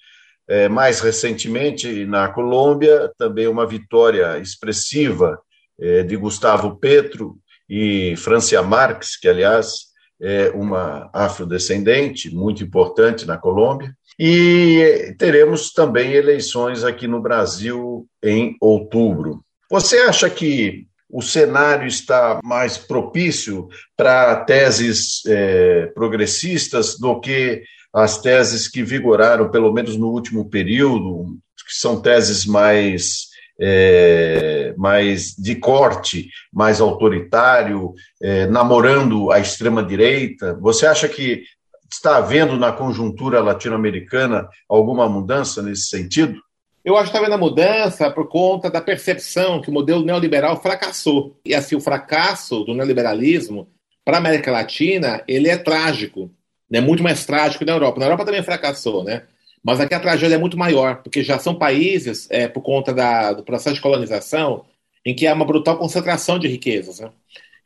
É, 0.48 0.68
mais 0.68 1.00
recentemente, 1.00 2.06
na 2.06 2.28
Colômbia, 2.28 3.10
também 3.18 3.48
uma 3.48 3.66
vitória 3.66 4.38
expressiva 4.40 5.40
é, 5.80 6.04
de 6.04 6.18
Gustavo 6.18 6.78
Petro 6.78 7.38
e 7.70 8.16
Francia 8.18 8.62
Marques, 8.62 9.16
que, 9.18 9.28
aliás, 9.28 9.93
é 10.24 10.50
uma 10.52 11.10
afrodescendente 11.12 12.34
muito 12.34 12.64
importante 12.64 13.28
na 13.28 13.38
Colômbia. 13.38 13.94
E 14.18 15.14
teremos 15.20 15.74
também 15.74 16.14
eleições 16.14 16.84
aqui 16.84 17.08
no 17.08 17.22
Brasil 17.22 18.08
em 18.24 18.56
outubro. 18.62 19.44
Você 19.70 19.98
acha 19.98 20.30
que 20.30 20.88
o 21.10 21.22
cenário 21.22 21.88
está 21.88 22.40
mais 22.44 22.78
propício 22.78 23.68
para 23.98 24.38
teses 24.46 25.24
é, 25.28 25.88
progressistas 25.88 26.98
do 26.98 27.20
que 27.20 27.62
as 27.94 28.20
teses 28.20 28.68
que 28.68 28.82
vigoraram, 28.82 29.52
pelo 29.52 29.72
menos 29.72 29.98
no 29.98 30.08
último 30.08 30.50
período, 30.50 31.38
que 31.68 31.76
são 31.76 32.02
teses 32.02 32.46
mais 32.46 33.33
é, 33.60 34.74
mais 34.78 35.36
de 35.36 35.56
corte, 35.56 36.30
mais 36.52 36.82
autoritário, 36.82 37.94
é, 38.22 38.48
namorando 38.48 39.32
a 39.32 39.40
extrema-direita? 39.40 40.56
Você 40.62 40.86
acha 40.86 41.08
que 41.08 41.44
está 41.92 42.18
havendo 42.18 42.58
na 42.58 42.72
conjuntura 42.72 43.42
latino-americana 43.42 44.48
alguma 44.68 45.08
mudança 45.08 45.62
nesse 45.62 45.88
sentido? 45.88 46.42
Eu 46.84 46.96
acho 46.98 47.06
que 47.06 47.10
está 47.10 47.20
havendo 47.20 47.36
a 47.36 47.38
mudança 47.38 48.12
por 48.12 48.28
conta 48.28 48.70
da 48.70 48.82
percepção 48.82 49.62
que 49.62 49.70
o 49.70 49.74
modelo 49.74 50.04
neoliberal 50.04 50.62
fracassou. 50.62 51.40
E 51.46 51.56
assim, 51.56 51.76
o 51.76 51.82
fracasso 51.82 52.64
do 52.66 52.74
neoliberalismo 52.74 53.70
para 54.04 54.18
a 54.18 54.20
América 54.20 54.52
Latina, 54.52 55.24
ele 55.28 55.48
é 55.48 55.58
trágico. 55.58 56.30
É 56.72 56.82
muito 56.82 57.04
mais 57.04 57.26
trágico 57.26 57.60
que 57.60 57.66
na 57.66 57.74
Europa. 57.74 58.00
Na 58.00 58.08
Europa 58.08 58.26
também 58.26 58.44
fracassou, 58.44 59.04
né? 59.04 59.24
Mas 59.64 59.80
aqui 59.80 59.94
a 59.94 60.00
tragédia 60.00 60.36
é 60.36 60.38
muito 60.38 60.58
maior, 60.58 61.02
porque 61.02 61.24
já 61.24 61.40
são 61.40 61.56
países, 61.56 62.28
é, 62.30 62.48
por 62.48 62.62
conta 62.62 62.94
da, 62.94 63.32
do 63.32 63.44
processo 63.44 63.76
de 63.76 63.82
colonização, 63.82 64.66
em 65.06 65.16
que 65.16 65.26
há 65.26 65.34
uma 65.34 65.46
brutal 65.46 65.78
concentração 65.78 66.38
de 66.38 66.48
riquezas. 66.48 67.00
Né? 67.00 67.10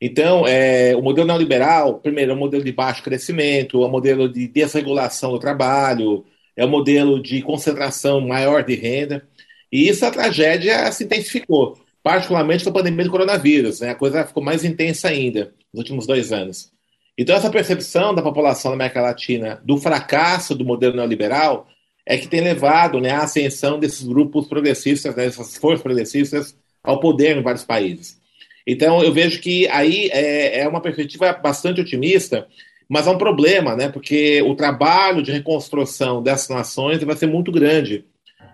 Então, 0.00 0.46
é, 0.46 0.94
o 0.94 1.02
modelo 1.02 1.26
neoliberal, 1.26 1.98
primeiro, 1.98 2.30
é 2.30 2.34
um 2.34 2.38
modelo 2.38 2.62
de 2.62 2.70
baixo 2.70 3.02
crescimento, 3.02 3.82
é 3.82 3.86
um 3.86 3.90
modelo 3.90 4.28
de 4.28 4.46
desregulação 4.46 5.32
do 5.32 5.40
trabalho, 5.40 6.24
é 6.56 6.64
um 6.64 6.68
modelo 6.68 7.20
de 7.20 7.42
concentração 7.42 8.20
maior 8.20 8.62
de 8.62 8.76
renda, 8.76 9.26
e 9.70 9.88
isso 9.88 10.06
a 10.06 10.10
tragédia 10.10 10.90
se 10.92 11.04
intensificou, 11.04 11.76
particularmente 12.02 12.62
com 12.62 12.70
a 12.70 12.74
pandemia 12.74 13.04
do 13.04 13.10
coronavírus. 13.10 13.80
Né? 13.80 13.90
A 13.90 13.94
coisa 13.94 14.24
ficou 14.24 14.42
mais 14.42 14.64
intensa 14.64 15.08
ainda 15.08 15.52
nos 15.72 15.80
últimos 15.80 16.06
dois 16.06 16.32
anos. 16.32 16.70
Então, 17.16 17.34
essa 17.34 17.50
percepção 17.50 18.14
da 18.14 18.22
população 18.22 18.70
da 18.70 18.76
América 18.76 19.02
Latina 19.02 19.60
do 19.64 19.76
fracasso 19.78 20.54
do 20.54 20.64
modelo 20.64 20.94
neoliberal 20.94 21.66
é 22.10 22.16
que 22.16 22.26
tem 22.26 22.40
levado 22.40 23.02
né, 23.02 23.10
à 23.10 23.24
ascensão 23.24 23.78
desses 23.78 24.02
grupos 24.02 24.48
progressistas, 24.48 25.14
né, 25.14 25.26
dessas 25.26 25.58
forças 25.58 25.82
progressistas, 25.82 26.56
ao 26.82 27.00
poder 27.00 27.36
em 27.36 27.42
vários 27.42 27.64
países. 27.64 28.18
Então, 28.66 29.02
eu 29.02 29.12
vejo 29.12 29.42
que 29.42 29.68
aí 29.68 30.08
é, 30.10 30.60
é 30.60 30.68
uma 30.68 30.80
perspectiva 30.80 31.30
bastante 31.34 31.82
otimista, 31.82 32.48
Mas 32.88 33.06
há 33.06 33.10
um 33.10 33.18
problema, 33.18 33.76
né? 33.76 33.90
Porque 33.90 34.40
o 34.40 34.54
trabalho 34.54 35.22
de 35.22 35.30
reconstrução 35.30 36.22
dessas 36.22 36.48
nações 36.48 37.02
vai 37.02 37.14
ser 37.14 37.26
muito 37.26 37.52
grande. 37.52 38.06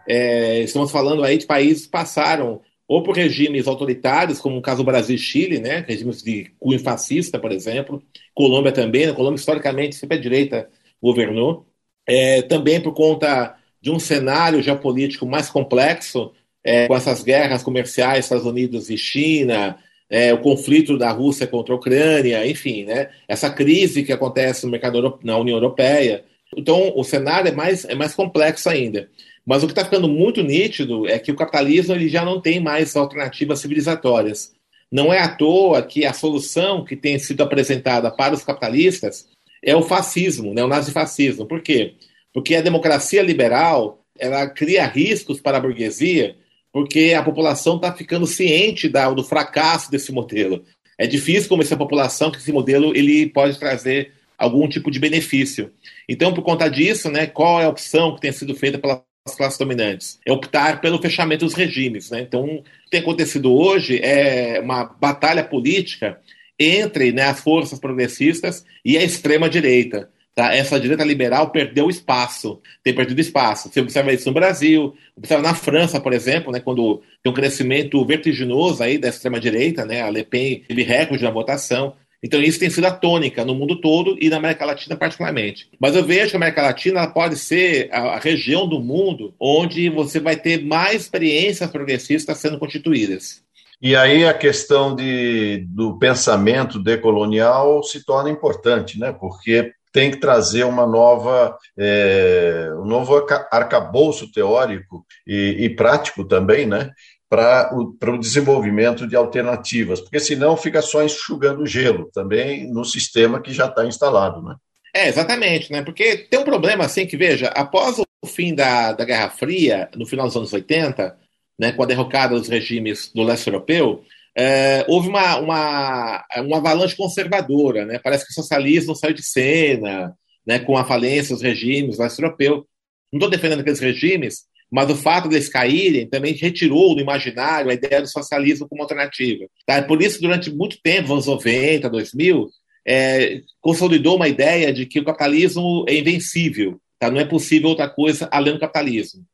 É, 0.08 0.60
estamos 0.62 0.90
falando 0.90 1.22
aí 1.22 1.38
de 1.38 1.46
países 1.46 1.86
que 1.86 1.92
passaram 1.92 2.60
ou 2.88 3.04
por 3.04 3.14
regimes 3.14 3.68
autoritários, 3.68 4.40
como 4.40 4.58
o 4.58 4.62
caso 4.62 4.78
do 4.78 4.86
Brasil 4.86 5.14
e 5.14 5.18
Chile, 5.18 5.60
né? 5.60 5.84
regimes 5.86 6.22
de 6.22 6.50
cunho 6.58 6.80
fascista, 6.80 7.38
por 7.38 7.52
exemplo. 7.52 8.02
Colômbia 8.34 8.72
também. 8.72 9.06
Né? 9.06 9.12
Colômbia, 9.12 9.38
historicamente, 9.38 9.94
sempre 9.94 10.16
a 10.16 10.20
direita 10.20 10.68
governou. 11.00 11.64
É, 12.06 12.42
também 12.42 12.80
por 12.80 12.92
conta 12.92 13.56
de 13.80 13.90
um 13.90 13.98
cenário 13.98 14.62
geopolítico 14.62 15.26
mais 15.26 15.48
complexo, 15.48 16.32
é, 16.62 16.86
com 16.88 16.96
essas 16.96 17.22
guerras 17.22 17.62
comerciais 17.62 18.24
Estados 18.24 18.46
Unidos 18.46 18.88
e 18.88 18.96
China, 18.96 19.76
é, 20.08 20.32
o 20.32 20.38
conflito 20.38 20.96
da 20.96 21.10
Rússia 21.10 21.46
contra 21.46 21.74
a 21.74 21.76
Ucrânia, 21.76 22.46
enfim, 22.46 22.84
né, 22.84 23.10
essa 23.28 23.50
crise 23.50 24.02
que 24.02 24.12
acontece 24.12 24.64
no 24.64 24.72
mercado 24.72 25.18
na 25.22 25.36
União 25.36 25.56
Europeia. 25.56 26.24
Então, 26.56 26.92
o 26.94 27.04
cenário 27.04 27.48
é 27.48 27.52
mais, 27.52 27.84
é 27.84 27.94
mais 27.94 28.14
complexo 28.14 28.68
ainda. 28.68 29.08
Mas 29.44 29.62
o 29.62 29.66
que 29.66 29.72
está 29.72 29.84
ficando 29.84 30.08
muito 30.08 30.42
nítido 30.42 31.06
é 31.06 31.18
que 31.18 31.30
o 31.30 31.36
capitalismo 31.36 31.94
ele 31.94 32.08
já 32.08 32.24
não 32.24 32.40
tem 32.40 32.60
mais 32.60 32.96
alternativas 32.96 33.60
civilizatórias. 33.60 34.54
Não 34.90 35.12
é 35.12 35.18
à 35.18 35.28
toa 35.28 35.82
que 35.82 36.06
a 36.06 36.12
solução 36.12 36.84
que 36.84 36.96
tem 36.96 37.18
sido 37.18 37.42
apresentada 37.42 38.10
para 38.10 38.34
os 38.34 38.44
capitalistas 38.44 39.26
é 39.64 39.74
o 39.74 39.82
fascismo, 39.82 40.52
né, 40.54 40.62
o 40.62 40.68
nazifascismo. 40.68 41.46
Por 41.46 41.60
quê? 41.62 41.94
Porque 42.32 42.54
a 42.54 42.62
democracia 42.62 43.22
liberal 43.22 44.04
ela 44.18 44.46
cria 44.48 44.86
riscos 44.86 45.40
para 45.40 45.58
a 45.58 45.60
burguesia 45.60 46.36
porque 46.74 47.14
a 47.16 47.22
população 47.22 47.76
está 47.76 47.92
ficando 47.92 48.26
ciente 48.26 48.88
da, 48.88 49.08
do 49.08 49.22
fracasso 49.22 49.88
desse 49.92 50.10
modelo. 50.10 50.64
É 50.98 51.06
difícil 51.06 51.48
convencer 51.48 51.76
a 51.76 51.78
população 51.78 52.32
que 52.32 52.38
esse 52.38 52.50
modelo 52.50 52.92
ele 52.96 53.28
pode 53.28 53.60
trazer 53.60 54.10
algum 54.36 54.68
tipo 54.68 54.90
de 54.90 54.98
benefício. 54.98 55.72
Então, 56.08 56.34
por 56.34 56.42
conta 56.42 56.68
disso, 56.68 57.08
né, 57.08 57.28
qual 57.28 57.60
é 57.60 57.66
a 57.66 57.68
opção 57.68 58.16
que 58.16 58.20
tem 58.20 58.32
sido 58.32 58.56
feita 58.56 58.76
pelas 58.76 59.02
classes 59.36 59.56
dominantes? 59.56 60.18
É 60.26 60.32
optar 60.32 60.80
pelo 60.80 61.00
fechamento 61.00 61.44
dos 61.44 61.54
regimes. 61.54 62.10
Né? 62.10 62.22
Então, 62.22 62.44
o 62.44 62.62
que 62.64 62.90
tem 62.90 63.00
acontecido 63.00 63.54
hoje 63.54 64.00
é 64.02 64.60
uma 64.60 64.82
batalha 64.82 65.44
política 65.44 66.18
entre 66.58 67.12
né, 67.12 67.22
as 67.24 67.40
forças 67.40 67.78
progressistas 67.78 68.64
e 68.84 68.96
a 68.96 69.02
extrema-direita. 69.02 70.10
Tá? 70.34 70.52
Essa 70.52 70.80
direita 70.80 71.04
liberal 71.04 71.50
perdeu 71.50 71.88
espaço, 71.88 72.60
tem 72.82 72.92
perdido 72.92 73.20
espaço. 73.20 73.70
Você 73.72 73.80
observa 73.80 74.12
isso 74.12 74.26
no 74.26 74.34
Brasil, 74.34 74.94
observa 75.16 75.42
na 75.42 75.54
França, 75.54 76.00
por 76.00 76.12
exemplo, 76.12 76.52
né, 76.52 76.58
quando 76.58 77.02
tem 77.22 77.30
um 77.30 77.34
crescimento 77.34 78.04
vertiginoso 78.04 78.82
aí 78.82 78.98
da 78.98 79.08
extrema-direita, 79.08 79.84
né, 79.84 80.02
a 80.02 80.10
Le 80.10 80.24
Pen 80.24 80.64
teve 80.66 80.82
recorde 80.82 81.22
na 81.22 81.30
votação. 81.30 81.94
Então, 82.20 82.42
isso 82.42 82.58
tem 82.58 82.70
sido 82.70 82.86
a 82.86 82.90
tônica 82.90 83.44
no 83.44 83.54
mundo 83.54 83.80
todo 83.80 84.16
e 84.18 84.30
na 84.30 84.38
América 84.38 84.64
Latina, 84.64 84.96
particularmente. 84.96 85.68
Mas 85.78 85.94
eu 85.94 86.02
vejo 86.02 86.30
que 86.30 86.36
a 86.36 86.38
América 86.38 86.62
Latina 86.62 87.06
pode 87.06 87.36
ser 87.36 87.90
a, 87.92 88.14
a 88.14 88.18
região 88.18 88.66
do 88.66 88.80
mundo 88.80 89.34
onde 89.38 89.90
você 89.90 90.18
vai 90.18 90.34
ter 90.34 90.64
mais 90.64 91.02
experiências 91.02 91.70
progressistas 91.70 92.38
sendo 92.38 92.58
constituídas. 92.58 93.43
E 93.80 93.94
aí 93.94 94.26
a 94.26 94.34
questão 94.34 94.94
de, 94.94 95.66
do 95.68 95.98
pensamento 95.98 96.82
decolonial 96.82 97.82
se 97.82 98.04
torna 98.04 98.30
importante, 98.30 98.98
né? 98.98 99.12
porque 99.12 99.72
tem 99.92 100.10
que 100.10 100.18
trazer 100.18 100.64
uma 100.64 100.86
nova, 100.86 101.56
é, 101.78 102.68
um 102.78 102.84
novo 102.84 103.24
arcabouço 103.50 104.30
teórico 104.32 105.04
e, 105.26 105.56
e 105.60 105.70
prático 105.70 106.24
também, 106.24 106.66
né? 106.66 106.90
para 107.28 107.70
o, 107.74 107.96
o 108.00 108.18
desenvolvimento 108.18 109.06
de 109.06 109.16
alternativas, 109.16 110.00
porque 110.00 110.20
senão 110.20 110.56
fica 110.56 110.80
só 110.80 111.02
enxugando 111.02 111.66
gelo 111.66 112.10
também 112.12 112.70
no 112.72 112.84
sistema 112.84 113.40
que 113.40 113.52
já 113.52 113.66
está 113.66 113.84
instalado. 113.84 114.42
Né? 114.42 114.54
É, 114.94 115.08
exatamente, 115.08 115.72
né? 115.72 115.82
Porque 115.82 116.18
tem 116.30 116.38
um 116.38 116.44
problema 116.44 116.84
assim 116.84 117.04
que, 117.04 117.16
veja, 117.16 117.48
após 117.48 117.98
o 117.98 118.26
fim 118.26 118.54
da, 118.54 118.92
da 118.92 119.04
Guerra 119.04 119.30
Fria, 119.30 119.88
no 119.96 120.06
final 120.06 120.26
dos 120.26 120.36
anos 120.36 120.52
80, 120.52 121.16
né, 121.58 121.72
com 121.72 121.82
a 121.82 121.86
derrocada 121.86 122.38
dos 122.38 122.48
regimes 122.48 123.10
do 123.14 123.22
leste 123.22 123.46
europeu, 123.46 124.04
é, 124.36 124.84
houve 124.88 125.08
uma, 125.08 125.38
uma, 125.38 126.24
uma 126.38 126.56
avalanche 126.56 126.96
conservadora. 126.96 127.84
Né? 127.84 127.98
Parece 127.98 128.26
que 128.26 128.32
o 128.32 128.34
socialismo 128.34 128.94
saiu 128.94 129.14
de 129.14 129.22
cena, 129.22 130.14
né, 130.46 130.58
com 130.58 130.76
a 130.76 130.84
falência 130.84 131.34
dos 131.34 131.42
regimes 131.42 131.98
leste 131.98 132.20
europeu. 132.20 132.66
Não 133.12 133.18
estou 133.18 133.30
defendendo 133.30 133.60
aqueles 133.60 133.80
regimes, 133.80 134.44
mas 134.70 134.90
o 134.90 134.96
fato 134.96 135.28
deles 135.28 135.48
caírem 135.48 136.08
também 136.08 136.34
retirou 136.34 136.94
do 136.94 137.00
imaginário 137.00 137.70
a 137.70 137.74
ideia 137.74 138.02
do 138.02 138.08
socialismo 138.08 138.68
como 138.68 138.82
alternativa. 138.82 139.46
Tá? 139.66 139.80
Por 139.82 140.02
isso, 140.02 140.20
durante 140.20 140.52
muito 140.52 140.78
tempo, 140.82 141.12
anos 141.12 141.26
90, 141.26 141.88
2000, 141.88 142.50
é, 142.86 143.40
consolidou 143.60 144.16
uma 144.16 144.28
ideia 144.28 144.72
de 144.72 144.84
que 144.84 144.98
o 144.98 145.04
capitalismo 145.04 145.84
é 145.88 145.96
invencível, 145.96 146.80
tá? 146.98 147.10
não 147.10 147.20
é 147.20 147.24
possível 147.24 147.68
outra 147.68 147.88
coisa 147.88 148.28
além 148.32 148.54
do 148.54 148.60
capitalismo. 148.60 149.24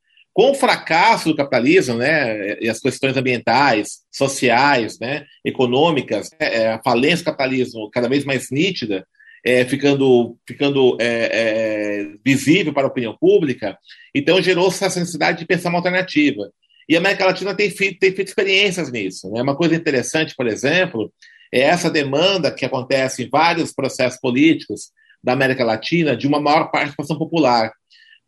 Com 0.41 0.53
o 0.53 0.55
fracasso 0.55 1.29
do 1.29 1.37
capitalismo, 1.37 1.99
né, 1.99 2.57
e 2.63 2.69
as 2.71 2.81
questões 2.81 3.15
ambientais, 3.15 3.99
sociais, 4.11 4.99
né, 4.99 5.27
econômicas, 5.45 6.31
é, 6.39 6.73
a 6.73 6.83
falência 6.83 7.19
do 7.19 7.25
capitalismo 7.27 7.91
cada 7.91 8.09
vez 8.09 8.25
mais 8.25 8.51
nítida, 8.51 9.07
é, 9.45 9.67
ficando, 9.67 10.39
ficando 10.49 10.97
é, 10.99 11.29
é, 11.31 12.07
visível 12.25 12.73
para 12.73 12.85
a 12.85 12.89
opinião 12.89 13.15
pública, 13.21 13.77
então 14.15 14.41
gerou-se 14.41 14.83
essa 14.83 14.99
necessidade 14.99 15.41
de 15.41 15.45
pensar 15.45 15.69
uma 15.69 15.77
alternativa. 15.77 16.51
E 16.89 16.97
a 16.97 17.01
América 17.01 17.27
Latina 17.27 17.55
tem 17.55 17.69
feito, 17.69 17.99
tem 17.99 18.11
feito 18.11 18.29
experiências 18.29 18.91
nisso. 18.91 19.31
Né? 19.31 19.43
Uma 19.43 19.55
coisa 19.55 19.75
interessante, 19.75 20.35
por 20.35 20.47
exemplo, 20.47 21.13
é 21.53 21.61
essa 21.61 21.91
demanda 21.91 22.51
que 22.51 22.65
acontece 22.65 23.25
em 23.25 23.29
vários 23.29 23.75
processos 23.75 24.19
políticos 24.19 24.91
da 25.23 25.35
América 25.35 25.67
Latina 25.67 26.17
de 26.17 26.27
uma 26.27 26.41
maior 26.41 26.71
participação 26.71 27.19
popular. 27.19 27.71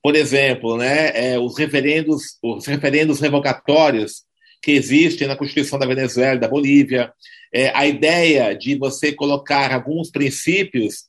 Por 0.03 0.17
exemplo, 0.17 0.77
né, 0.77 1.11
é, 1.15 1.39
os, 1.39 1.57
referendos, 1.57 2.39
os 2.43 2.67
referendos 2.67 3.21
revogatórios 3.21 4.25
que 4.61 4.73
existem 4.73 5.29
na 5.29 5.37
Constituição 5.37 5.79
da 5.79 5.87
Venezuela 5.87 6.37
e 6.37 6.41
da 6.41 6.49
Bolívia, 6.49 7.13
é, 7.53 7.71
a 7.75 7.87
ideia 7.87 8.55
de 8.55 8.77
você 8.77 9.13
colocar 9.13 9.73
alguns 9.73 10.11
princípios 10.11 11.05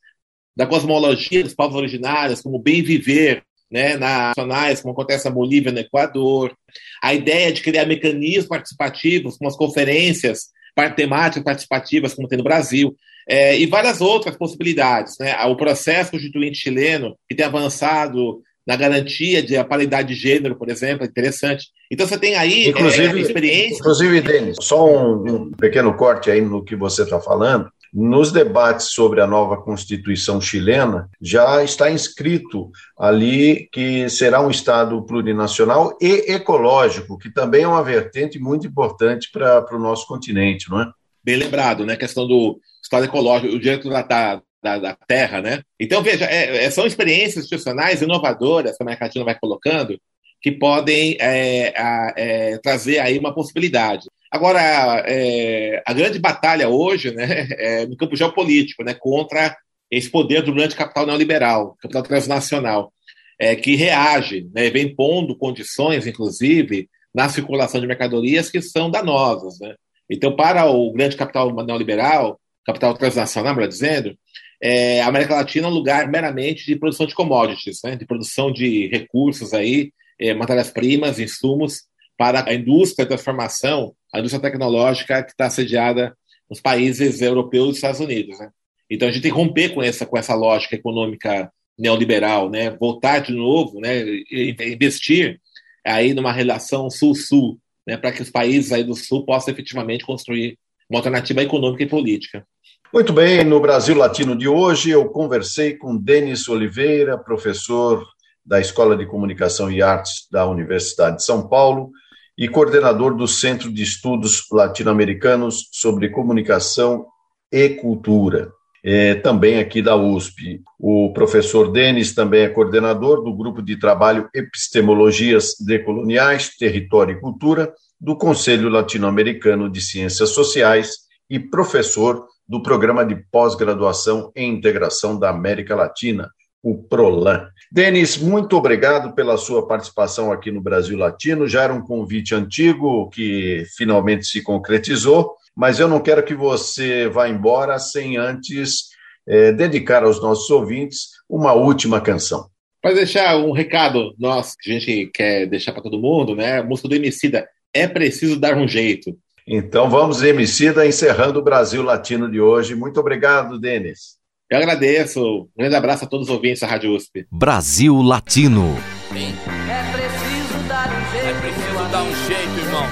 da 0.56 0.68
cosmologia 0.68 1.44
dos 1.44 1.56
povos 1.56 1.76
originários, 1.76 2.42
como 2.42 2.60
bem 2.60 2.84
viver, 2.84 3.44
né, 3.72 3.98
nacionais, 3.98 4.82
como 4.82 4.94
acontece 4.94 5.26
na 5.26 5.32
Bolívia, 5.32 5.72
no 5.72 5.80
Equador, 5.80 6.56
a 7.02 7.14
ideia 7.14 7.52
de 7.52 7.62
criar 7.62 7.88
mecanismos 7.88 8.48
participativos, 8.48 9.38
como 9.38 9.50
as 9.50 9.58
conferências 9.58 10.50
temáticas 10.96 11.44
participativas, 11.44 12.14
como 12.14 12.28
tem 12.28 12.38
no 12.38 12.44
Brasil, 12.44 12.96
é, 13.28 13.58
e 13.58 13.66
várias 13.66 14.02
outras 14.02 14.36
possibilidades. 14.38 15.18
Né? 15.20 15.36
O 15.46 15.56
processo 15.56 16.12
constituinte 16.12 16.58
chileno, 16.58 17.18
que 17.28 17.36
tem 17.36 17.46
avançado 17.46 18.44
na 18.66 18.76
garantia 18.76 19.44
de 19.44 19.58
a 19.58 19.64
paridade 19.64 20.10
de 20.10 20.16
gênero, 20.16 20.56
por 20.56 20.70
exemplo, 20.70 21.04
é 21.04 21.08
interessante. 21.08 21.68
Então 21.92 22.08
você 22.08 22.18
tem 22.18 22.36
aí 22.36 22.70
inclusive, 22.70 23.20
é, 23.20 23.22
experiência. 23.22 23.80
Inclusive, 23.80 24.22
Denis, 24.22 24.58
só 24.62 24.88
um, 24.88 25.24
um, 25.28 25.52
pequeno 25.52 25.94
corte 25.96 26.32
aí 26.32 26.42
no 26.42 26.64
que 26.64 26.76
você 26.76 27.04
está 27.04 27.20
falando. 27.20 27.70
Nos 27.94 28.32
debates 28.32 28.88
sobre 28.88 29.22
a 29.22 29.28
nova 29.28 29.56
Constituição 29.56 30.42
chilena, 30.42 31.08
já 31.22 31.64
está 31.64 31.92
inscrito 31.92 32.72
ali 32.98 33.70
que 33.72 34.10
será 34.10 34.42
um 34.42 34.50
Estado 34.50 35.00
plurinacional 35.06 35.96
e 36.02 36.32
ecológico, 36.32 37.20
que 37.20 37.32
também 37.32 37.64
é 37.64 37.68
uma 37.68 37.84
vertente 37.84 38.40
muito 38.40 38.66
importante 38.66 39.30
para 39.32 39.76
o 39.76 39.80
nosso 39.80 40.08
continente, 40.08 40.72
não 40.72 40.82
é? 40.82 40.92
Bem 41.24 41.36
lembrado, 41.36 41.86
né? 41.86 41.94
A 41.94 41.98
questão 41.98 42.28
do 42.28 42.60
Estado 42.82 43.06
ecológico, 43.06 43.54
o 43.54 43.60
direito 43.60 43.88
da, 43.88 44.42
da, 44.64 44.80
da 44.80 44.98
terra, 45.08 45.42
né? 45.42 45.62
Então, 45.80 46.02
veja, 46.02 46.26
é, 46.26 46.66
é, 46.66 46.72
são 46.72 46.88
experiências 46.88 47.44
institucionais 47.44 48.02
inovadoras 48.02 48.78
que 48.78 48.84
a 48.84 48.86
América 48.86 49.24
vai 49.24 49.38
colocando 49.38 50.00
que 50.42 50.52
podem 50.52 51.16
é, 51.22 51.74
a, 51.78 52.14
é, 52.18 52.58
trazer 52.58 53.00
aí 53.00 53.18
uma 53.18 53.34
possibilidade. 53.34 54.10
Agora, 54.30 54.60
é, 55.08 55.82
a 55.86 55.94
grande 55.94 56.20
batalha 56.20 56.68
hoje, 56.68 57.12
né, 57.12 57.48
é 57.58 57.86
no 57.86 57.96
campo 57.96 58.16
geopolítico, 58.16 58.84
né, 58.84 58.94
contra 58.94 59.56
esse 59.90 60.10
poder 60.10 60.42
do 60.42 60.54
grande 60.54 60.76
capital 60.76 61.06
neoliberal, 61.06 61.78
capital 61.82 62.04
transnacional, 62.04 62.94
é, 63.40 63.56
que 63.56 63.76
reage, 63.76 64.50
né, 64.54 64.70
vem 64.70 64.94
pondo 64.94 65.38
condições, 65.38 66.08
inclusive, 66.08 66.90
na 67.14 67.30
circulação 67.30 67.80
de 67.80 67.88
mercadorias 67.88 68.50
que 68.50 68.62
são 68.62 68.90
danosas. 68.90 69.60
Né? 69.62 69.76
Então, 70.10 70.36
para 70.36 70.66
o 70.66 70.92
grande 70.92 71.16
capital 71.16 71.54
neoliberal, 71.64 72.40
capital 72.66 72.94
transnacional, 72.96 73.54
melhor 73.56 73.68
dizendo, 73.68 74.18
é, 74.66 75.02
a 75.02 75.08
América 75.08 75.36
Latina 75.36 75.68
é 75.68 75.70
um 75.70 75.74
lugar 75.74 76.10
meramente 76.10 76.66
de 76.66 76.78
produção 76.78 77.06
de 77.06 77.14
commodities, 77.14 77.82
né, 77.84 77.98
de 77.98 78.06
produção 78.06 78.50
de 78.50 78.88
recursos 78.88 79.54
aí, 79.54 79.92
é, 80.18 80.34
matérias-primas, 80.34 81.20
insumos 81.20 81.82
para 82.18 82.48
a 82.48 82.54
indústria 82.54 83.04
de 83.04 83.10
transformação, 83.10 83.94
a 84.14 84.20
indústria 84.20 84.42
tecnológica 84.42 85.22
que 85.22 85.32
está 85.32 85.50
sediada 85.50 86.16
nos 86.50 86.62
países 86.62 87.22
europeus 87.22 87.72
e 87.72 87.76
Estados 87.76 88.00
Unidos. 88.00 88.40
Né? 88.40 88.50
Então 88.90 89.10
a 89.10 89.12
gente 89.12 89.24
tem 89.24 89.32
que 89.32 89.38
romper 89.38 89.74
com 89.74 89.84
essa, 89.84 90.06
com 90.06 90.18
essa 90.18 90.34
lógica 90.34 90.76
econômica 90.76 91.52
neoliberal, 91.78 92.50
né? 92.50 92.70
voltar 92.70 93.20
de 93.20 93.34
novo, 93.34 93.82
né? 93.82 94.02
investir 94.32 95.42
aí 95.86 96.14
numa 96.14 96.32
relação 96.32 96.90
sul-sul, 96.90 97.60
né? 97.86 97.98
para 97.98 98.14
que 98.14 98.22
os 98.22 98.30
países 98.30 98.72
aí 98.72 98.86
do 98.86 98.96
sul 98.96 99.26
possam 99.26 99.54
efetivamente 99.54 100.06
construir 100.06 100.58
uma 100.90 101.00
alternativa 101.00 101.44
econômica 101.44 101.84
e 101.84 101.90
política. 101.90 102.48
Muito 102.94 103.12
bem, 103.12 103.44
no 103.44 103.60
Brasil 103.60 103.96
Latino 103.96 104.36
de 104.36 104.48
hoje 104.48 104.92
eu 104.92 105.10
conversei 105.10 105.76
com 105.76 105.98
Denis 105.98 106.48
Oliveira, 106.48 107.18
professor 107.18 108.06
da 108.46 108.60
Escola 108.60 108.96
de 108.96 109.08
Comunicação 109.08 109.72
e 109.72 109.82
Artes 109.82 110.28
da 110.32 110.46
Universidade 110.46 111.18
de 111.18 111.26
São 111.26 111.48
Paulo 111.50 111.90
e 112.38 112.48
coordenador 112.48 113.16
do 113.16 113.28
Centro 113.28 113.74
de 113.74 113.82
Estudos 113.82 114.44
Latino-Americanos 114.52 115.70
sobre 115.72 116.10
Comunicação 116.10 117.08
e 117.52 117.68
Cultura, 117.70 118.52
é, 118.86 119.16
também 119.16 119.58
aqui 119.58 119.82
da 119.82 119.96
USP. 119.96 120.62
O 120.80 121.12
professor 121.14 121.72
Denis 121.72 122.14
também 122.14 122.44
é 122.44 122.50
coordenador 122.50 123.24
do 123.24 123.36
Grupo 123.36 123.64
de 123.64 123.76
Trabalho 123.76 124.30
Epistemologias 124.36 125.56
Decoloniais, 125.60 126.56
Território 126.56 127.18
e 127.18 127.20
Cultura 127.20 127.74
do 128.00 128.16
Conselho 128.16 128.70
Latino-Americano 128.70 129.68
de 129.68 129.82
Ciências 129.82 130.30
Sociais 130.30 130.92
e 131.28 131.40
professor 131.40 132.28
do 132.48 132.62
Programa 132.62 133.06
de 133.06 133.16
Pós-Graduação 133.32 134.32
em 134.36 134.50
Integração 134.50 135.18
da 135.18 135.30
América 135.30 135.76
Latina, 135.76 136.30
o 136.62 136.82
PROLAN. 136.82 137.48
Denis, 137.72 138.18
muito 138.18 138.56
obrigado 138.56 139.14
pela 139.14 139.38
sua 139.38 139.68
participação 139.68 140.32
aqui 140.32 140.52
no 140.52 140.62
Brasil 140.62 140.98
Latino. 140.98 141.48
Já 141.48 141.64
era 141.64 141.74
um 141.74 141.82
convite 141.82 142.34
antigo 142.34 143.10
que 143.10 143.66
finalmente 143.76 144.26
se 144.26 144.42
concretizou, 144.42 145.34
mas 145.56 145.80
eu 145.80 145.88
não 145.88 146.00
quero 146.00 146.24
que 146.24 146.34
você 146.34 147.10
vá 147.10 147.28
embora 147.28 147.78
sem 147.80 148.18
antes 148.18 148.94
é, 149.28 149.52
dedicar 149.52 150.04
aos 150.04 150.22
nossos 150.22 150.50
ouvintes 150.50 151.10
uma 151.30 151.54
última 151.54 152.00
canção. 152.00 152.48
Para 152.82 152.96
deixar 152.96 153.38
um 153.38 153.52
recado 153.52 154.14
nosso 154.18 154.56
que 154.60 154.70
a 154.70 154.80
gente 154.80 155.10
quer 155.14 155.46
deixar 155.48 155.72
para 155.72 155.84
todo 155.84 156.02
mundo, 156.02 156.36
né? 156.36 156.60
A 156.60 156.64
música 156.64 156.90
do 156.90 156.96
Emicida, 156.96 157.48
É 157.74 157.88
Preciso 157.88 158.40
Dar 158.40 158.58
um 158.58 158.68
Jeito. 158.68 159.18
Então 159.48 159.90
vamos, 159.90 160.22
Emicida, 160.24 160.86
encerrando 160.86 161.40
o 161.40 161.44
Brasil 161.44 161.84
Latino 161.84 162.30
de 162.32 162.40
hoje. 162.40 162.76
Muito 162.76 163.00
obrigado, 163.00 163.60
Denis. 163.60 164.18
Eu 164.50 164.58
agradeço. 164.60 165.22
Um 165.22 165.48
grande 165.58 165.76
abraço 165.76 166.06
a 166.06 166.08
todos 166.08 166.28
os 166.30 166.34
ouvintes 166.34 166.62
da 166.62 166.68
Rádio 166.68 166.96
USP. 166.96 167.26
Brasil 167.32 168.02
Latino. 168.02 168.78
É 169.12 169.84
preciso 169.92 170.68
dar 170.68 170.88
um 170.88 171.12
jeito. 171.12 171.28
É 171.28 171.34
preciso 171.42 171.92
dar 171.92 172.04
um 172.04 172.16
jeito, 172.28 172.60
irmão. 172.60 172.86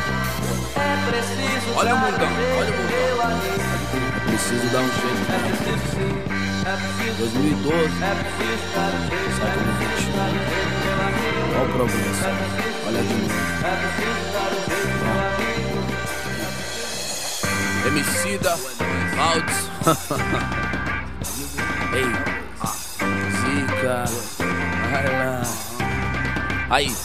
É 0.76 1.12
preciso 1.12 1.78
Olha 1.78 1.95
o 1.95 1.99
dar 1.99 2.12
mundão, 2.12 2.28
um 2.28 2.36
jeito, 2.36 2.58
olha 2.58 2.72
o 2.72 2.78
mundão. 2.78 2.91
É 4.16 4.30
preciso 4.30 4.68
dar 4.74 4.82
um 4.82 4.91
jeito. 4.91 5.24
É 5.32 5.38
preciso 5.47 5.84
sim. 5.91 6.12
É 6.62 6.74
preciso 6.78 7.18
2012, 7.18 7.78
É 7.78 8.14
preciso 8.22 8.66
dar 8.76 8.91
um 8.91 9.08
jeito. 9.08 9.32
século 9.38 9.72
XXI. 9.72 10.12
Dar 10.12 10.28
um 10.28 10.36
jeito. 10.36 11.41
Olha 11.52 11.64
o 11.64 11.72
progresso. 11.72 12.26
É 12.26 12.32
preciso 12.32 12.88
Olha 12.88 13.02
de 13.02 13.14
novo. 13.14 13.39
É 13.62 13.76
preciso 13.82 14.31
Emicida, 17.88 18.58
Altos. 19.18 19.70
Ei, 21.94 22.06
Zica, 23.42 24.06
lá. 25.18 25.42
Aí. 26.70 26.96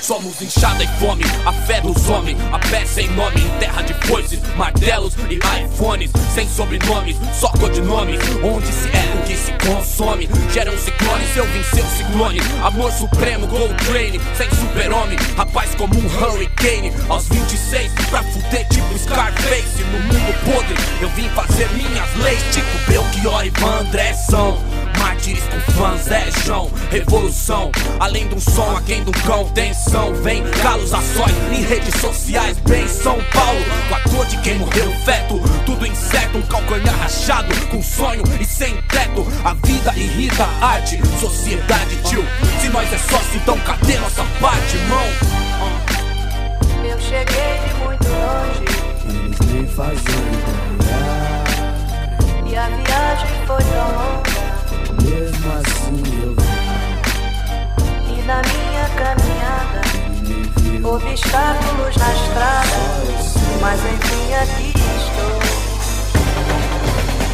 Somos 0.00 0.40
inchada 0.40 0.82
e 0.82 0.86
fome, 0.98 1.24
a 1.44 1.52
fé 1.52 1.80
dos 1.80 2.08
homens, 2.08 2.38
a 2.52 2.58
pé 2.58 2.84
sem 2.86 3.08
nome, 3.10 3.40
em 3.40 3.58
terra 3.58 3.82
de 3.82 3.92
foices, 4.06 4.40
martelos 4.56 5.14
e 5.28 5.34
iPhones, 5.34 6.10
sem 6.34 6.48
sobrenomes, 6.48 7.16
só 7.38 7.48
codinomes, 7.48 8.18
onde 8.42 8.66
se 8.66 8.88
é 8.88 9.14
o 9.16 9.22
que 9.26 9.36
se 9.36 9.52
consome, 9.66 10.28
geram 10.52 10.76
ciclones, 10.78 11.36
eu 11.36 11.44
vim 11.46 11.62
ser 11.64 11.82
o 11.82 11.96
ciclone, 11.96 12.40
amor 12.62 12.90
supremo, 12.92 13.46
Gold 13.48 13.74
Train, 13.84 14.20
sem 14.36 14.48
super-homem, 14.50 15.18
rapaz 15.36 15.74
como 15.74 15.94
um 15.94 16.06
hurricane, 16.06 16.92
aos 17.08 17.28
26, 17.28 17.92
pra 18.08 18.22
fuder 18.22 18.66
tipo 18.68 18.98
Scarface, 18.98 19.82
no 19.82 20.00
mundo 20.00 20.34
podre, 20.44 20.76
eu 21.02 21.08
vim 21.10 21.28
fazer 21.30 21.68
minhas 21.72 22.14
leis, 22.16 22.42
tipo 22.52 22.90
Belchior 22.90 23.44
e 23.44 23.50
Van 23.50 23.80
Andressão. 23.80 24.58
Mártires 24.98 25.44
com 25.44 25.72
fãs, 25.72 26.10
é 26.10 26.30
João, 26.44 26.70
revolução. 26.90 27.70
Além 28.00 28.28
de 28.28 28.34
um 28.34 28.40
som, 28.40 28.76
aquém 28.76 29.02
do 29.04 29.12
cão, 29.12 29.48
tensão. 29.50 30.14
Vem 30.14 30.42
galos 30.62 30.92
açóis 30.92 31.34
em 31.52 31.62
redes 31.62 32.00
sociais, 32.00 32.58
bem 32.58 32.86
São 32.88 33.18
Paulo. 33.32 33.60
Com 33.88 33.94
a 33.94 34.00
cor 34.00 34.26
de 34.26 34.38
quem 34.38 34.58
morreu, 34.58 34.90
feto. 35.04 35.40
Tudo 35.64 35.86
incerto, 35.86 36.38
um 36.38 36.42
calcanhar 36.42 36.96
rachado. 36.98 37.54
Com 37.68 37.82
sonho 37.82 38.22
e 38.40 38.44
sem 38.44 38.74
teto. 38.88 39.26
A 39.44 39.54
vida 39.54 39.92
irrita 39.96 40.44
a 40.60 40.66
arte, 40.66 41.00
sociedade, 41.20 41.96
tio. 42.04 42.24
Se 42.60 42.68
nós 42.68 42.92
é 42.92 42.98
sócio, 42.98 43.36
então 43.36 43.58
cadê 43.60 43.98
nossa 43.98 44.24
parte, 44.40 44.76
irmão? 44.76 45.04
Eu 46.84 46.98
cheguei 47.00 47.58
de 47.66 47.74
muito 47.84 48.08
longe 48.08 49.24
Eles 49.24 49.38
nem 49.52 49.66
fazem 49.66 50.58
e 52.50 52.56
a 52.56 52.66
viagem 52.68 53.28
foi 53.46 53.58
tão 53.58 53.88
longa. 53.92 54.47
Mesmo 55.02 55.52
assim 55.52 56.02
eu 56.22 56.34
E 58.06 58.22
na 58.22 58.42
minha 58.42 58.86
caminhada, 58.96 59.80
obstáculos 60.84 61.96
na 61.96 62.12
estrada, 62.14 62.78
mas 63.60 63.80
enfim 63.80 64.34
aqui 64.34 64.68
estou. 64.96 65.38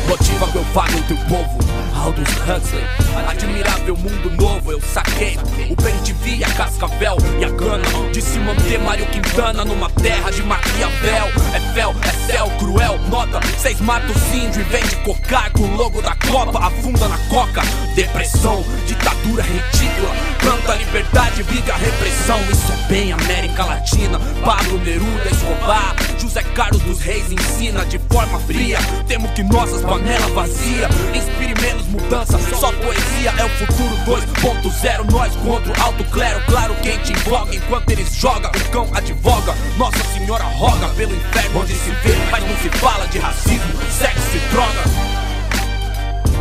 Motiva 0.08 0.46
meu 0.52 0.62
vago 0.64 0.96
entre 0.98 1.14
o 1.14 1.18
povo 1.26 1.58
Aldous 1.94 2.28
Huxley 2.28 2.84
Admirável 3.26 3.96
mundo 3.96 4.30
novo 4.36 4.72
eu 4.72 4.80
saquei 4.80 5.38
O 5.70 6.02
de 6.02 6.12
via, 6.12 6.46
Cascavel 6.54 7.16
e 7.40 7.44
a 7.44 7.48
gana 7.48 7.84
De 8.12 8.20
se 8.20 8.38
manter 8.38 8.78
Mário 8.80 9.06
Quintana 9.06 9.64
Numa 9.64 9.88
terra 9.90 10.30
de 10.30 10.42
Maquiavel. 10.42 11.28
É 11.54 11.60
fel, 11.72 11.94
é 12.02 12.32
céu, 12.32 12.50
cruel, 12.58 12.98
nota 13.08 13.40
Seis 13.58 13.80
mata 13.80 14.06
os 14.10 14.34
índios 14.34 14.56
e 14.56 14.62
vende 14.62 14.96
cocar 14.96 15.50
Com 15.52 15.62
o 15.62 15.76
logo 15.76 16.02
da 16.02 16.14
Copa, 16.16 16.66
afunda 16.66 17.08
na 17.08 17.18
coca 17.28 17.62
Depressão, 17.94 18.64
ditadura 18.86 19.44
ridícula. 19.44 20.10
Planta 20.40 20.74
liberdade, 20.74 21.42
vive 21.44 21.70
a 21.70 21.76
repressão. 21.76 22.40
Isso 22.50 22.72
é 22.72 22.88
bem 22.88 23.12
América 23.12 23.64
Latina. 23.64 24.18
Pablo 24.44 24.78
Neruda, 24.78 25.30
Escobar 25.30 25.94
José 26.18 26.42
Carlos 26.54 26.82
dos 26.82 27.00
Reis 27.00 27.30
ensina 27.30 27.84
de 27.86 28.00
forma 28.10 28.40
fria. 28.40 28.78
Temo 29.06 29.28
que 29.28 29.44
nossas 29.44 29.82
panelas 29.82 30.30
vazias 30.32 30.90
Inspire 31.14 31.54
menos 31.60 31.86
mudança, 31.86 32.38
só 32.58 32.72
poesia 32.72 33.32
É 33.38 33.44
o 33.44 33.48
futuro 33.50 33.96
2.0 34.04 35.10
Nós 35.12 35.36
contra 35.54 35.72
o 35.72 35.82
alto 35.84 36.04
clero 36.04 36.40
Claro 36.46 36.74
quem 36.82 36.98
te 36.98 37.12
invoca 37.12 37.54
enquanto 37.54 37.90
eles 37.90 38.14
jogam 38.14 38.50
O 38.50 38.70
cão 38.70 38.88
advoga, 38.94 39.54
Nossa 39.76 40.02
Senhora 40.12 40.44
roga 40.44 40.88
Pelo 40.90 41.14
inferno 41.14 41.60
onde 41.60 41.74
se 41.74 41.90
vê 41.90 42.14
Mas 42.30 42.42
não 42.44 42.56
se 42.58 42.68
fala 42.78 43.06
de 43.06 43.18
racismo, 43.18 43.72
sexo 43.90 44.36
e 44.36 44.38
droga. 44.50 45.14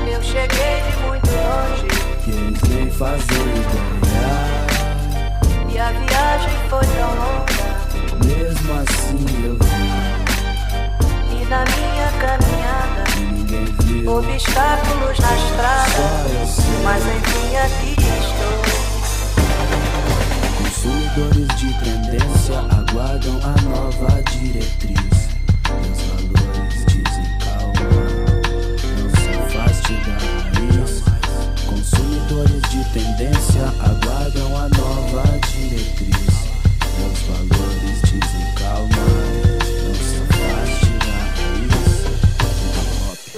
Eu 0.08 0.22
cheguei 0.24 0.82
de 0.90 0.98
muito 1.06 1.28
longe. 1.28 1.88
Que 2.24 2.32
eles 2.32 2.62
nem 2.70 2.92
fazem 2.92 3.22
ideia 3.22 3.94
e 5.70 5.80
a 5.80 5.90
viagem 5.90 6.54
foi 6.70 6.86
tão 6.86 7.10
longa. 7.16 7.64
Mesmo 8.24 8.74
assim 8.80 9.26
eu 9.44 9.58
E 11.32 11.46
na 11.46 11.66
minha 11.66 12.12
caminhada, 12.20 13.04
vi 13.16 13.26
Ninguém 13.26 13.66
viu. 13.80 14.18
obstáculos 14.18 15.20
na 15.20 15.36
estrada, 15.36 16.04
mas 16.84 17.04
enfim 17.04 17.56
aqui 17.58 17.96
estou. 18.00 18.83
Consumidores 20.84 21.48
de 21.62 21.74
tendência 21.80 22.60
aguardam 22.60 23.40
a 23.42 23.62
nova 23.62 24.22